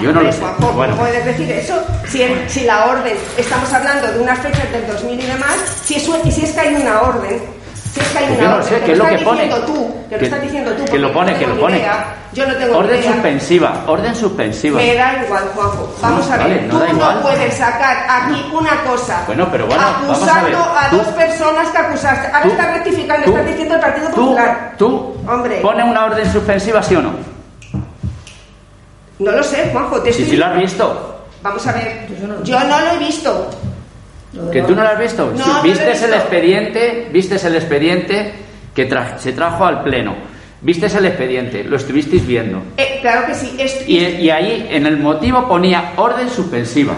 [0.00, 0.38] Yo no Hombre, lo sé.
[0.40, 1.84] Juanjo, ¿cómo Bueno, puedes decir eso?
[2.06, 6.02] Si, la orden, estamos hablando de unas fechas del 2000 y demás, si es,
[6.32, 7.40] si es que hay una orden,
[7.94, 9.18] si es que hay Pues una yo no orden, sé, que ¿qué es lo estás
[9.20, 9.42] que pone?
[9.44, 11.60] diciendo tú, que, Que- lo estás diciendo tú, que lo pone, no que tengo lo
[11.62, 11.78] pone.
[11.78, 13.12] idea, yo no tengo orden idea.
[13.12, 14.76] suspensiva, orden suspensiva.
[14.78, 15.94] Me da igual, Juanjo.
[16.02, 19.82] Vamos a ver, vale, no tú no puedes sacar aquí una cosa Bueno, pero bueno,
[19.82, 20.56] vamos a acusando ver.
[20.56, 22.26] a, Tú- dos personas que acusaste.
[22.26, 24.72] Ahora Tú- estás rectificando, estás diciendo el Partido Popular.
[24.76, 25.60] tú, Hombre.
[25.60, 27.12] pone una orden suspensiva, ¿sí o no?
[29.20, 30.34] No lo sé, Juanjo, te Si estoy...
[30.34, 31.10] sí lo has visto.
[31.42, 32.06] Vamos a ver,
[32.42, 33.50] yo no lo he visto.
[34.52, 35.32] Que tú no lo has visto.
[35.36, 38.32] No, Sí, vistes el expediente, vistes el expediente
[38.74, 40.14] que tra- se trajo al pleno.
[40.60, 42.62] Vistes el expediente, lo estuvisteis viendo.
[42.76, 43.54] Eh, claro que sí.
[43.86, 46.94] Y, y ahí en el motivo ponía orden suspensiva.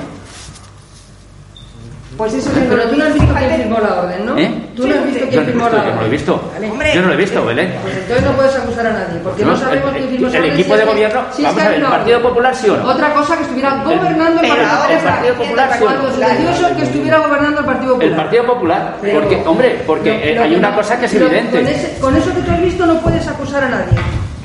[2.17, 4.39] Pues eso yo Pero no tú no has visto quién firmó la orden, ¿no?
[4.39, 4.51] ¿Eh?
[4.75, 6.11] Tú no has visto Yo quién no, firmó yo la no lo he orden.
[6.11, 6.33] visto.
[6.71, 7.75] Hombre, Yo no lo he visto, Belén.
[7.83, 10.33] Pues entonces no puedes acusar a nadie, porque no, No, sabemos el- quién firmó el
[10.33, 11.85] esa orden, equipo si es de que- gobierno, si es vamos que a ver, ¿el
[11.87, 12.29] Partido orden.
[12.31, 12.85] Popular sí o no?
[12.89, 15.97] Otra cosa que estuviera gobernando el Partido el Popular sí o no?
[15.97, 18.11] Cuando sucedió eso, que estuviera gobernando el Partido Popular.
[18.11, 18.97] El Partido Popular.
[19.13, 21.59] Porque, hombre, porque eh, hay una no- cosa que es evidente.
[21.59, 23.93] Con, ese- con eso que tú has visto no puedes acusar a nadie.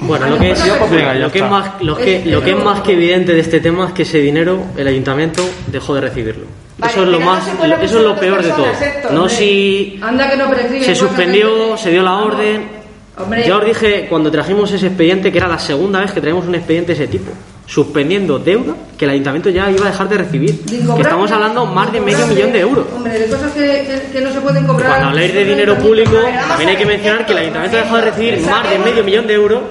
[0.02, 2.94] Bueno, lo que, es, lo, que es más, lo, que, lo que es más que
[2.94, 6.46] evidente de este tema es que ese dinero el ayuntamiento dejó de recibirlo.
[6.82, 7.48] Vale, eso es lo no más,
[7.84, 8.66] eso es lo peor de todo.
[9.12, 10.46] No si Anda que no
[10.84, 12.82] se suspendió, se dio la orden.
[13.18, 13.46] Hombre.
[13.48, 16.56] Ya os dije cuando trajimos ese expediente que era la segunda vez que traemos un
[16.56, 17.32] expediente de ese tipo,
[17.68, 20.60] suspendiendo deuda que el ayuntamiento ya iba a dejar de recibir.
[20.66, 22.86] Que estamos hablando más de medio millón de euros.
[22.96, 24.88] Hombre, de cosas que, que- que no se pueden cobrar.
[24.90, 26.18] Cuando habláis de dinero público,
[26.48, 29.28] también hay que mencionar que el ayuntamiento ha dejado de recibir más de medio millón
[29.28, 29.62] de euros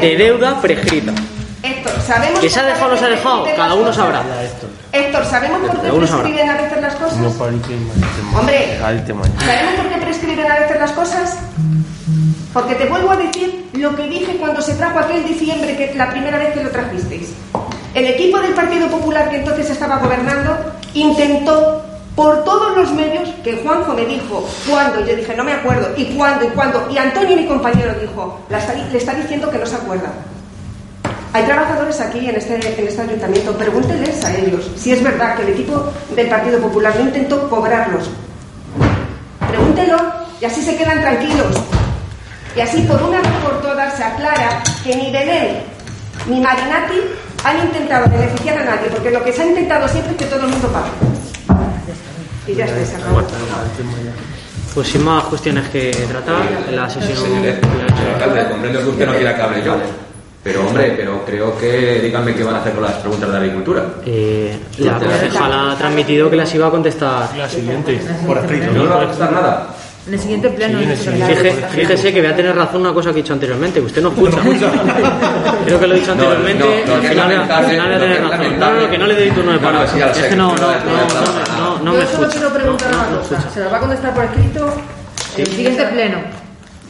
[0.00, 1.12] de deuda prescrita.
[1.62, 4.22] Héctor, ¿sabemos Que se ha dejado o no se ha dejado, cada uno sabrá.
[4.94, 5.88] Héctor, ¿sabemos por qué
[6.22, 7.18] prescriben a veces las cosas?
[8.38, 8.78] Hombre,
[9.44, 11.36] ¿sabemos por qué prescriben a veces las cosas?
[12.52, 16.10] Porque te vuelvo a decir lo que dije cuando se trajo aquel diciembre, que la
[16.10, 17.30] primera vez que lo trajisteis.
[17.94, 20.56] El equipo del Partido Popular que entonces estaba gobernando
[20.94, 21.82] intentó
[22.14, 26.04] por todos los medios que Juanjo me dijo cuándo, yo dije no me acuerdo, y
[26.16, 29.66] cuándo, y cuándo, y Antonio, mi compañero, dijo, "La está- le está diciendo que no
[29.66, 30.12] se acuerda.
[31.34, 35.42] Hay trabajadores aquí en este, en este ayuntamiento, pregúntenles a ellos si es verdad que
[35.42, 38.08] el equipo del Partido Popular no intentó cobrarlos.
[39.48, 39.96] Pregúntelo
[40.40, 41.56] y así se quedan tranquilos.
[42.54, 45.64] Y así por una vez por todas se aclara que ni Belén
[46.28, 47.00] ni Marinati
[47.42, 50.44] han intentado beneficiar a nadie, porque lo que se ha intentado siempre es que todo
[50.44, 50.90] el mundo pague.
[52.46, 53.20] Y ya está, se acabó.
[54.72, 57.16] Pues sin más cuestiones que tratar, la sesión.
[57.16, 57.56] Señor
[58.14, 60.03] alcalde, comprendo que usted no quiera que hable yo.
[60.44, 63.82] Pero, hombre, pero creo que díganme qué van a hacer con las preguntas de agricultura.
[64.04, 67.30] Eh, la concejala ha transmitido que las iba a contestar.
[67.36, 68.70] La siguiente, por escrito.
[68.72, 69.66] ¿No va a contestar nada?
[70.06, 70.80] En el siguiente pleno.
[70.80, 74.02] Fíjese, fíjese que voy a tener razón una cosa que he dicho anteriormente, que usted
[74.02, 74.36] no escucha.
[75.64, 77.86] Creo que lo he dicho No, anteriormente, no, lo al que es final, al final
[77.86, 78.60] voy a tener razón.
[78.60, 80.12] No, no, que no le doy turno de No, no, palabra.
[80.14, 80.68] sí, es que no, no, no no,
[81.56, 82.28] no, no, no Yo solo escucha.
[82.32, 83.34] quiero preguntar No, una no, cosa.
[83.38, 83.54] escucha.
[83.54, 84.74] Se las va a contestar por escrito.
[85.36, 86.18] En el siguiente pleno.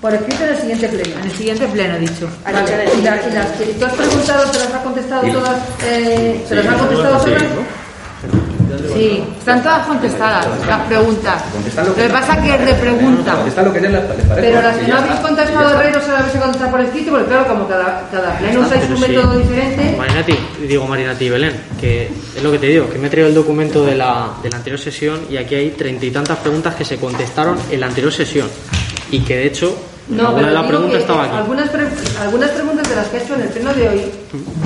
[0.05, 1.19] Por escrito en el siguiente pleno.
[1.19, 2.29] En el siguiente pleno, he dicho.
[2.45, 2.59] Vale,
[2.99, 5.57] y, la- y las que tú has preguntado, ¿se las ha contestado todas?
[5.83, 7.41] Eh, ¿Se las han contestado todas?
[8.95, 11.43] Sí, están todas contestadas las preguntas.
[11.87, 13.35] Lo que pasa que repregunta.
[13.63, 14.25] Lo que parece.
[14.35, 17.27] Pero las que no habéis contestado no se las vais a contestar por escrito, porque
[17.27, 19.95] claro, como cada, cada pleno usáis un método diferente.
[19.97, 23.29] Marinati, digo Marinati y Belén, que es lo que te digo, que me he traído
[23.31, 26.75] el documento de la, de la anterior sesión y aquí hay treinta y tantas preguntas
[26.75, 28.49] que se contestaron en la anterior sesión
[29.11, 29.75] y que de hecho
[30.09, 31.37] No, alguna pero estaba eh, aquí.
[31.39, 31.89] Algunas, pre-
[32.21, 34.03] algunas preguntas de las que ha hecho en el pleno de hoy,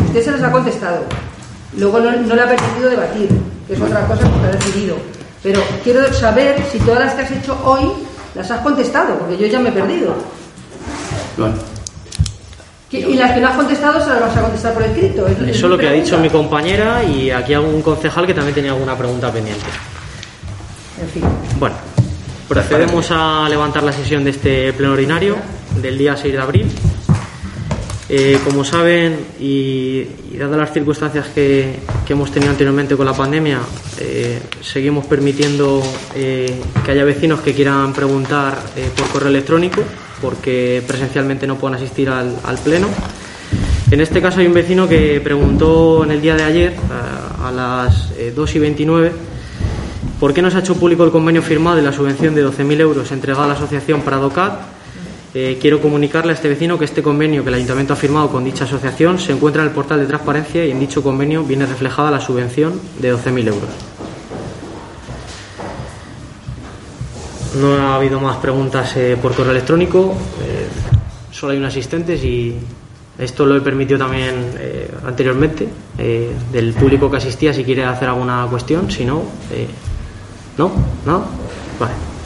[0.07, 1.05] usted se las ha contestado.
[1.77, 3.29] Luego no, no le ha permitido debatir,
[3.69, 4.97] que es otra cosa que usted ha decidido.
[5.43, 7.93] Pero quiero saber si todas las que has hecho hoy
[8.35, 10.15] las has contestado, porque yo ya me he perdido.
[11.37, 11.55] Bueno,
[12.91, 15.27] Y las que no has contestado se las vas a contestar por escrito.
[15.29, 16.39] Es- es Eso es lo que ha dicho mi pregunta.
[16.57, 19.65] compañera y aquí algún concejal que también tenía alguna pregunta pendiente.
[21.01, 21.23] En fin.
[21.61, 21.77] Bueno,
[22.49, 25.37] procedemos a levantar la sesión de este pleno ordinario
[25.81, 26.67] del día 6 de abril.
[28.11, 30.05] Eh, como saben, y,
[30.39, 33.61] dadas las circunstancias que, hemos tenido anteriormente con la pandemia,
[34.01, 35.83] eh, seguimos permitiendo
[36.15, 38.57] eh, que haya vecinos que quieran preguntar
[38.97, 39.83] por correo electrónico,
[40.23, 42.89] porque presencialmente no pueden asistir al, pleno.
[43.91, 47.53] En este caso hay un vecino que preguntó en el día de ayer, a, a
[47.53, 49.13] las eh, 2 y 29,
[50.21, 52.81] ¿Por qué no se ha hecho público el convenio firmado de la subvención de 12.000
[52.81, 54.61] euros entregada a la asociación Pradocat?
[55.33, 58.43] Eh, quiero comunicarle a este vecino que este convenio que el ayuntamiento ha firmado con
[58.43, 62.11] dicha asociación se encuentra en el portal de transparencia y en dicho convenio viene reflejada
[62.11, 63.71] la subvención de 12.000 euros.
[67.61, 70.67] No ha habido más preguntas eh, por correo electrónico, eh,
[71.31, 72.57] solo hay un asistente y
[73.19, 75.69] esto lo he permitido también eh, anteriormente
[76.53, 79.23] del público que asistía si quiere hacer alguna cuestión, si no,
[80.59, 80.71] ¿no?
[81.05, 81.25] ¿No?
[81.79, 82.18] Vale.